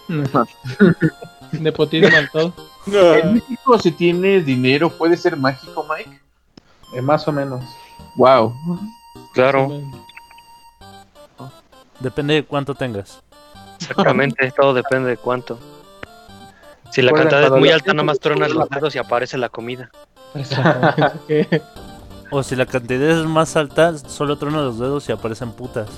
[1.53, 2.53] Nepotismo al todo.
[2.89, 6.19] En México, si tienes dinero, puede ser mágico, Mike.
[6.95, 7.63] Eh, más o menos.
[8.17, 8.55] Wow.
[9.35, 9.69] Claro,
[12.01, 13.23] Depende de cuánto tengas.
[13.79, 15.59] exactamente, todo depende de cuánto.
[16.91, 19.51] Si la cantidad es muy alta, nada más tronas descubre los dedos y aparece la
[19.51, 19.91] comida.
[22.31, 25.89] O si la cantidad es más alta, solo truena los dedos y aparecen putas.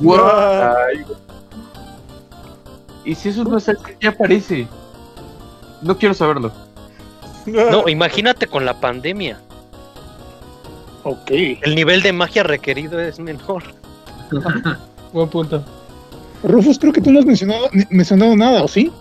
[0.00, 1.04] Ay.
[3.04, 4.68] Y si eso no es que ya aparece.
[5.80, 6.52] No quiero saberlo.
[7.46, 9.40] No, imagínate con la pandemia.
[11.02, 11.30] Ok.
[11.30, 13.64] El nivel de magia requerido es menor.
[15.12, 15.64] Buen punto.
[16.44, 18.92] Rufus, creo que tú no has mencionado, mencionado nada, ¿o sí?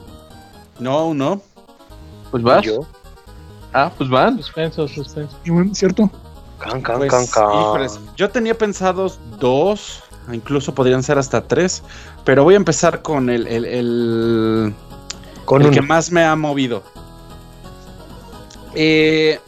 [0.79, 1.41] No, no.
[2.31, 2.63] Pues vas.
[2.63, 2.85] Yo.
[3.73, 4.37] Ah, pues van.
[4.37, 5.37] Suspenso, suspenso.
[5.45, 6.09] Y bueno, ¿Cierto?
[6.63, 7.49] Can, can, Pues, can, can.
[7.51, 11.81] híjoles, yo tenía pensados dos, incluso podrían ser hasta tres,
[12.23, 14.75] pero voy a empezar con el, el, el-
[15.45, 15.75] Con el uno.
[15.75, 16.83] que más me ha movido.
[18.75, 19.39] Eh,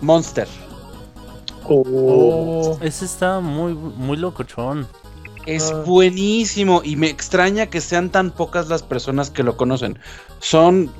[0.00, 0.48] Monster.
[1.68, 4.86] Oh, Ese está muy, muy locochón.
[5.46, 5.82] Es Ah.
[5.86, 9.98] buenísimo y me extraña que sean tan pocas las personas que lo conocen.
[10.40, 10.90] Son.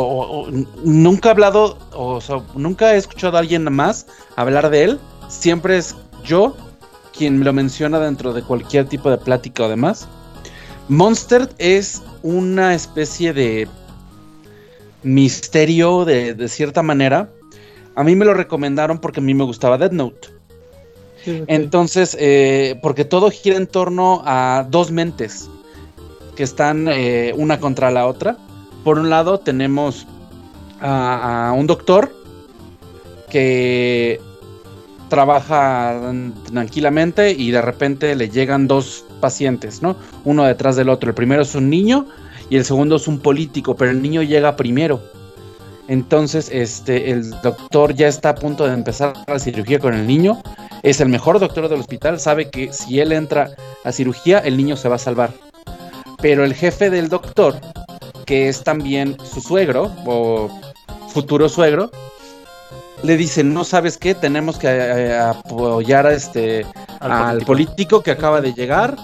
[0.00, 0.50] O-
[0.84, 5.00] nunca he hablado, o sea, nunca he escuchado a alguien más hablar de él.
[5.28, 6.56] Siempre es yo
[7.16, 10.08] quien me lo menciona dentro de cualquier tipo de plática o demás.
[10.88, 13.68] Monster es una especie de
[15.02, 17.28] misterio de, de cierta manera.
[17.94, 20.28] A mí me lo recomendaron porque a mí me gustaba Dead Note.
[21.24, 21.42] sí.
[21.46, 25.48] Entonces, eh, porque todo gira en torno a dos mentes
[26.36, 28.38] que están eh, una contra la otra.
[28.84, 30.06] Por un lado tenemos
[30.80, 32.12] a, un doctor
[33.30, 34.20] que
[35.08, 36.00] trabaja
[36.50, 39.96] tranquilamente y de repente le llegan dos pacientes, ¿no?
[40.24, 41.10] Uno detrás del otro.
[41.10, 42.06] El primero es un niño
[42.50, 45.00] y el segundo es un político, pero el niño llega primero.
[45.88, 50.40] Entonces, este, el doctor ya está a punto de empezar la cirugía con el niño.
[50.82, 53.50] Es el mejor doctor del hospital, sabe que si él entra
[53.84, 55.32] a cirugía, el niño se va a salvar.
[56.20, 57.60] Pero el jefe del doctor,
[58.24, 60.50] que es también su suegro o
[61.08, 61.90] futuro suegro,
[63.02, 66.64] le dice, no sabes qué, tenemos que eh, apoyar a este,
[67.00, 68.02] al, político.
[68.02, 68.96] que acaba de llegar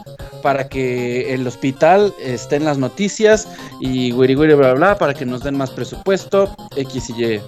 [0.42, 3.48] para que el hospital esté en las noticias
[3.80, 7.40] y wiri bla bla para que nos den más presupuesto, X y Y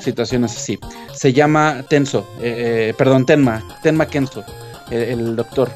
[0.00, 0.78] situaciones así.
[1.12, 4.44] Se llama Tenso, eh, eh, perdón, Tenma, Tenma Kenso,
[4.90, 5.70] el, el doctor.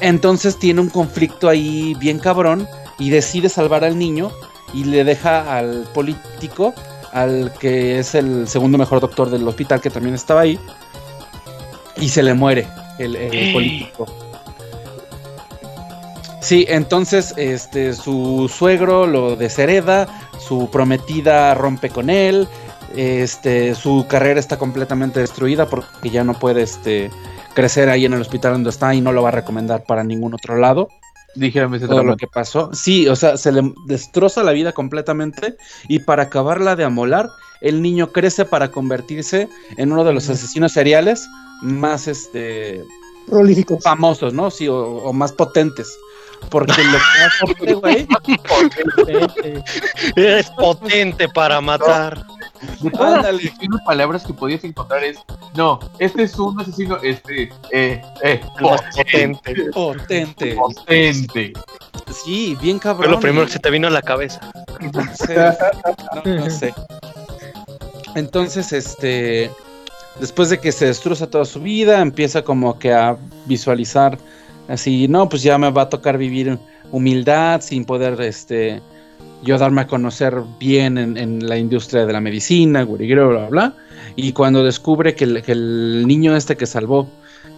[0.00, 2.66] Entonces tiene un conflicto ahí bien cabrón
[2.98, 4.30] y decide salvar al niño
[4.72, 6.74] y le deja al político,
[7.12, 10.58] al que es el segundo mejor doctor del hospital que también estaba ahí,
[11.96, 12.66] y se le muere
[12.98, 14.06] el, el político.
[16.40, 20.06] Sí, entonces este su suegro lo deshereda,
[20.38, 22.46] su prometida rompe con él,
[22.94, 27.10] este su carrera está completamente destruida porque ya no puede este
[27.54, 30.34] crecer ahí en el hospital donde está y no lo va a recomendar para ningún
[30.34, 30.88] otro lado.
[31.34, 32.10] Dijérame ese Todo drama.
[32.12, 32.70] lo que pasó.
[32.72, 35.56] Sí, o sea, se le destroza la vida completamente
[35.88, 37.28] y para acabarla de amolar,
[37.60, 41.26] el niño crece para convertirse en uno de los asesinos seriales
[41.62, 42.84] más este
[43.26, 43.82] Prolíficos.
[43.82, 44.50] famosos, ¿no?
[44.50, 45.92] Sí, o, o más potentes.
[46.50, 49.64] Porque lo que hace este güey Potente.
[50.16, 52.22] Es potente para matar.
[52.80, 53.52] De todas las Ándale.
[53.84, 55.18] palabras que podías encontrar es,
[55.56, 59.70] no, este es un asesino, este, eh, eh, potente.
[59.72, 60.54] potente.
[60.54, 61.52] potente.
[62.24, 63.10] Sí, bien Fue cabrón.
[63.12, 64.40] lo primero que se te vino a la cabeza.
[65.14, 65.32] Sí.
[66.24, 66.74] No, no sé.
[68.14, 69.50] Entonces, este,
[70.20, 74.18] después de que se destroza toda su vida, empieza como que a visualizar
[74.68, 76.58] así, no, pues ya me va a tocar vivir
[76.92, 78.80] humildad sin poder, este,
[79.44, 83.74] yo darme a conocer bien en, la industria de la medicina, guriguero, bla, bla.
[84.16, 87.08] Y cuando descubre que el, niño este que salvó,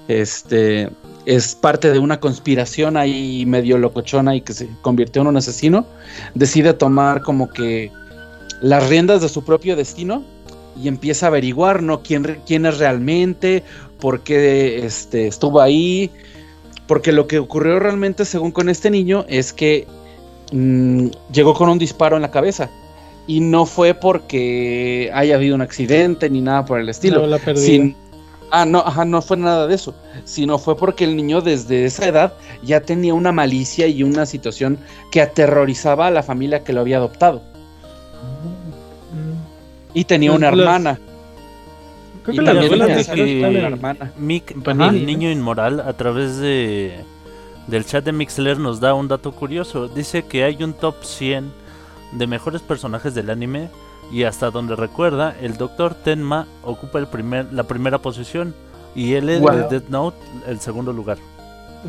[0.09, 0.91] este,
[1.27, 5.87] es parte de una conspiración ahí medio locochona y que se convirtió en un asesino,
[6.35, 7.91] decide tomar como que
[8.61, 10.25] las riendas de su propio destino
[10.81, 12.03] y empieza a averiguar, ¿no?
[12.03, 13.63] ¿Quién, quién es realmente?
[14.01, 16.11] ¿Por qué este, estuvo ahí?
[16.87, 19.87] Porque lo que ocurrió realmente, según con este niño, es que
[20.53, 22.71] mm, llegó con un disparo en la cabeza.
[23.29, 27.23] Y no fue porque haya habido un accidente ni nada por el estilo.
[27.23, 27.61] No, la perdí.
[27.67, 27.97] Sin-
[28.53, 29.95] ah, no, ajá, no fue nada de eso.
[30.25, 34.79] Sino fue porque el niño desde esa edad ya tenía una malicia y una situación
[35.11, 37.43] que aterrorizaba a la familia que lo había adoptado.
[39.95, 40.99] Y tenía una hermana.
[42.23, 44.13] Creo que novelas fíjate mexicanas que- hermana.
[44.19, 44.55] Mick,
[44.91, 47.01] el niño inmoral, a través de
[47.67, 49.89] del chat de Mixler nos da un dato curioso.
[49.89, 51.51] Dice que hay un top 100
[52.13, 53.69] de mejores personajes del anime
[54.13, 55.95] y hasta donde recuerda, el Dr.
[55.95, 58.55] Tenma ocupa el primer, la primera posición
[58.95, 59.51] y él es Wow.
[59.53, 61.19] de Death Note el segundo lugar.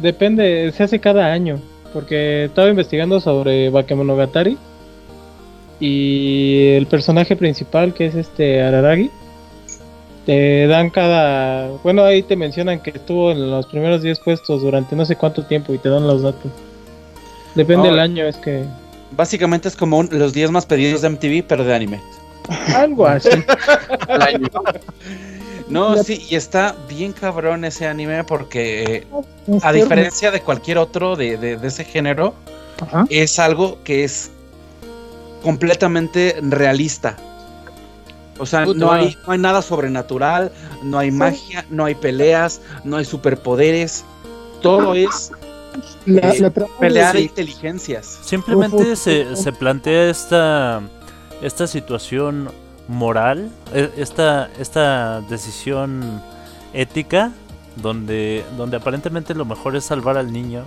[0.02, 1.60] Depende, se hace cada año.
[1.94, 4.58] Porque estaba investigando sobre Bakemonogatari.
[5.80, 9.12] Y el personaje principal, que es este Araragi,
[10.28, 11.70] te dan cada.
[11.84, 15.44] Bueno, ahí te mencionan que estuvo en los primeros 10 puestos durante no sé cuánto
[15.46, 16.52] tiempo y te dan los datos.
[17.56, 17.92] Depende Ah.
[17.92, 18.66] del año, es que.
[19.16, 22.02] Básicamente es como un- los 10 más pedidos de MTV, pero de anime.
[22.76, 23.30] Algo así.
[24.08, 24.48] Al año.
[25.70, 29.08] No, sí, y está bien cabrón ese anime porque, eh,
[29.64, 32.36] a diferencia de cualquier otro de, de- de ese género,
[32.80, 33.06] Ajá.
[33.10, 34.32] es algo que es
[35.44, 37.18] completamente realista.
[38.40, 38.80] O sea, Puta.
[38.80, 40.52] no hay, no hay nada sobrenatural,
[40.84, 44.06] no hay magia, no hay peleas, no hay superpoderes.
[44.62, 45.32] Todo es
[46.06, 48.20] La, la trama de- pelear de inteligencias.
[48.24, 50.82] Simplemente se, se plantea esta,
[51.42, 52.50] esta situación
[52.88, 56.22] moral, e- esta, esta decisión
[56.74, 57.32] ética,
[57.76, 60.64] donde, donde aparentemente lo mejor es salvar al niño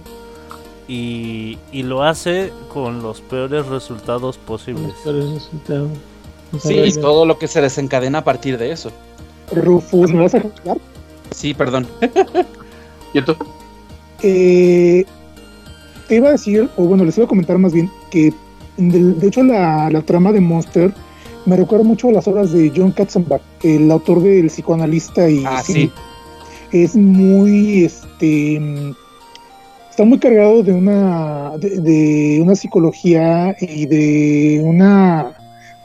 [0.87, 4.93] y, y lo hace con los peores resultados posibles.
[5.05, 5.89] Por el resultado.
[6.63, 8.91] Sí, y todo lo que se desencadena a partir de eso.
[9.53, 10.79] Rufus, ¿me vas a juzgar?
[11.31, 11.87] Sí, perdón.
[13.15, 13.37] ¿Y tú?
[14.23, 15.05] Eh,
[16.09, 18.33] te iba a decir, o bueno, les iba a comentar más bien, que
[18.77, 20.93] de, de hecho la, la trama de Monster
[21.47, 25.63] me recuerda mucho a las obras de John Katzenbach, el autor del psicoanalista y Ah,
[25.63, 25.91] sí.
[26.73, 28.61] es muy este
[29.91, 35.33] está muy cargado de una de, de una psicología y de una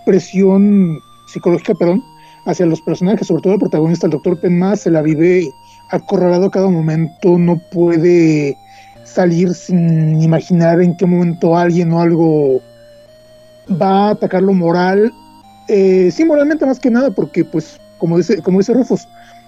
[0.06, 2.04] presión psicológica perdón
[2.46, 5.50] hacia los personajes sobre todo el protagonista el doctor Penma se la vive
[5.90, 8.58] acorralado a cada momento no puede
[9.04, 12.62] salir sin imaginar en qué momento alguien o algo
[13.82, 15.12] va a atacar lo moral
[15.68, 19.08] eh, sí moralmente más que nada porque pues como dice como dice Rufus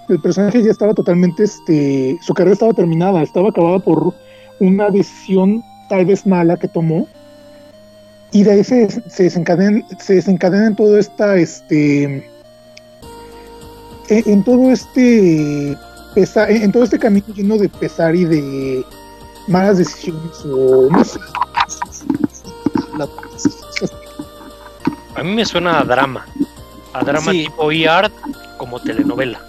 [0.09, 4.13] el personaje ya estaba totalmente, este, su carrera estaba terminada, estaba acabada por
[4.59, 7.07] una decisión tal vez mala que tomó.
[8.37, 12.03] Y de ahí se, se desencadena, se desencadena en todo esta, este,
[14.09, 15.75] en, en todo este
[16.13, 18.85] pesa- en, en todo este camino lleno de pesar y de
[19.47, 21.19] malas decisiones o no sé.
[22.95, 23.07] La-
[25.15, 26.23] A mí me suena a drama.
[26.93, 27.45] A drama Sí.
[27.45, 28.11] tipo ER
[28.59, 29.39] como telenovela.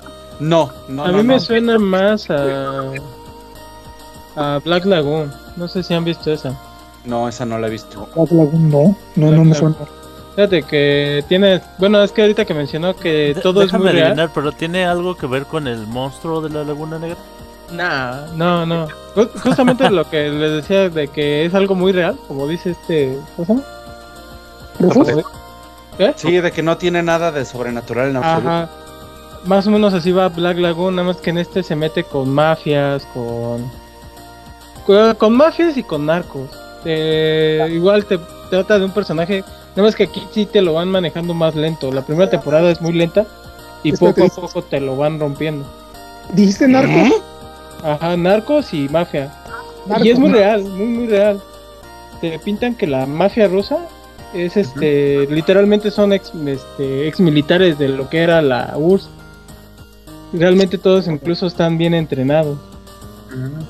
[0.40, 2.92] No, no, A no, mí me suena más a,
[4.36, 5.30] a Black Lagoon.
[5.56, 6.58] No sé si han visto esa.
[7.04, 8.08] No, esa no la he visto.
[8.14, 9.76] Black Lagoon, no, no, no me suena.
[10.34, 11.60] Fíjate que tiene.
[11.78, 14.06] Bueno, es que ahorita que mencionó que De- todo es déjame muy real.
[14.08, 17.16] adivinar, pero ¿tiene algo que ver con el monstruo de la Laguna Negra?
[17.72, 18.86] Nah, no, no.
[19.14, 23.18] Ju- Justamente lo que les decía de que es algo muy real, como dice este.
[23.36, 25.24] ¿Cómo se
[25.98, 26.12] ¿Eh?
[26.16, 28.48] Sí, de que no tiene nada de sobrenatural en absoluto.
[28.48, 28.68] Ajá.
[29.44, 32.28] Más o menos así va Black Lagoon, nada más que en este se mete con
[32.30, 33.04] mafias.
[33.12, 33.68] Con,
[35.16, 36.48] con mafias y con narcos.
[36.84, 38.18] Eh, igual te
[38.50, 39.44] trata de un personaje.
[39.70, 41.92] Nada más que aquí sí te lo van manejando más lento.
[41.92, 43.26] La primera temporada es muy lenta
[43.82, 44.22] y Espérate.
[44.22, 45.64] poco a poco te lo van rompiendo.
[46.32, 47.22] dijiste narcos.
[47.84, 49.32] Ajá, narcos y mafia.
[49.86, 51.40] Narcos, y es muy real, muy muy real.
[52.20, 53.78] Te pintan que la mafia rusa
[54.34, 59.08] es este, literalmente son ex, este, ex militares de lo que era la URSS.
[60.32, 62.58] Realmente todos incluso están bien entrenados.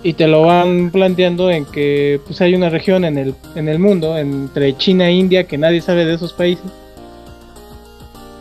[0.03, 3.79] Y te lo van planteando en que pues hay una región en el, en el
[3.79, 6.65] mundo, entre China e India, que nadie sabe de esos países.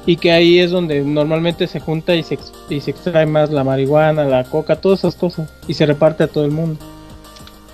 [0.06, 2.40] Y que ahí es donde normalmente se junta y se,
[2.70, 5.50] y se extrae más la marihuana, la coca, todas esas cosas.
[5.68, 6.80] Y se reparte a todo el mundo.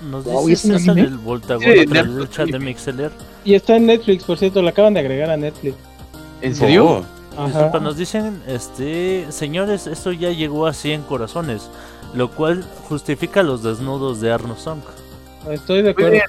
[0.00, 1.08] ¿Nos Wow, dices ¿es un César anime?
[1.08, 2.16] el Voltagón Sí, a través Netflix.
[2.16, 3.12] del chat de Mixeler?
[3.44, 5.76] Y está en Netflix, por cierto, lo acaban de agregar a Netflix.
[6.40, 7.04] ¿En serio?
[7.36, 7.46] Oh.
[7.46, 11.68] Disculpa, nos dicen, este, señores, esto ya llegó a 100 corazones,
[12.14, 14.80] lo cual justifica los desnudos de Arno Song.
[15.50, 16.10] Estoy de Muy acuerdo.
[16.12, 16.24] bien.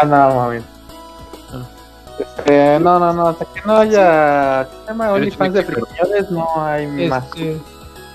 [0.00, 0.60] Ah, no, mami.
[2.18, 5.12] Este, no, no, no, hasta que no haya ¿qué se llama?
[5.12, 7.24] OnlyFans de frijoles, no hay más.
[7.26, 7.58] Este,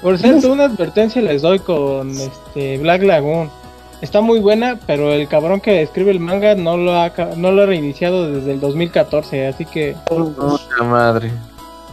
[0.01, 3.49] por cierto, una advertencia les doy con este Black Lagoon.
[4.01, 7.51] Está muy buena, pero el cabrón que escribe el manga no lo ha, ca- no
[7.51, 9.95] lo ha reiniciado desde el 2014, así que...
[10.07, 11.31] Puta madre.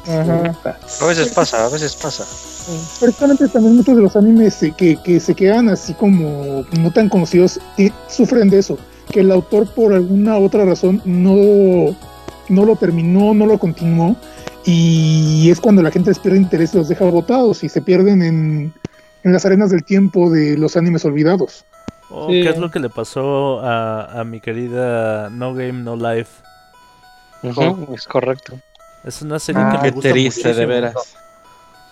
[0.07, 0.55] Ajá.
[1.01, 2.25] A veces pasa, a veces pasa.
[3.01, 7.61] Precisamente también muchos de los animes que, que se quedan así como no tan conocidos
[8.09, 8.79] sufren de eso,
[9.11, 11.95] que el autor por alguna otra razón no,
[12.49, 14.17] no lo terminó, no lo continuó,
[14.65, 18.23] y es cuando la gente les pierde interés y los deja botados y se pierden
[18.23, 18.75] en,
[19.25, 21.65] en las arenas del tiempo de los animes olvidados.
[22.11, 22.43] Oh, Sí.
[22.43, 26.43] ¿Qué es lo que le pasó a, a mi querida No Game No Life?
[27.93, 28.59] Es correcto.
[29.05, 30.95] Es una serie Ah, que me gusta triste, de muchísimo, veras.
[30.95, 31.15] Pues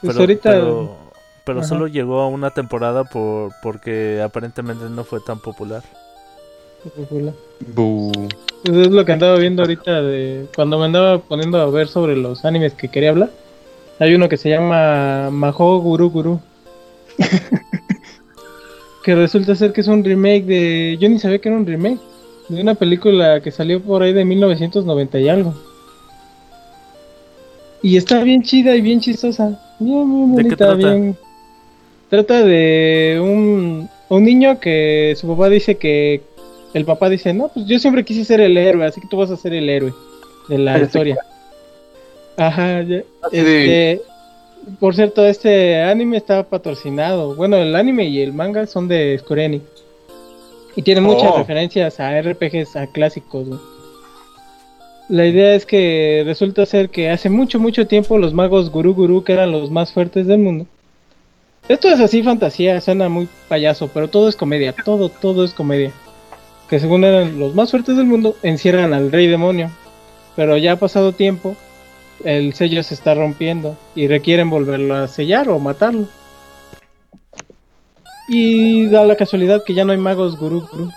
[0.03, 0.51] Pero, ahorita...
[0.51, 0.97] pero,
[1.45, 5.83] pero solo llegó a una temporada por porque aparentemente no fue tan popular.
[7.75, 8.11] Bu.
[8.65, 12.17] Pues es lo que andaba viendo ahorita de cuando me andaba poniendo a ver sobre
[12.17, 13.31] los animes que quería hablar.
[13.99, 16.41] Hay uno que se llama Maho Guru Guru.
[19.05, 22.01] que resulta ser que es un remake de yo ni sabía que era un remake
[22.49, 25.55] de una película que salió por ahí de 1990 y algo.
[27.83, 29.59] Y está bien chida y bien chistosa.
[29.79, 30.77] Bien, bien ¿De qué bonita, trata?
[30.95, 31.17] bien.
[32.09, 36.21] Trata de un, un niño que su papá dice que
[36.75, 39.31] el papá dice, no, pues yo siempre quise ser el héroe, así que tú vas
[39.31, 39.93] a ser el héroe
[40.49, 40.89] de la Pero sí.
[40.89, 41.17] historia.
[42.37, 43.03] Ajá, ya-
[43.33, 44.01] este,
[44.79, 47.35] por cierto, este anime está patrocinado.
[47.35, 49.65] Bueno, el anime y el manga son de Square Enix.
[50.77, 51.39] Y tiene muchas Oh.
[51.39, 53.49] referencias a RPGs, a clásicos.
[53.49, 53.61] güey.
[55.09, 59.25] La idea es que resulta ser que hace mucho, mucho tiempo los magos Guru Guru,
[59.25, 60.67] que eran los más fuertes del mundo.
[61.69, 65.93] Esto es así fantasía, suena muy payaso, pero todo es comedia, todo, todo es comedia.
[66.69, 69.71] Que según eran los más fuertes del mundo, encierran al rey demonio.
[70.35, 71.57] Pero ya ha pasado tiempo,
[72.25, 76.09] el sello se está rompiendo y requieren volverlo a sellar o matarlo.
[78.29, 80.89] Y da la casualidad que ya no hay magos gurú gurú.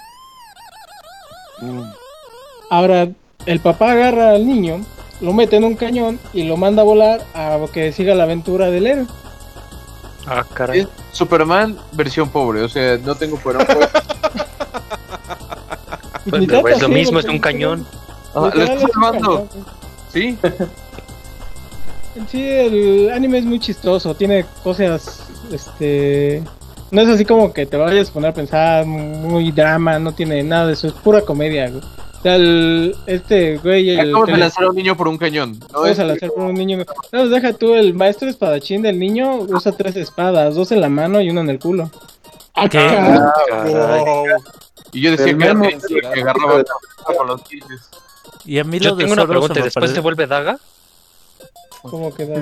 [2.70, 3.10] Ahora,
[3.46, 4.82] el papá agarra al niño,
[5.22, 8.70] lo mete en un cañón y lo manda a volar a que siga la aventura
[8.70, 9.06] del héroe.
[10.28, 10.82] Ah, caray.
[10.82, 13.66] Es Superman versión pobre, o sea, no tengo poder.
[16.28, 17.86] Pues, es lo así, mismo, es un cañón.
[18.34, 19.48] Ajá, lo estoy salvando.
[20.12, 20.36] Sí,
[22.30, 26.42] Sí, el anime es muy chistoso, tiene cosas, este...
[26.92, 30.42] No es así como que te vayas a poner a pensar, muy drama, no tiene
[30.42, 31.84] nada de eso, es pura comedia, güey.
[32.24, 34.10] El, este güey, el...
[34.10, 35.60] acabas que de le- lanzar a un niño por un cañón.
[35.60, 36.78] No Puedes es al hacer por un niño.
[36.78, 40.90] No, pues deja tú, el maestro espadachín del niño usa tres espadas, dos en la
[40.90, 41.92] mano y una en el culo.
[42.56, 42.78] Ah, ¿Qué?
[42.78, 44.04] caray.
[44.92, 45.64] Y yo decía El que memo.
[45.68, 46.64] Tenchi, que agarraba
[47.16, 47.42] con los.
[48.46, 50.02] Y a mí Yo lo de tengo una pregunta, se ¿y me después se parece-
[50.02, 50.58] vuelve daga?
[51.84, 52.42] ¿Cómo queda?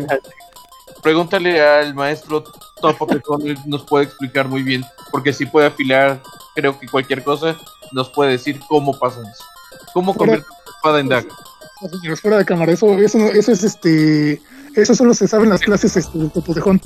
[1.01, 2.43] Pregúntale al maestro
[2.79, 3.19] Topo que
[3.65, 6.21] nos puede explicar muy bien, porque si puede afilar,
[6.55, 7.57] creo que cualquier cosa
[7.91, 9.43] nos puede decir cómo pasa eso.
[9.93, 11.27] ¿Cómo convierte una espada en daga?
[11.91, 14.41] Señores, fuera de cámara, eso, eso, eso es este.
[14.75, 16.81] Eso solo se sabe en las clases este, del Topotejón.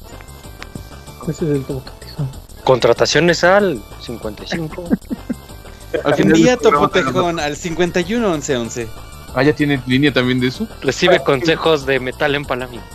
[1.28, 2.30] Ese es el tocatijón.
[2.64, 4.84] Contrataciones al 55.
[6.03, 8.88] Al final Envía del Topotejón al 51 11 11.
[9.34, 10.68] Ah, ya tiene línea también de eso.
[10.82, 12.88] Recibe consejos de metal empalamiento.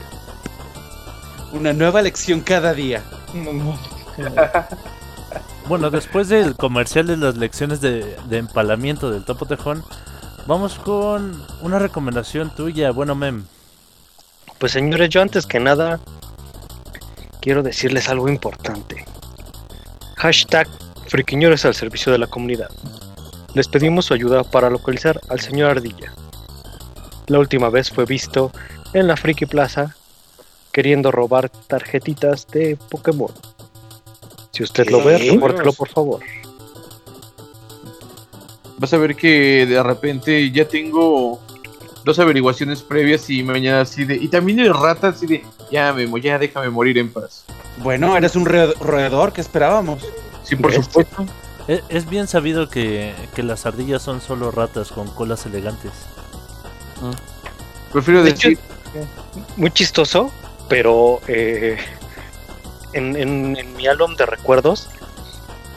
[1.53, 3.03] Una nueva lección cada día.
[3.33, 3.79] No, no.
[5.73, 9.83] Bueno, después del comercial de las lecciones de, empalamiento del Topo Tejón,
[10.47, 13.47] vamos con una recomendación tuya, bueno, Mem.
[14.59, 15.99] Pues señores, yo antes que nada
[17.41, 19.07] quiero decirles algo importante.
[20.17, 20.69] Hashtag
[21.07, 22.69] friquiñores al servicio de la comunidad.
[23.55, 26.13] Les pedimos su ayuda para localizar al señor Ardilla.
[27.29, 28.53] La última vez fue visto
[28.93, 29.97] en la Friki Plaza
[30.71, 33.33] queriendo robar tarjetitas de Pokémon.
[34.53, 36.21] Si usted lo ve, repórtelo por favor.
[38.79, 41.41] Vas a ver que de repente ya tengo
[42.05, 44.17] dos averiguaciones previas y mañana así de.
[44.17, 45.45] Y también el rata así de.
[45.71, 47.45] Ya, Memo, ya déjame morir en paz.
[47.79, 50.05] Bueno, eres un ro- roedor que esperábamos.
[50.43, 50.83] Sí, por Este.
[50.85, 51.25] supuesto.
[51.69, 55.93] E- Es bien sabido que, que las ardillas son solo ratas con colas elegantes.
[57.93, 58.65] Prefiero De hecho, decir.
[59.57, 60.31] muy chistoso,
[60.69, 61.79] pero eh,
[62.93, 64.89] en, en- en mi álbum de recuerdos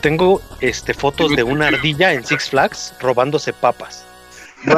[0.02, 4.04] tengo este fotos de una ardilla en Six Flags robándose papas
[4.66, 4.76] "Wow,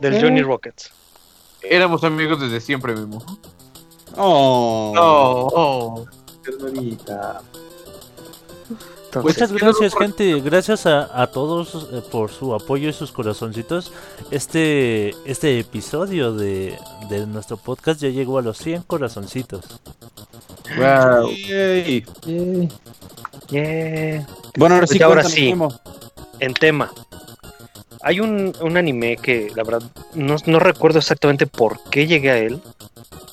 [0.00, 0.90] del Johnny Rockets.
[1.62, 3.22] éramos amigos desde siempre, Memo.
[4.16, 4.92] Oh.
[5.54, 6.04] Oh.
[9.04, 10.40] Entonces, Muchas gracias, gente.
[10.40, 13.90] Gracias a, a todos eh, por su apoyo y sus corazoncitos.
[14.30, 16.78] Este, este episodio de,
[17.08, 19.64] de nuestro podcast ya llegó a los 100 corazoncitos.
[20.76, 21.30] Wow.
[21.30, 22.04] Yay.
[23.48, 24.26] yeah.
[24.56, 25.54] Bueno, ahora Pues sí, ahora sí.
[26.40, 26.92] En tema.
[28.02, 29.82] Hay un, un anime que la verdad
[30.14, 32.60] no, no recuerdo exactamente por qué llegué a él,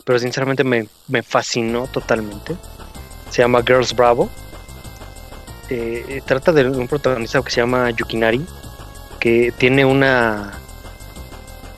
[0.05, 2.55] pero sinceramente me, me fascinó totalmente.
[3.29, 4.29] Se llama Girls Bravo.
[5.69, 8.45] Eh, eh, trata de un protagonista que se llama Yukinari,
[9.19, 10.53] que tiene una,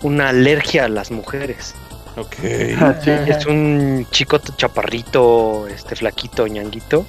[0.01, 1.73] una alergia a las mujeres.
[2.17, 2.43] Ok.
[2.43, 7.05] Es un chico chaparrito, este flaquito, ñanguito,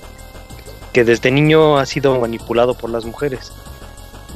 [0.93, 3.53] que desde niño ha sido manipulado por las mujeres.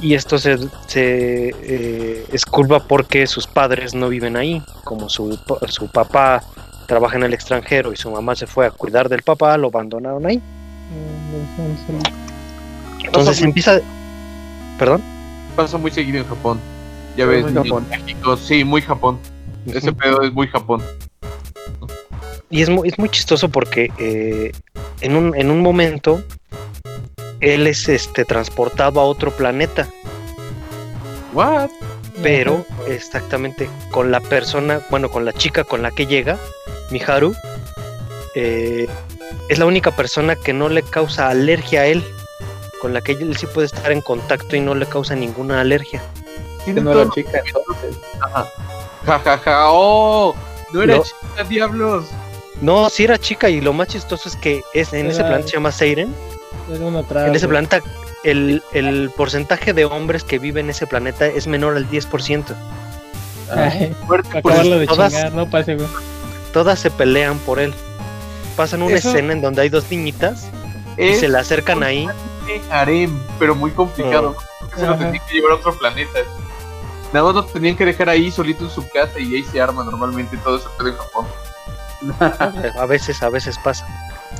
[0.01, 4.61] Y esto se, se eh, es culpa porque sus padres no viven ahí.
[4.83, 5.39] Como su,
[5.69, 6.43] su papá
[6.87, 10.25] trabaja en el extranjero y su mamá se fue a cuidar del papá, lo abandonaron
[10.25, 10.41] ahí.
[13.03, 13.79] Entonces empieza...
[14.79, 15.01] ¿Perdón?
[15.55, 16.59] Pasa muy seguido en Japón.
[17.15, 17.85] Ya Muy ves, Japón.
[17.91, 19.19] en México, sí, muy Japón.
[19.67, 20.81] Ese pedo es muy Japón.
[22.49, 24.51] Y es muy, es muy chistoso porque eh,
[25.01, 26.21] en, un, en un momento
[27.39, 29.87] él es este transportado a otro planeta,
[31.33, 31.69] What?
[32.21, 36.37] pero exactamente con la persona, bueno, con la chica con la que llega,
[36.91, 37.35] Miharu,
[38.35, 38.87] eh,
[39.49, 42.03] es la única persona que no le causa alergia a él,
[42.81, 46.01] con la que él sí puede estar en contacto y no le causa ninguna alergia.
[46.65, 47.97] Que no era chica, entonces.
[48.21, 48.47] Ajá.
[49.05, 49.65] Ja, ja, ja.
[49.69, 50.35] Oh,
[50.71, 51.03] No era No.
[51.03, 52.05] chica, diablos.
[52.61, 55.53] No, sí era chica y lo más chistoso es que es, en ese planeta se
[55.53, 56.13] llama Seiren.
[56.73, 57.27] Era una traba.
[57.27, 57.79] En ese planeta
[58.23, 62.55] el, el porcentaje de hombres que viven en ese planeta es menor al 10%.
[63.51, 65.77] Ay, Fuerte acabarlo de todas- chingar, no pase.
[66.53, 67.73] Todas se pelean por él.
[68.55, 70.47] Pasan una Eso- escena en donde hay dos niñitas
[70.97, 72.07] y se le acercan ahí.
[72.71, 74.35] harem, pero muy complicado.
[74.59, 76.19] porque Se lo que llevar a otro planeta.
[77.13, 79.83] Nada más lo tenían que dejar ahí solito en su casa y ahí se arma
[79.83, 81.25] normalmente todo pedo en Japón.
[82.79, 83.87] A veces, a veces pasa.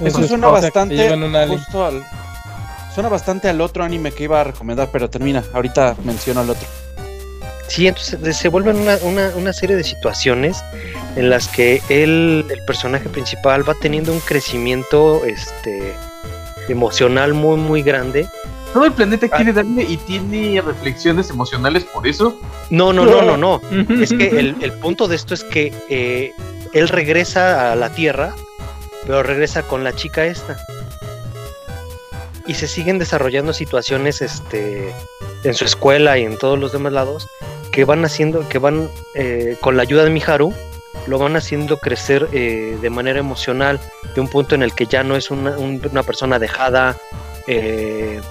[0.01, 2.03] Eso Su suena bastante justo al.
[2.93, 5.43] Suena bastante al otro anime que iba a recomendar, pero termina.
[5.53, 6.67] Ahorita menciono al otro.
[7.67, 10.61] Sí, entonces se vuelven una, una, una serie de situaciones
[11.15, 15.95] en las que él, el personaje principal, va teniendo un crecimiento este
[16.67, 18.27] emocional muy muy grande.
[18.73, 22.39] Todo el planeta quiere darle y tiene reflexiones emocionales por eso.
[22.71, 23.61] No, no, no, no, no.
[24.01, 26.33] Es que el, el punto de esto es que eh,
[26.73, 28.33] él regresa a la Tierra,
[29.05, 30.57] pero regresa con la chica esta.
[32.45, 34.93] Y se siguen desarrollando situaciones este,
[35.43, 37.27] en su escuela y en todos los demás lados
[37.71, 40.53] que van haciendo, que van eh, con la ayuda de Miharu,
[41.07, 43.79] lo van haciendo crecer eh, de manera emocional,
[44.13, 46.97] de un punto en el que ya no es una, un- una persona dejada,
[47.47, 48.21] eh,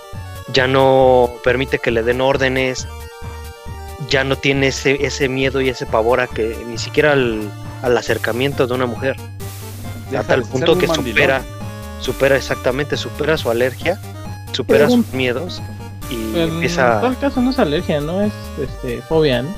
[0.53, 2.87] ya no permite que le den órdenes,
[4.09, 7.51] ya no tiene ese, ese miedo y ese pavor a que ni siquiera al,
[7.83, 9.16] al acercamiento de una mujer.
[10.11, 11.15] Deja a tal ser punto un que mandilón.
[11.15, 11.43] supera,
[12.01, 13.99] supera exactamente, supera su alergia,
[14.53, 15.62] supera Pero- sus miedos
[16.11, 18.20] y Pero En todo caso no es alergia, ¿no?
[18.20, 19.51] Es este, fobia, ¿no?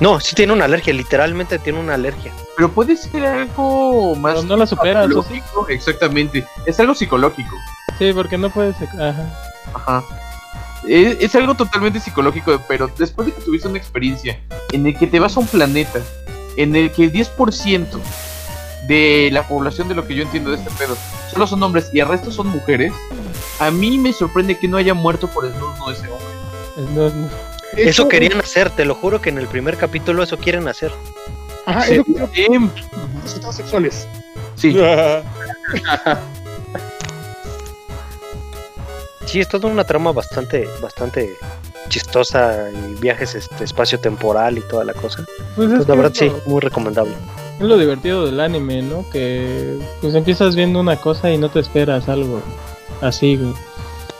[0.00, 2.32] No, sí tiene una alergia, literalmente tiene una alergia.
[2.56, 5.34] Pero puede ser algo más Pero no la supera, eso sí.
[5.34, 5.68] psicológico.
[5.68, 6.46] Exactamente.
[6.66, 7.50] Es algo psicológico.
[7.98, 8.76] Sí, porque no puedes.
[8.80, 9.26] Ajá.
[9.74, 10.04] Ajá.
[10.88, 14.38] Es, es algo totalmente psicológico, pero después de que tuviste una experiencia
[14.72, 16.00] en el que te vas a un planeta,
[16.56, 17.86] en el que el 10%
[18.86, 20.96] de la población de lo que yo entiendo de este pedo
[21.30, 22.92] solo son hombres y el resto son mujeres,
[23.60, 26.94] a mí me sorprende que no haya muerto por el turno de ese hombre.
[26.94, 27.28] No- no-
[27.76, 30.90] Eso querían hacer, te lo juro que en el primer capítulo eso quieren hacer.
[31.66, 32.58] Ajá, Sí, es lo que creo que
[33.22, 34.08] necesitamos sexuales.
[34.56, 34.74] sí.
[39.28, 41.36] Sí, es toda una trama bastante, bastante
[41.88, 45.24] chistosa y viajes este, espacio-temporal y toda la cosa.
[45.54, 47.12] Pues es, Pues la verdad es sí, muy recomendable.
[47.58, 49.04] es lo divertido del anime, ¿no?
[49.10, 52.40] Que pues empiezas viendo una cosa y no te esperas algo
[53.02, 53.52] así, güey.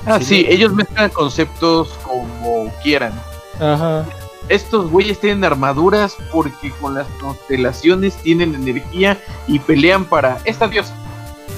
[0.06, 0.50] Ah, Sí, sí, no.
[0.50, 3.12] ellos mezclan conceptos como quieran.
[3.60, 4.04] Ajá.
[4.48, 10.94] Estos güeyes tienen armaduras porque con las constelaciones tienen energía y pelean para esta diosa.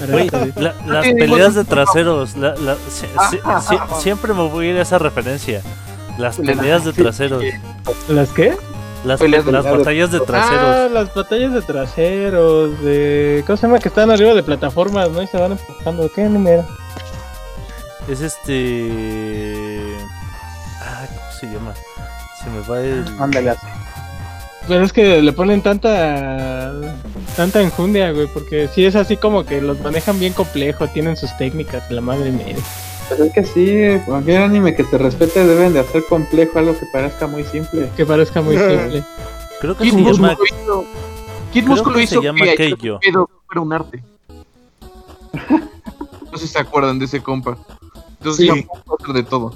[0.07, 3.95] La- las peleas de traseros, la- la- si- si- Ajá, si- ajá.
[3.99, 5.61] siempre me voy a ir a esa referencia.
[6.17, 7.43] Las Peleas- de traseros.
[8.09, 8.55] ¿Las qué?
[9.05, 10.91] las, Peleas de- las batallas de Ah, traseros.
[10.91, 13.43] las batallas de traseros, de...
[13.47, 13.79] ¿Cómo se llama?
[13.79, 15.21] Que están arriba de plataformas, ¿no?
[15.23, 16.11] Y se van empujando.
[16.13, 16.65] ¿Qué número?
[18.07, 19.95] Es este.
[20.81, 21.73] Ah, ¿cómo se llama?
[22.43, 23.05] Se me va el.
[23.19, 23.67] Ándale así.
[24.67, 26.71] Pero es que le ponen tanta...
[27.35, 31.35] Tanta enjundia, güey, porque sí es así como que los manejan bien complejo, tienen sus
[31.37, 32.55] técnicas, la madre mía.
[33.07, 36.85] Pues es que sí, cualquier anime que te respete deben de hacer complejo algo que
[36.91, 37.89] parezca muy simple.
[37.95, 39.03] Que parezca muy simple.
[39.61, 40.37] Creo que Kid se Músculo llama.
[40.63, 40.85] hizo,
[41.53, 42.99] Kid Músculo que se hizo llama que Keijo.
[42.99, 44.03] pedo fuera un arte.
[46.31, 47.57] No sé si se acuerdan de ese compa.
[48.19, 48.67] Entonces Sí.
[49.13, 49.53] de todo.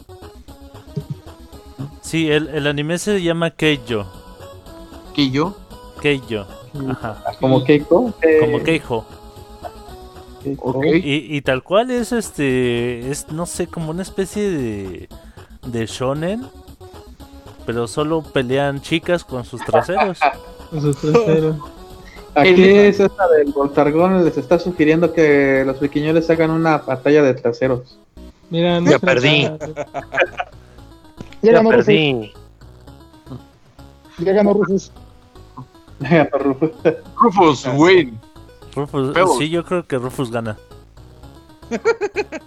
[2.02, 4.06] Sí, el, el anime se llama Keijo.
[5.16, 5.56] ¿Que yo?
[6.02, 6.46] Keijo.
[6.90, 7.24] Ajá.
[7.40, 8.14] Como Keiko.
[8.42, 9.06] Como Keijo.
[10.44, 13.10] Y, y tal cual es este.
[13.10, 15.10] Es, no sé, como una especie de.
[15.66, 16.46] De shonen.
[17.66, 20.20] Pero solo pelean chicas con sus traseros.
[20.70, 21.58] Con sus traseros.
[22.36, 27.34] Aquí es esta del Voltargón, les está sugiriendo que los viquiñoles hagan una batalla de
[27.36, 27.98] traseros.
[28.50, 29.50] Mira, no Ya se perdí.
[31.42, 31.86] Ya Ya ganó Rufus.
[31.86, 32.34] perdí.
[34.18, 34.92] Ya ganó Rufus.
[37.22, 38.20] Rufus, win.
[38.76, 40.58] Rufus, Pero- sí, yo creo que Rufus gana.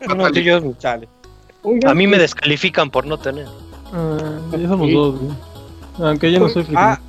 [0.07, 1.09] No, no, tú y yo- Chale.
[1.63, 3.47] Oigan, a mí me descalifican por no tener.
[3.93, 4.17] Ah,
[4.57, 5.33] ya somos dos, güey.
[6.01, 6.77] Aunque yo no soy friki.
[6.81, 7.01] Ah,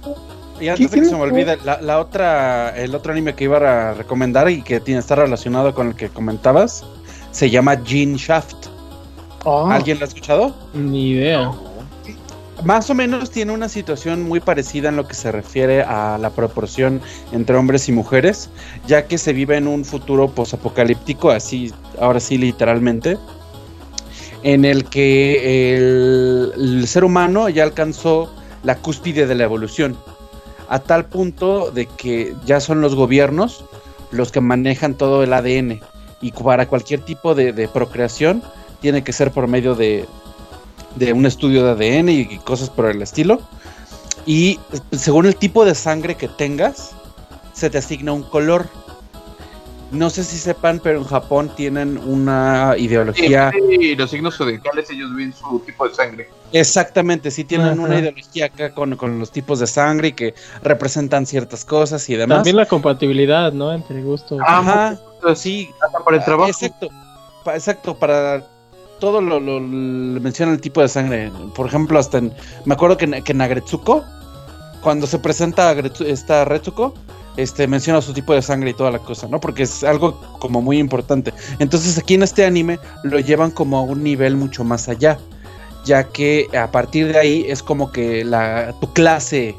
[0.60, 3.44] y antes de que ¿Quién- se me olvide, la, la otra, el otro anime que
[3.44, 6.84] iba a recomendar y que tiene, está relacionado con el que comentabas,
[7.32, 8.68] se llama Gene Shaft.
[9.46, 10.56] ah, ¿Alguien lo ha escuchado?
[10.74, 11.52] Ni idea.
[12.64, 16.30] Más o menos tiene una situación muy parecida en lo que se refiere a la
[16.30, 18.50] proporción entre hombres y mujeres,
[18.86, 23.18] ya que se vive en un futuro posapocalíptico, así, ahora sí literalmente,
[24.44, 28.34] en el que el, ser humano ya alcanzó
[28.64, 29.98] la cúspide de la evolución.
[30.68, 33.66] a tal punto de que ya son los gobiernos
[34.12, 35.80] los que manejan todo el ADN
[36.22, 38.44] y para cualquier tipo de procreación
[38.80, 40.06] tiene que ser por medio de,
[40.96, 43.42] de un estudio de ADN y, y cosas por el estilo.
[44.26, 44.60] Y
[44.92, 46.92] según el tipo de sangre que tengas,
[47.54, 48.68] se te asigna un color.
[49.92, 53.52] No sé si sepan, pero en Japón tienen una ideología.
[53.52, 56.30] Sí, los signos zodiacales, ellos ven su tipo de sangre.
[56.52, 57.82] Exactamente, sí tienen Ajá.
[57.82, 62.16] una ideología acá con, con los tipos de sangre y que representan ciertas cosas y
[62.16, 62.38] demás.
[62.38, 63.74] También la compatibilidad, ¿no?
[63.74, 64.40] Entre gustos.
[64.46, 66.50] Ajá, Entonces, sí, hasta para el trabajo.
[66.50, 66.90] Exacto,
[67.48, 68.46] exacto, para
[69.00, 71.32] todo lo, lo- menciona el tipo de sangre.
[71.56, 72.34] Por ejemplo, hasta en,
[72.66, 74.04] me acuerdo que, en- que en Agretsuko,
[74.82, 76.94] cuando se presenta Agretsu- esta Retsuko,
[77.38, 79.40] este menciona su tipo de sangre y toda la cosa, ¿no?
[79.40, 81.34] Porque es algo como muy importante.
[81.60, 85.18] Entonces aquí en este anime lo llevan como a un nivel mucho más allá,
[85.86, 89.56] ya que a partir de ahí es como que la tu clase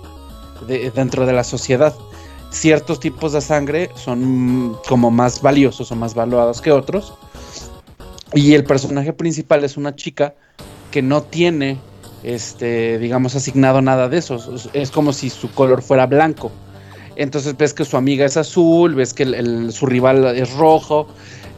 [0.67, 1.95] de- dentro de la sociedad
[2.51, 4.25] ciertos tipos de sangre son
[4.73, 7.15] mm, como más valiosos o más valuados que otros.
[8.35, 10.35] Y el personaje principal es una chica
[10.91, 11.79] que no tiene,
[12.23, 14.39] este, digamos, asignado nada de eso.
[14.73, 16.53] Es- como si su color fuera blanco.
[17.17, 21.09] Entonces ves que su amiga es azul, ves que el- el- su rival es rojo.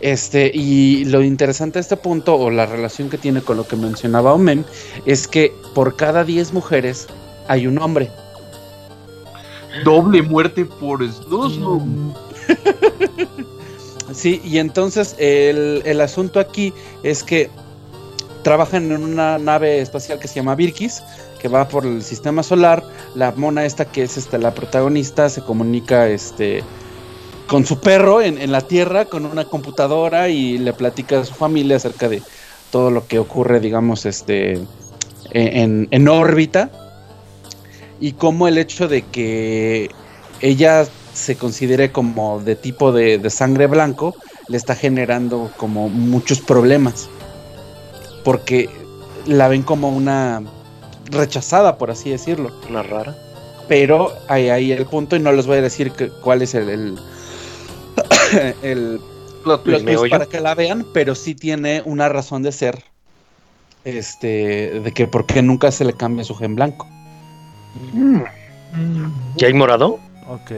[0.01, 3.77] Este, y lo interesante de este punto, o la relación que tiene con lo que
[3.77, 4.65] mencionaba Omen,
[5.07, 7.07] es que por cada 10 mujeres
[7.47, 8.11] hay un hombre.
[9.85, 12.15] Doble muerte por Snusnu.
[14.15, 16.73] Sí, y entonces el, el asunto aquí
[17.03, 17.51] es que
[18.43, 21.03] trabajan en una nave espacial que se llama Birkis,
[21.41, 22.83] que va por el sistema solar.
[23.15, 26.63] La mona esta que es este, la protagonista se comunica este,
[27.47, 31.35] con su perro en, en la Tierra, con una computadora y le platica a su
[31.35, 32.23] familia acerca de
[32.71, 34.61] todo lo que ocurre, digamos, este,
[35.31, 36.71] en, en órbita.
[38.01, 39.91] Y como el hecho de que
[40.41, 44.15] ella se considere como de tipo de, de sangre blanco,
[44.49, 47.09] le está generando como muchos problemas.
[48.25, 48.71] Porque
[49.27, 50.43] la ven como una
[51.07, 52.51] rechazada, por así decirlo.
[52.69, 53.17] Una rara.
[53.69, 56.69] Pero ahí, ahí el punto, y no les voy a decir que- cuál es el,
[56.69, 56.99] el,
[58.63, 59.01] el
[59.45, 60.11] Plot twist.
[60.11, 62.85] para que la vean, pero sí tiene una razón de ser.
[63.85, 66.87] Este, de que por qué nunca se le cambia su gen blanco.
[67.93, 68.23] Mm,
[69.37, 69.99] ¿Ya hay morado?
[70.29, 70.53] Ok.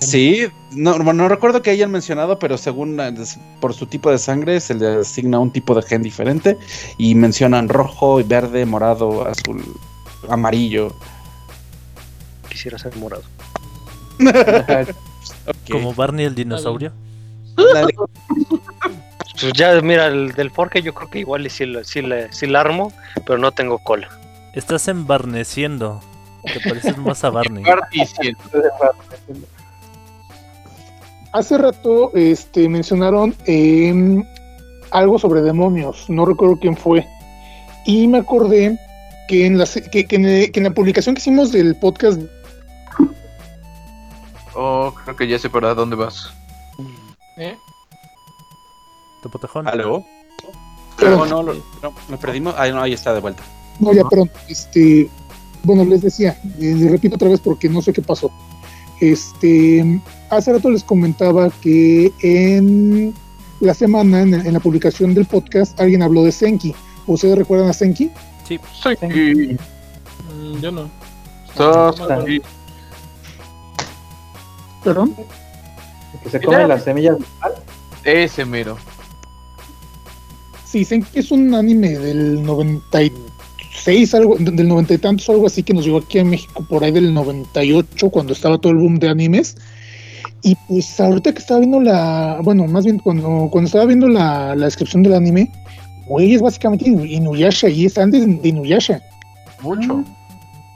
[0.00, 3.12] Sí, no, no no recuerdo que hayan mencionado, pero según eh,
[3.60, 6.56] por su tipo de sangre se le asigna un tipo de gen diferente
[6.96, 9.64] y mencionan rojo, verde, morado, azul,
[10.28, 10.94] amarillo.
[12.48, 13.24] Quisiera ser morado.
[15.70, 16.92] Como Barney el dinosaurio.
[17.56, 17.94] Dale.
[19.40, 22.54] Pues ya, mira, el del Forge yo creo que igual y sí, la- sí, sí
[22.54, 22.92] armo,
[23.26, 24.08] pero no tengo cola.
[24.54, 26.00] Estás embarneciendo.
[26.44, 27.64] Te pareces más a Barney.
[31.34, 34.24] Hace rato este, mencionaron em,
[34.92, 37.04] algo sobre demonios, no recuerdo quién fue.
[37.86, 38.78] Y me acordé
[39.28, 41.74] que en, la, se- que, que en, el- que en la publicación que hicimos del
[41.76, 42.20] podcast,
[44.56, 46.30] Oh, creo que ya sé para dónde vas.
[47.36, 47.56] ¿Eh?
[49.22, 49.66] Topotejón.
[49.66, 50.04] ¿Aló?
[50.96, 52.54] Pero- No, no, lo, no, lo perdimos.
[52.56, 53.42] Ahí, no, ahí está de vuelta.
[53.80, 55.10] no, ya pronto, este,
[55.64, 58.30] bueno, les decía, les repito otra vez porque no sé qué pasó.
[59.00, 60.00] Este,
[60.36, 63.14] hace rato les comentaba que en
[63.60, 66.74] la semana, en, en la publicación del podcast, alguien habló de Senki.
[67.06, 68.10] ¿Ustedes recuerdan a Senki?
[68.46, 68.58] Sí.
[69.02, 70.90] Mm, yo no.
[71.52, 72.26] Acuerdo.
[74.82, 75.16] Perdón.
[76.22, 77.16] Que se come las semillas.
[78.04, 78.76] Ese mero.
[80.64, 85.72] Sí, Senki es un anime del 96, algo, del 90 y tantos, algo así, que
[85.72, 89.08] nos llegó aquí a México por ahí del 98, cuando estaba todo el boom de
[89.08, 89.56] animes.
[90.46, 94.54] Y pues ahorita que estaba viendo la, bueno, más bien cuando, cuando estaba viendo la,
[94.54, 95.50] la descripción del anime,
[96.04, 99.00] güey, es básicamente Inu- Inuyasha, y es antes de Inuyasha.
[99.62, 100.04] Mucho.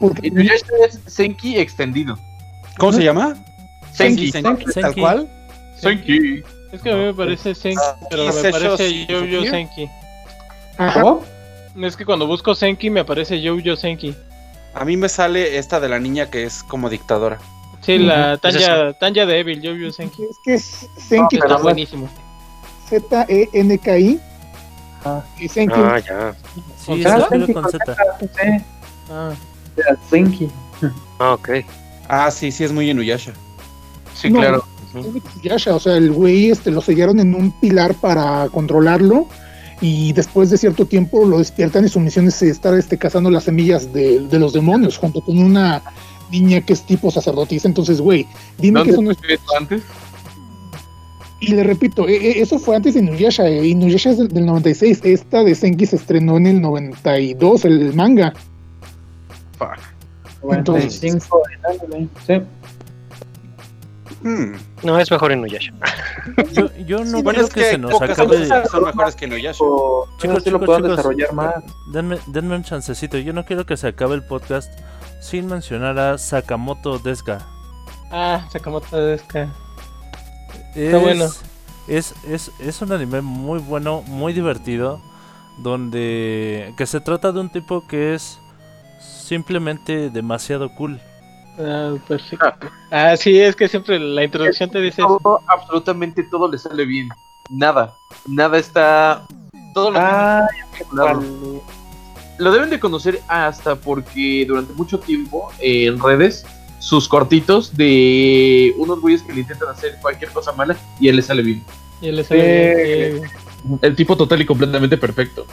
[0.01, 2.19] Porque Inuyasha es Senki extendido.
[2.79, 3.37] ¿Cómo se llama?
[3.93, 4.33] Senki.
[4.33, 5.01] Senki, Tal Senki.
[5.01, 5.29] cual.
[5.77, 6.43] Senki.
[6.73, 7.79] Es que a mí me parece Senki,
[8.09, 9.43] pero ¿Y me parece Yo-Yo?
[9.51, 9.87] Senki.
[10.79, 11.23] ajá, ¿Cómo?
[11.83, 14.15] Es que cuando busco Senki me aparece Yo-Yo Senki.
[14.75, 17.39] A mí me sale esta de la niña que es como dictadora.
[17.89, 20.25] Sí, la Es Tanya, Tanya Devil, Yo-Yo Senki.
[20.25, 22.09] es que es Senki Está pero- buenísimo.
[22.89, 24.21] Z-E-N-K-I.
[25.05, 25.23] Ah.
[25.39, 26.35] Y Senki Ah, ya.
[26.55, 27.19] Sí, ¿Con se Z?
[27.19, 27.97] escribe con Z.
[29.11, 29.33] Ah.
[31.19, 31.49] Ah, ok.
[32.09, 33.33] Ah, sí, sí, es muy Inuyasha.
[34.15, 34.41] Sí, No.
[34.41, 34.65] claro.
[35.43, 39.27] Yasha, o sea, el güey este, lo sellaron en un pilar para controlarlo
[39.81, 43.45] y después de cierto tiempo lo despiertan y su misión es estar este, cazando las
[43.45, 45.83] semillas de, de los demonios junto con una
[46.31, 47.69] niña que es tipo sacerdotisa.
[47.69, 48.27] Entonces, güey,
[48.59, 49.41] dime que ¿Dónde eso no es.
[49.59, 49.83] antes?
[51.41, 53.47] Y le repito, e- e- eso fue antes de Inuyasha.
[53.47, 55.01] eh, Inuyasha es del, del 96.
[55.05, 58.33] Esta de Senki se estrenó en el 92, el manga.
[59.57, 59.79] Fuck.
[60.53, 62.41] Entonces- 95 en anime, sí.
[64.23, 64.55] Hmm.
[64.83, 65.73] No, es mejor en Nuyasha.
[66.53, 68.47] Yo, yo no Bueno, quiero es que, que se nos acabe.
[68.69, 69.63] son mejores que Inuyasha.
[69.63, 70.97] O- Chicos, sí lo chicos, puedan chicos.
[70.97, 71.55] desarrollar más.
[71.93, 73.17] Denme, denme un chancecito.
[73.19, 74.73] Yo no quiero que se acabe el podcast
[75.21, 77.47] sin mencionar a Sakamoto Desuga.
[78.11, 79.49] Ah, Sakamoto Desuga.
[80.75, 81.27] Es, bueno.
[81.87, 85.01] Es, es, es un anime muy bueno, muy divertido.
[85.59, 86.73] Donde.
[86.77, 88.39] Que se trata de un tipo que es
[89.01, 91.01] simplemente demasiado cool.
[91.59, 92.69] Ah, perfecto.
[92.91, 95.19] Ah, sí, es que siempre la introducción te dice eso.
[95.23, 97.09] Todo, absolutamente todo le sale bien.
[97.51, 97.95] Nada.
[98.27, 99.27] Nada está.
[99.75, 100.47] Todo lo Ah,
[100.91, 101.23] Claro.
[102.39, 106.45] Lo deben de conocer hasta porque durante mucho tiempo eh, en redes
[106.79, 111.23] sus cortitos de unos güeyes que le intentan hacer cualquier cosa mala y él le
[111.23, 111.65] sale bien.
[112.01, 113.79] Y él le sale Eh, bien.
[113.83, 115.47] El tipo total y completamente perfecto.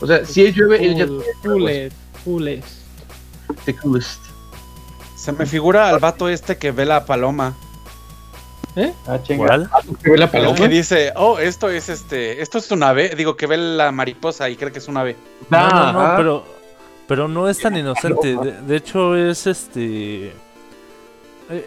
[0.00, 1.06] O sea, si él llueve, él ya
[3.64, 4.20] the coolest.
[5.16, 7.54] Se me figura al vato este que ve la paloma.
[9.06, 9.46] Ah, chinga.
[9.46, 9.70] ¿Cuál?
[10.02, 10.56] ¿Que ve la paloma?
[10.56, 13.10] que dice, oh, esto es este, esto es un ave.
[13.16, 15.16] Digo, que ve la mariposa y cree que es un ave.
[15.48, 16.14] No, Ah, no, no, ah.
[16.16, 16.44] pero,
[17.06, 18.36] pero no es tan inocente.
[18.36, 20.32] De, de hecho, es este.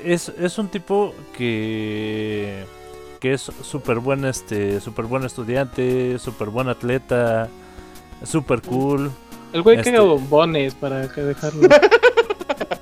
[0.04, 2.66] Es, es un tipo que.
[3.20, 7.50] que es súper buen, este, súper buen estudiante, súper buen atleta,
[8.24, 9.12] súper cool.
[9.52, 11.68] El güey Este- caga bombones para que dejarlo.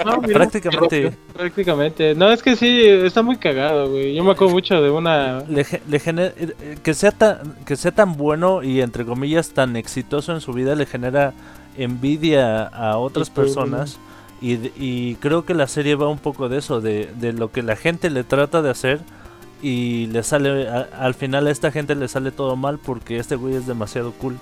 [0.06, 2.16] No, mira, Prácticamente prácticamente.
[2.16, 4.14] No, es que sí, está muy cagado, güey.
[4.16, 5.40] Yo me acuerdo mucho de una.
[5.48, 6.34] le, le genera.
[6.38, 10.54] eh, Que sea, tan, que sea tan bueno y entre comillas tan exitoso en su
[10.54, 11.34] vida le genera
[11.78, 14.00] envidia a otras Sí, personas.
[14.42, 17.62] Y, y creo que la serie va un poco de eso, de, de lo que
[17.62, 19.00] la gente le trata de hacer
[19.62, 23.36] y le sale, a- al final a esta gente le sale todo mal porque este
[23.36, 24.38] güey es demasiado cool.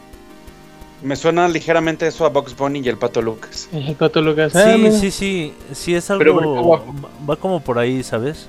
[1.02, 3.70] Me suena ligeramente eso a Box Bunny y el pato Lucas.
[3.74, 4.56] El Pato Lucas.
[4.56, 4.92] Ah, Sí, mira.
[4.92, 6.82] sí, sí, sí es algo, va-
[7.30, 8.48] va como por ahí, ¿sabes?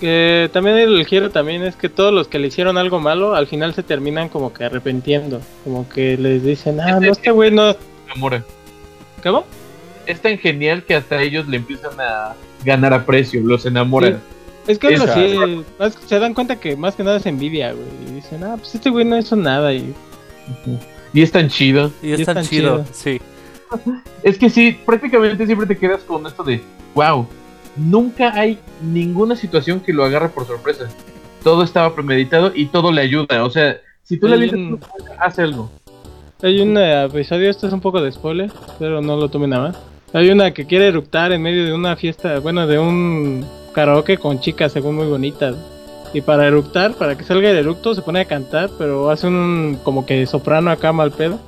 [0.00, 3.48] Que también el giro también es que todos los que le hicieron algo malo al
[3.48, 5.40] final se terminan como que arrepintiendo.
[5.64, 7.72] Como que les dicen, ah, no, este güey no.
[7.72, 7.78] Se
[8.12, 8.44] enamora.
[9.22, 9.44] ¿Cómo?
[10.06, 12.34] Es tan genial que hasta ellos le empiezan a
[12.64, 14.20] ganar aprecio, los enamoran.
[14.68, 17.72] Es que algo Esa- así, más- se dan cuenta que más que nada es envidia,
[17.72, 17.86] güey.
[18.08, 19.72] Y dicen, ah, pues este güey no hizo nada.
[19.74, 19.92] Y
[21.12, 21.90] Y es tan chido.
[22.02, 22.86] Y es es tan tan chido, chido.
[22.92, 23.20] sí.
[24.22, 26.62] Es que sí, prácticamente siempre te quedas con esto de,
[26.94, 27.26] wow,
[27.76, 30.88] nunca hay ninguna situación que lo agarre por sorpresa.
[31.44, 33.44] Todo estaba premeditado y todo le ayuda.
[33.44, 34.80] O sea, si tú le avientas un-
[35.18, 35.70] hace algo.
[36.42, 39.68] Hay un eh, episodio, esto es un poco de spoiler, pero no lo tomen nada
[39.68, 39.78] más.
[40.14, 43.44] Hay una que quiere eructar en medio de una fiesta, bueno, de un
[43.74, 45.56] karaoke con chicas según muy bonitas.
[46.12, 49.78] Y para eructar, para que salga el eructo, se pone a cantar, pero hace un
[49.82, 51.38] como que soprano acá mal pedo.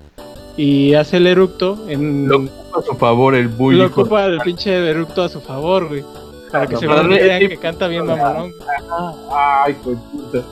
[0.56, 2.28] Y hace el eructo en...
[2.28, 3.78] Lo ocupa a su favor el bully.
[3.78, 6.04] lo ocupa el pinche eructo a su favor, güey.
[6.50, 8.52] Para que No, se vean que canta bien mamalón.
[9.30, 10.44] Ay, hijo de puta.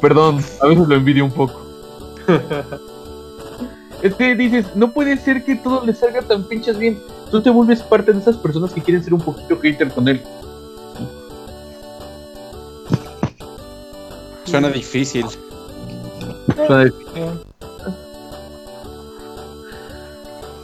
[0.00, 1.60] Perdón, a veces lo envidio un poco.
[4.02, 6.98] es que dices, no puede ser que todo le salga tan pinches bien.
[7.30, 10.22] Tú te vuelves parte de esas personas que quieren ser un poquito hater con él.
[14.46, 15.26] Suena difícil.
[16.56, 16.90] Eh.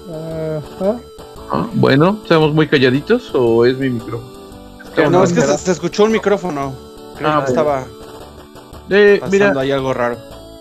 [0.08, 0.96] Ajá.
[1.50, 4.30] ah, bueno, ¿estamos muy calladitos o es mi micrófono?
[5.10, 6.74] No, es que se, se escuchó un micrófono.
[7.16, 7.84] Creo Ah, que estaba
[8.90, 10.16] Eh, pasando mira, ahí algo raro.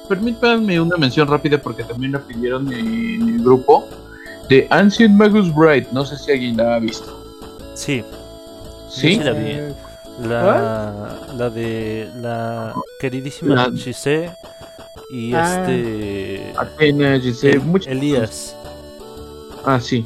[0.08, 3.86] permítanme una mención rápida porque también la pidieron en el grupo
[4.50, 5.88] de Ancient Magus Bride.
[5.92, 7.18] No sé si alguien la ha visto.
[7.76, 8.04] Sí,
[8.90, 9.16] ¿Sí?
[9.16, 9.58] sí la vi.
[10.20, 14.32] Eh, La, la de la queridísima La- Chise
[15.12, 15.62] y Ah.
[15.62, 18.56] este Atena, Giselle, El- muchas- Elías.
[19.66, 20.06] Ah, sí.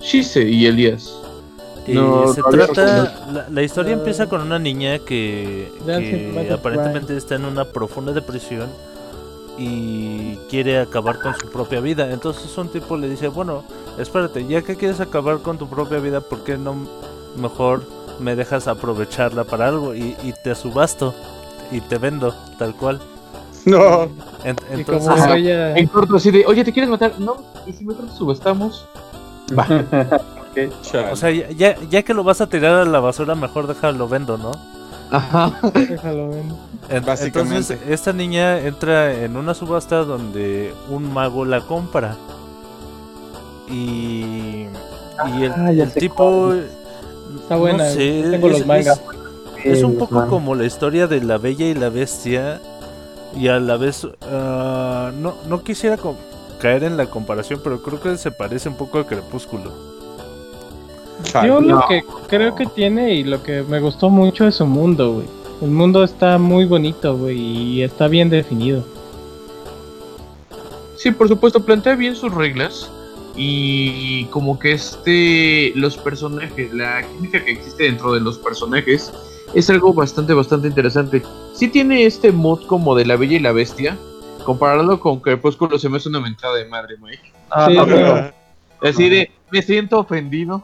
[0.00, 1.10] Shise y Elías.
[1.86, 7.34] Eh, No, se trata, la, la historia empieza con una niña que, que aparentemente está
[7.34, 8.68] en una profunda depresión
[9.58, 12.10] y quiere acabar con su propia vida.
[12.10, 13.64] Entonces un tipo le dice, bueno,
[13.98, 16.74] espérate, ya que quieres acabar con tu propia vida, ¿por qué no
[17.36, 17.82] mejor
[18.20, 19.94] me dejas aprovecharla para algo?
[19.94, 21.14] Y, y te subasto
[21.70, 23.00] y te vendo, tal cual.
[23.64, 24.08] No.
[24.44, 25.26] En- y como entonces.
[25.76, 27.18] En corto, así de, oye, ¿te quieres matar?
[27.18, 27.36] No,
[27.66, 28.86] y si mejor te subestamos.
[29.58, 29.66] Va.
[31.12, 34.06] o sea, ya, ya, ya que lo vas a tirar a la basura, mejor déjalo
[34.08, 34.52] vendo, ¿no?
[35.10, 35.52] Ajá.
[35.74, 36.52] Déjalo, ven.
[36.90, 37.74] En- Básicamente.
[37.74, 42.16] Entonces, esta niña entra en una subasta donde un mago la compra.
[43.68, 44.66] Y
[45.38, 46.52] Y el, Ah, el tipo.
[47.42, 49.00] Está buena, no sé, tengo los es- mangas.
[49.64, 50.28] Es un Eh, poco man.
[50.28, 52.60] como la historia de la Bella y la Bestia.
[53.36, 54.06] Y a la vez.
[54.22, 55.98] ah, no, no quisiera
[56.60, 59.72] caer en la comparación, pero creo que se parece un poco a Crepúsculo.
[61.44, 61.76] Yo No.
[61.80, 65.26] lo que creo que tiene y lo que me gustó mucho es su mundo, güey.
[65.62, 68.84] El mundo está muy bonito, güey, y está bien definido.
[70.96, 72.90] Sí, por supuesto, plantea bien sus reglas
[73.36, 79.12] y como que este, los personajes, la química que existe dentro de los personajes
[79.54, 81.22] es algo bastante, bastante interesante.
[81.54, 83.96] Sí tiene este mood como de la Bella y la Bestia.
[84.44, 87.32] Compararlo con Crepúsculo se me hace una mentada de madre, Mike.
[87.50, 88.32] Ah, Sí, no, pero-
[88.82, 90.62] Así de, me siento ofendido.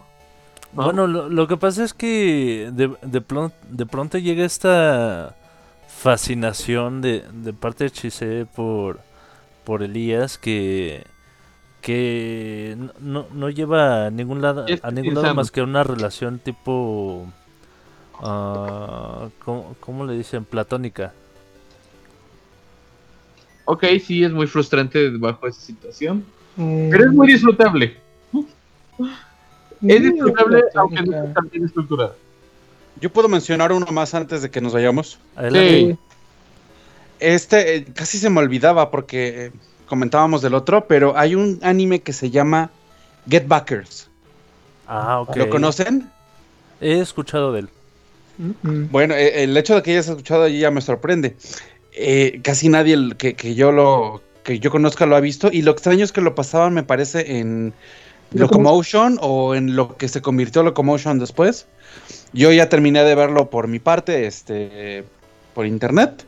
[0.75, 0.83] ¿no?
[0.85, 5.35] Bueno, lo, lo que pasa es que de, de, plon- de pronto llega esta
[5.89, 9.01] fascinación de, de parte de Chise por,
[9.65, 11.05] por Elías que,
[11.81, 15.83] que no- no, no lleva a ningún lado, Es a ningún lado más que una
[15.85, 17.27] relación tipo...
[18.21, 20.45] ah, ¿cómo, cómo le dicen?
[20.45, 21.13] Platónica.
[23.65, 26.25] Ok, sí, es muy frustrante bajo esa situación.
[26.57, 27.97] Mm, Pero es muy disfrutable.
[29.87, 32.17] Es disfrutable, aunque no tan bien estructurado.
[33.01, 35.19] Yo puedo mencionar uno más antes de que nos vayamos.
[35.37, 35.93] Adelante.
[35.93, 35.99] Sí.
[37.21, 39.53] Este eh, casi se me olvidaba porque eh,
[39.91, 42.71] comentábamos del otro, pero hay un anime que se llama
[43.29, 44.09] Get Backers.
[44.87, 45.37] Ah, ok.
[45.37, 46.09] ¿Lo conocen?
[46.81, 47.69] He escuchado de él.
[48.63, 51.37] Bueno, eh, el hecho de que hayas escuchado allí ya me sorprende.
[51.93, 55.61] Eh, casi nadie el que, que yo lo que yo conozca lo ha visto y
[55.61, 57.75] lo extraño es que lo pasaban me parece en
[58.33, 61.67] Locomotion o en lo que se convirtió Locomotion después.
[62.33, 65.05] Yo ya terminé de verlo por mi parte, este,
[65.53, 66.25] por internet.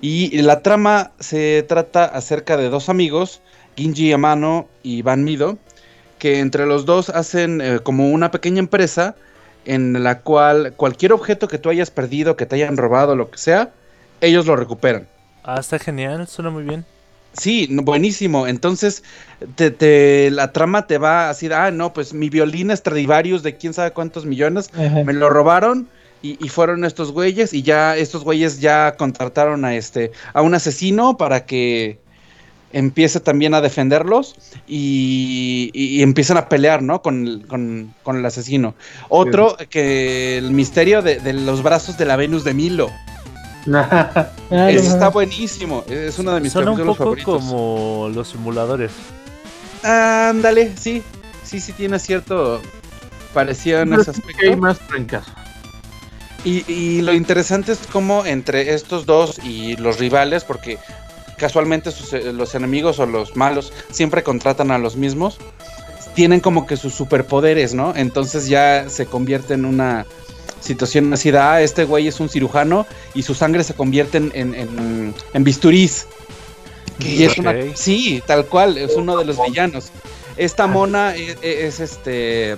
[0.00, 3.40] Y la trama se trata acerca de dos amigos,
[3.76, 5.58] Ginji Amano y Van Mido,
[6.18, 9.16] que entre los dos hacen eh, como una pequeña empresa
[9.64, 13.38] en la cual cualquier objeto que tú hayas perdido, que te hayan robado, lo que
[13.38, 13.72] sea,
[14.20, 15.08] ellos lo recuperan.
[15.42, 16.84] Ah, está genial, suena muy bien.
[17.32, 18.46] Sí, buenísimo.
[18.46, 19.02] Entonces,
[19.56, 23.56] te, te- la trama te va así, de, ah, no, pues mi violín Stradivarius de
[23.56, 25.02] quién sabe cuántos millones, ajá.
[25.02, 25.88] me lo robaron
[26.38, 30.54] y, y fueron estos güeyes y ya estos güeyes ya contrataron a este, a un
[30.54, 31.98] asesino para que
[32.72, 34.34] empiece también a defenderlos
[34.66, 37.00] y, y- y empiezan a pelear, ¿no?
[37.00, 38.74] Con, el- con- con el asesino.
[39.08, 42.90] Otro que el misterio de, de los brazos de la Venus de Milo.
[43.66, 43.80] No
[44.68, 45.82] Ese está buenísimo.
[45.88, 47.42] Es uno de mis Suena un capítulos poco favoritos.
[47.50, 48.92] como los simuladores.
[49.82, 51.02] Ándale, sí.
[51.42, 52.60] Sí, sí tiene cierto
[53.34, 54.42] parecido en ese sí aspecto.
[54.42, 55.24] hay más trancas.
[56.46, 60.78] Y, y lo interesante es cómo entre estos dos y los rivales, porque
[61.36, 65.38] casualmente sus- eh, los enemigos o los malos siempre contratan a los mismos,
[66.14, 67.92] tienen como que sus superpoderes, ¿no?
[67.96, 70.06] Entonces ya se convierte en una
[70.60, 74.30] situación así de, ah, este güey es un cirujano y su sangre se convierte en,
[74.34, 76.06] en, en- en bisturís.
[77.00, 79.90] Y es una, sí, tal cual, es uno de los villanos.
[80.36, 82.52] Esta mona es, es este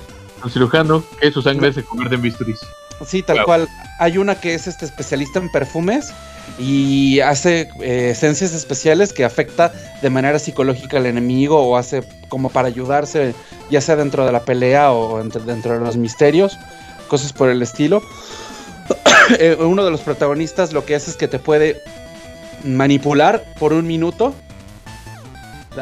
[0.45, 2.61] El cirujano, que su sangre se convierte en bisturis.
[3.07, 3.69] Sí, tal cual.
[3.99, 6.13] Hay una que es este especialista en perfumes
[6.59, 9.73] y hace eh, esencias especiales que afecta
[10.03, 13.35] de manera psicológica al enemigo o hace como para ayudarse,
[13.71, 16.59] ya sea dentro de la pelea o entre- dentro de los misterios,
[17.09, 18.03] cosas por el estilo.
[19.39, 21.83] Eh, uno de los protagonistas lo que hace es que te puede
[22.65, 24.35] manipular por un minuto,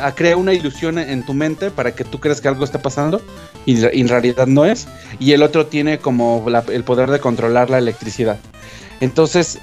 [0.01, 3.23] a- crea una ilusión en tu mente para que tú creas que algo está pasando
[3.67, 4.87] y, y en realidad no es
[5.21, 8.39] y el otro tiene como la- el poder de controlar la electricidad.
[9.01, 9.59] Entonces,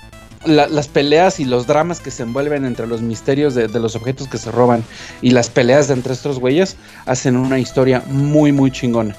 [0.45, 3.95] la- las peleas y los dramas que se envuelven entre los misterios de, de los
[3.95, 4.83] objetos que se roban
[5.21, 6.75] y las peleas de entre estos güeyes
[7.05, 9.15] hacen una historia muy, muy chingona.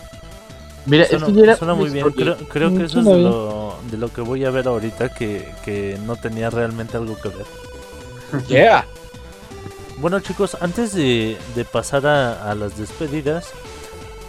[0.86, 2.10] Mira, Suena, es que ya era suena muy bien.
[2.10, 5.48] Creo, creo que eso es de lo, de lo que voy a ver ahorita que,
[5.64, 7.46] que no tenía realmente algo que ver.
[8.48, 8.84] Yeah.
[9.98, 13.46] Bueno chicos, antes de, de pasar a, a las despedidas,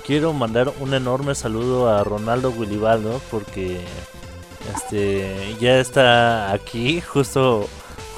[0.06, 3.82] quiero mandar un enorme saludo a Ronaldo Willibaldo porque
[4.76, 7.68] este ya está aquí justo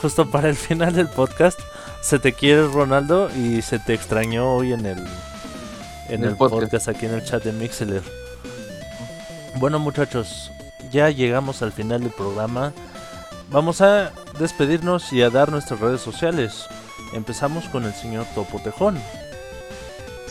[0.02, 1.60] justo para el final del podcast.
[2.02, 5.00] Se te quiere Ronaldo y se te extrañó hoy en el
[6.10, 6.62] en El el, podcast.
[6.64, 6.88] podcast.
[6.90, 8.04] aquí en el chat de Mixler.
[9.56, 10.52] Bueno muchachos,
[10.92, 12.74] ya llegamos al final del programa.
[13.50, 16.66] Vamos a despedirnos y a dar nuestras redes sociales.
[17.14, 19.00] Empezamos con el señor Topo Tejón.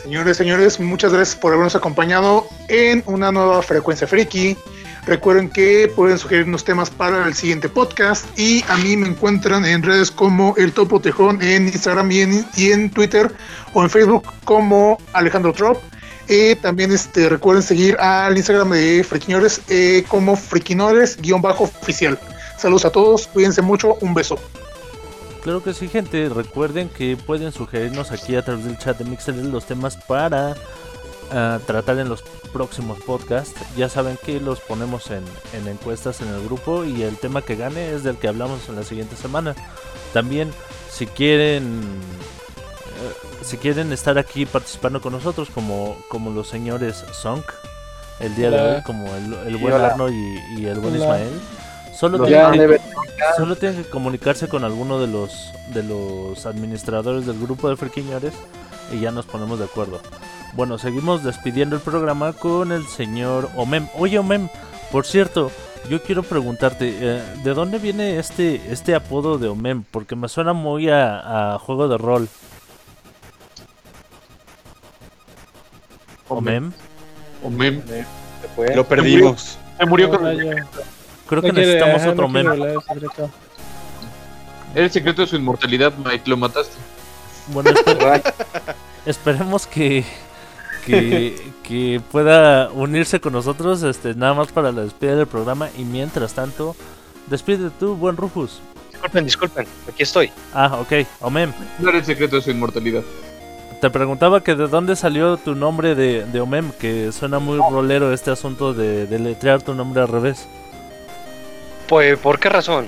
[0.07, 4.55] Señores, señores, muchas gracias por habernos acompañado en una nueva frecuencia friki.
[5.05, 9.83] Recuerden que pueden sugerirnos temas para el siguiente podcast y a mí me encuentran en
[9.83, 13.35] redes como el Topo Tejón en Instagram y en, Twitter
[13.73, 15.77] o en Facebook como Alejandro Trop.
[16.29, 22.17] Eh, también este, recuerden seguir al Instagram de Friquiñores eh, como Friquiñores-oficial.
[22.57, 24.39] Saludos a todos, cuídense mucho, un beso.
[25.47, 26.27] Claro que sí, gente.
[26.27, 30.57] Recuerden que pueden sugerirnos aquí a través del chat de Mixel los temas para
[31.31, 32.21] ah, tratar en los
[32.51, 33.57] próximos podcasts.
[33.77, 37.55] Ya saben que los ponemos en, en encuestas en el grupo y el tema que
[37.55, 39.55] gane es del que hablamos en la siguiente semana.
[40.11, 40.51] También,
[40.91, 41.81] si quieren
[42.97, 47.43] eh, si quieren estar aquí participando con nosotros, como, como los señores Song,
[48.19, 49.91] el día de hoy, como el, el buen Hola.
[49.91, 51.05] Arno y, y el buen Hola.
[51.05, 51.39] Ismael,
[51.97, 52.79] solo tienen, que,
[53.37, 58.33] solo tienen que comunicarse con alguno de los, de los administradores del grupo de Friquiñores
[58.91, 59.99] y ya nos ponemos de acuerdo.
[60.53, 63.87] Bueno, seguimos despidiendo el programa con el señor Omem.
[63.95, 64.49] Oye, Omem,
[64.91, 65.51] por cierto,
[65.89, 69.83] yo quiero preguntarte, eh, ¿de dónde viene este, este apodo de Omem?
[69.89, 72.29] Porque me suena muy a, a juego de rol.
[76.29, 76.71] Omem.
[77.43, 77.81] Omem.
[77.87, 78.75] Se.
[78.75, 79.57] Lo perdimos.
[79.77, 80.25] Se murió No, con
[81.27, 83.29] Creo que quiere- necesitamos ajá, otro no de secreto.
[84.75, 86.29] Era el secreto de su inmortalidad, Mike.
[86.29, 86.73] Lo mataste.
[87.47, 88.33] Bueno, espe-
[89.05, 90.03] esperemos que,
[90.85, 95.69] que, que pueda unirse con nosotros este, nada más para la despedida del programa.
[95.77, 96.75] Y mientras tanto,
[97.27, 98.59] despide tú, buen Rufus.
[98.91, 100.31] Disculpen, disculpen, aquí estoy.
[100.53, 101.51] Ah, ok, Omem.
[101.79, 103.03] No era el secreto de su inmortalidad.
[103.79, 108.11] Te preguntaba que de dónde salió tu nombre de, de Omem, que suena muy rolero
[108.11, 110.47] este asunto de deletrear tu nombre al revés.
[111.87, 112.87] Pues, ¿por qué razón?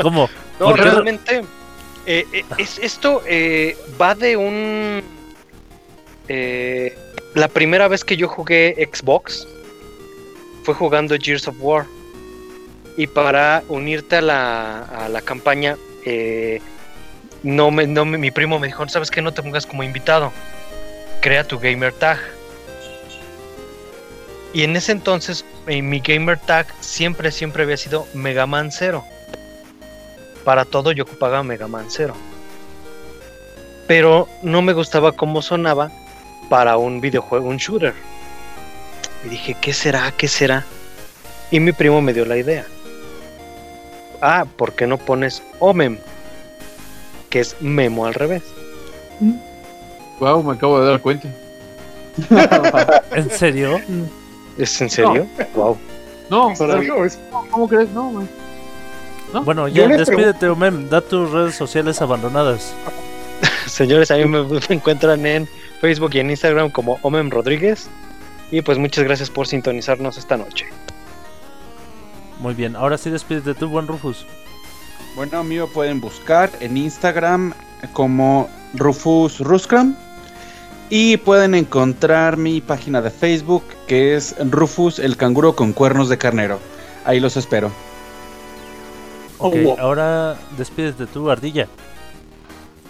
[0.00, 0.28] ¿Cómo?
[0.60, 1.42] No, realmente,
[2.06, 5.02] eh, eh, es, esto eh, va de un...
[6.28, 6.96] eh,
[7.34, 9.48] la primera vez que yo jugué Xbox
[10.62, 11.86] fue jugando Gears of War.
[12.96, 15.76] Y para unirte a la, a la campaña,
[16.06, 16.60] eh,
[17.42, 19.20] no me, no me- mi primo me dijo, ¿sabes qué?
[19.20, 20.32] No te pongas como invitado.
[21.20, 22.20] Crea tu gamer tag.
[24.54, 29.04] Y en ese entonces, eh, mi gamer tag siempre, siempre había sido Mega Man Zero
[30.44, 32.14] para todo yo ocupaba Mega Man 0.
[33.88, 35.90] Pero no me gustaba cómo sonaba
[36.48, 37.94] para un videojuego, un shooter.
[39.24, 40.12] Y dije, ¿qué será?
[40.16, 40.64] ¿Qué será?
[41.50, 42.66] Y mi primo me dio la idea.
[44.20, 45.98] Ah, ¿por qué no pones Omem?
[47.30, 48.42] Que es Memo al revés.
[50.20, 51.28] Wow, me acabo de dar cuenta.
[53.14, 53.80] ¿En serio?
[54.58, 55.26] ¿Es en serio?
[55.54, 55.76] Wow.
[56.30, 56.80] No, pero-
[57.50, 57.88] ¿cómo crees?
[57.90, 58.26] No, güey.
[59.44, 60.88] Bueno, ya despídete, Omem.
[60.88, 62.72] Da tus redes sociales abandonadas.
[63.66, 65.48] Señores, a mí me, me encuentran en
[65.80, 67.88] Facebook y en Instagram como Omem Rodríguez.
[68.52, 70.66] Y pues muchas gracias por sintonizarnos esta noche.
[72.38, 74.26] Muy bien, ahora sí despídete tú, buen Rufus.
[75.16, 77.54] Bueno, a mí me pueden buscar en Instagram
[77.92, 79.96] como Rufus Ruskram.
[80.90, 86.18] Y pueden encontrar mi página de Facebook que es Rufus el canguro con cuernos de
[86.18, 86.60] carnero.
[87.04, 87.70] Ahí los espero.
[89.38, 89.76] Ok, Oh.
[89.78, 91.68] ahora despídete tú, Ardilla.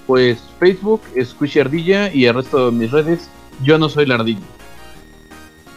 [0.07, 3.29] Pues Facebook, Squishy Ardilla y el resto de mis redes,
[3.63, 4.43] yo no soy la ardilla.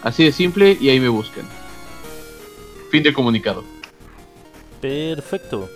[0.03, 1.47] Así de simple y ahí me buscan.
[2.91, 3.63] Fin de comunicado.
[4.81, 5.69] Perfecto.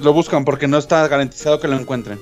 [0.00, 2.18] Lo buscan porque no está garantizado que lo encuentren.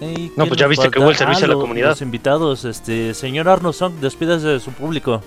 [0.00, 1.90] No, ¿quién pues ya viste que hubo el servicio a la lo- comunidad.
[1.90, 5.20] Los invitados, este, señor Arno Song, despídase de su público.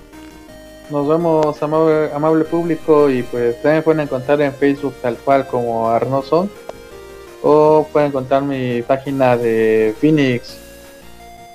[0.90, 5.90] Nos vemos, amable, amable público, y pues también pueden encontrar en Facebook tal cual como
[5.90, 6.50] Arnoson.
[7.42, 10.58] O pueden encontrar mi página de Phoenix.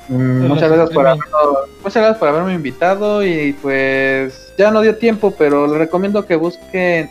[0.08, 1.20] Mm, muchas gracias por streaming.
[1.32, 6.24] habernos- muchas gracias por haberme invitado y pues ya no dio tiempo, pero les recomiendo
[6.26, 7.10] que busquen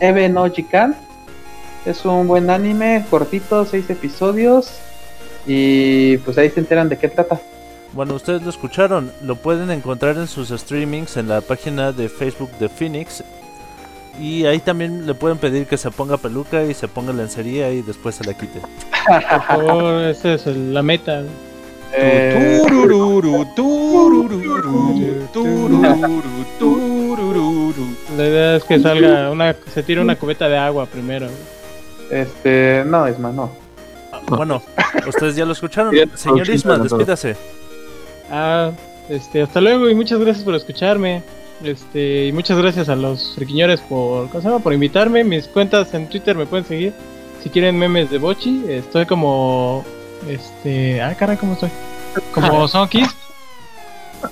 [0.00, 0.96] Eve no Jikan.
[1.84, 4.70] Es un buen anime, cortito, seis episodios.
[5.46, 7.40] Y pues ahí se enteran de qué trata.
[7.92, 12.50] Bueno, ustedes lo escucharon, lo pueden encontrar en sus streamings en la página de Facebook
[12.58, 13.22] de Phoenix.
[14.20, 17.82] Y ahí también le pueden pedir que se ponga peluca y se ponga lencería y
[17.82, 18.60] después se la quite.
[18.60, 21.22] Por favor, esa es la meta.
[21.94, 22.62] Eh.
[28.16, 31.26] La idea es que salga una, se tire una cubeta de agua primero.
[32.10, 33.61] este, no, Isma, no.
[34.26, 34.62] Bueno,
[35.06, 35.94] ustedes ya lo escucharon.
[36.14, 37.36] Señor Isma, despídase.
[38.30, 38.70] Ah,
[39.08, 41.22] este, hasta luego y muchas gracias por escucharme.
[41.62, 44.60] Este, y muchas gracias a los friquiñores por, ¿cómo se llama?
[44.60, 45.22] por invitarme.
[45.22, 46.92] Mis cuentas en Twitter me pueden seguir.
[47.42, 49.84] Si quieren memes de Bochi, estoy como
[50.28, 51.70] este, ah, caray, ¿cómo estoy?
[52.32, 53.08] Como Sonkis.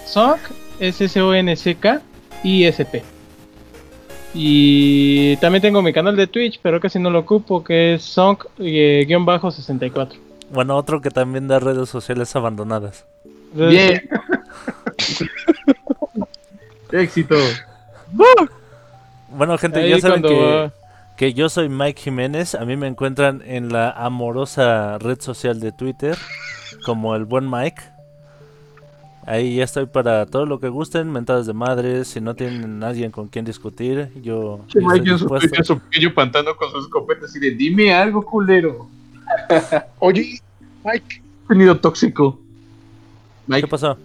[0.07, 0.39] Sonk,
[0.79, 2.01] S S O N C K
[2.45, 3.03] I S P.
[4.35, 10.17] Y también tengo mi canal de Twitch, pero casi no lo ocupo, que es Sonk-64.
[10.53, 13.07] Bueno, otro que también da redes sociales abandonadas.
[13.53, 14.03] Bien.
[16.93, 17.37] Éxito.
[19.31, 20.71] Bueno, gente, Ahí ya saben que,
[21.17, 22.55] que yo soy Mike Jiménez.
[22.55, 26.17] A mí me encuentran en la amorosa red social de Twitter
[26.85, 27.83] como el buen Mike.
[29.31, 33.09] Ahí ya estoy para todo lo que gusten, mentadas de madres, si no tienen nadie
[33.13, 37.53] con quien discutir, yo, Che, yo estoy su, pequeño pantano con su escopeta así de
[37.53, 38.89] dime algo, culero.
[40.01, 40.41] Oye,
[40.85, 42.41] Mike, Tenido tóxico.
[43.47, 43.97] ¿Qué Mike, pasó?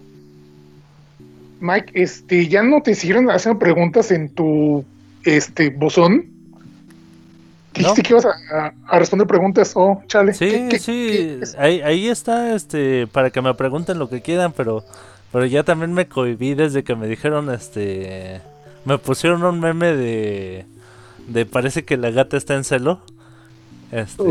[1.58, 4.84] Mike, este, ¿ya no te siguieron haciendo preguntas en tu
[5.24, 6.26] este buzón?
[7.74, 10.34] Dijiste que ibas a, a- a responder preguntas, oh, chale.
[10.34, 14.22] Sí, ¿Qué- qué- sí, qué ahí, ahí está, este, para que me pregunten lo que
[14.22, 14.84] quieran, pero,
[15.32, 18.40] pero ya también me cohibí desde que me dijeron, este,
[18.84, 20.66] me pusieron un meme de,
[21.28, 23.00] de parece que la gata está en celo.
[23.92, 24.22] Este,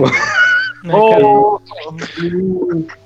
[0.92, 1.60] Oh.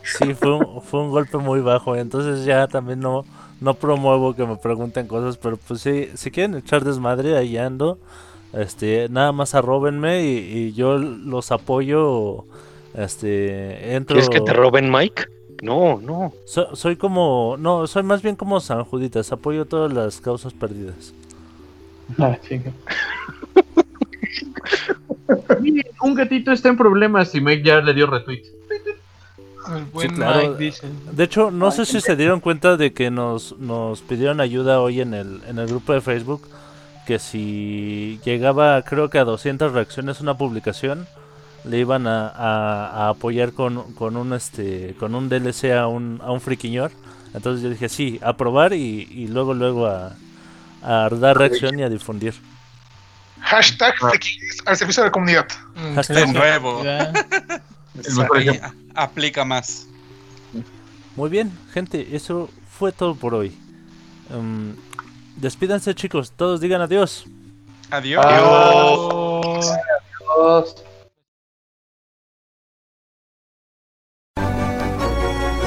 [0.03, 3.25] sí, fue un, fue un golpe muy bajo, entonces ya también no,
[3.61, 7.97] no promuevo que me pregunten cosas, pero pues sí, si quieren echar desmadre, ahí ando.
[8.51, 12.45] Este, nada más arróbenme y, y yo los apoyo.
[12.95, 14.15] Este, entro.
[14.15, 15.25] ¿Quieres que te roben Mike?
[15.61, 16.33] No, no.
[16.45, 21.13] So- soy como, no, soy más bien como San Juditas, apoyo todas las causas perdidas.
[22.17, 22.71] Ah, chinga.
[25.59, 28.41] Miren, un gatito está en problemas y Mike ya le dio retweet.
[29.75, 30.39] El buen claro.
[30.49, 30.87] Mike dice.
[31.11, 35.01] De hecho, no sé si se dieron cuenta de que nos, nos pidieron ayuda hoy
[35.01, 36.41] en el, en el grupo de Facebook,
[37.05, 41.05] que si llegaba creo que a 200 reacciones una publicación,
[41.65, 46.19] le iban a, a- a apoyar con, con un este con un DLC a un,
[46.23, 46.91] a un friquiñor.
[47.33, 50.15] Entonces yo dije, sí, aprobar y, y luego luego a,
[50.81, 52.33] a dar reacción y a difundir.
[53.41, 55.47] Hashtag friquillos al servicio de la comunidad.
[55.75, 56.81] Mm, Hashtag De nuevo.
[56.83, 58.73] a-
[59.03, 59.85] aplica más.
[61.15, 63.55] Muy bien, gente, eso fue todo por hoy.
[64.29, 64.75] Em,
[65.35, 67.25] despídanse chicos, todos digan adiós.
[67.91, 68.25] Adiós.
[68.25, 69.75] Adiós.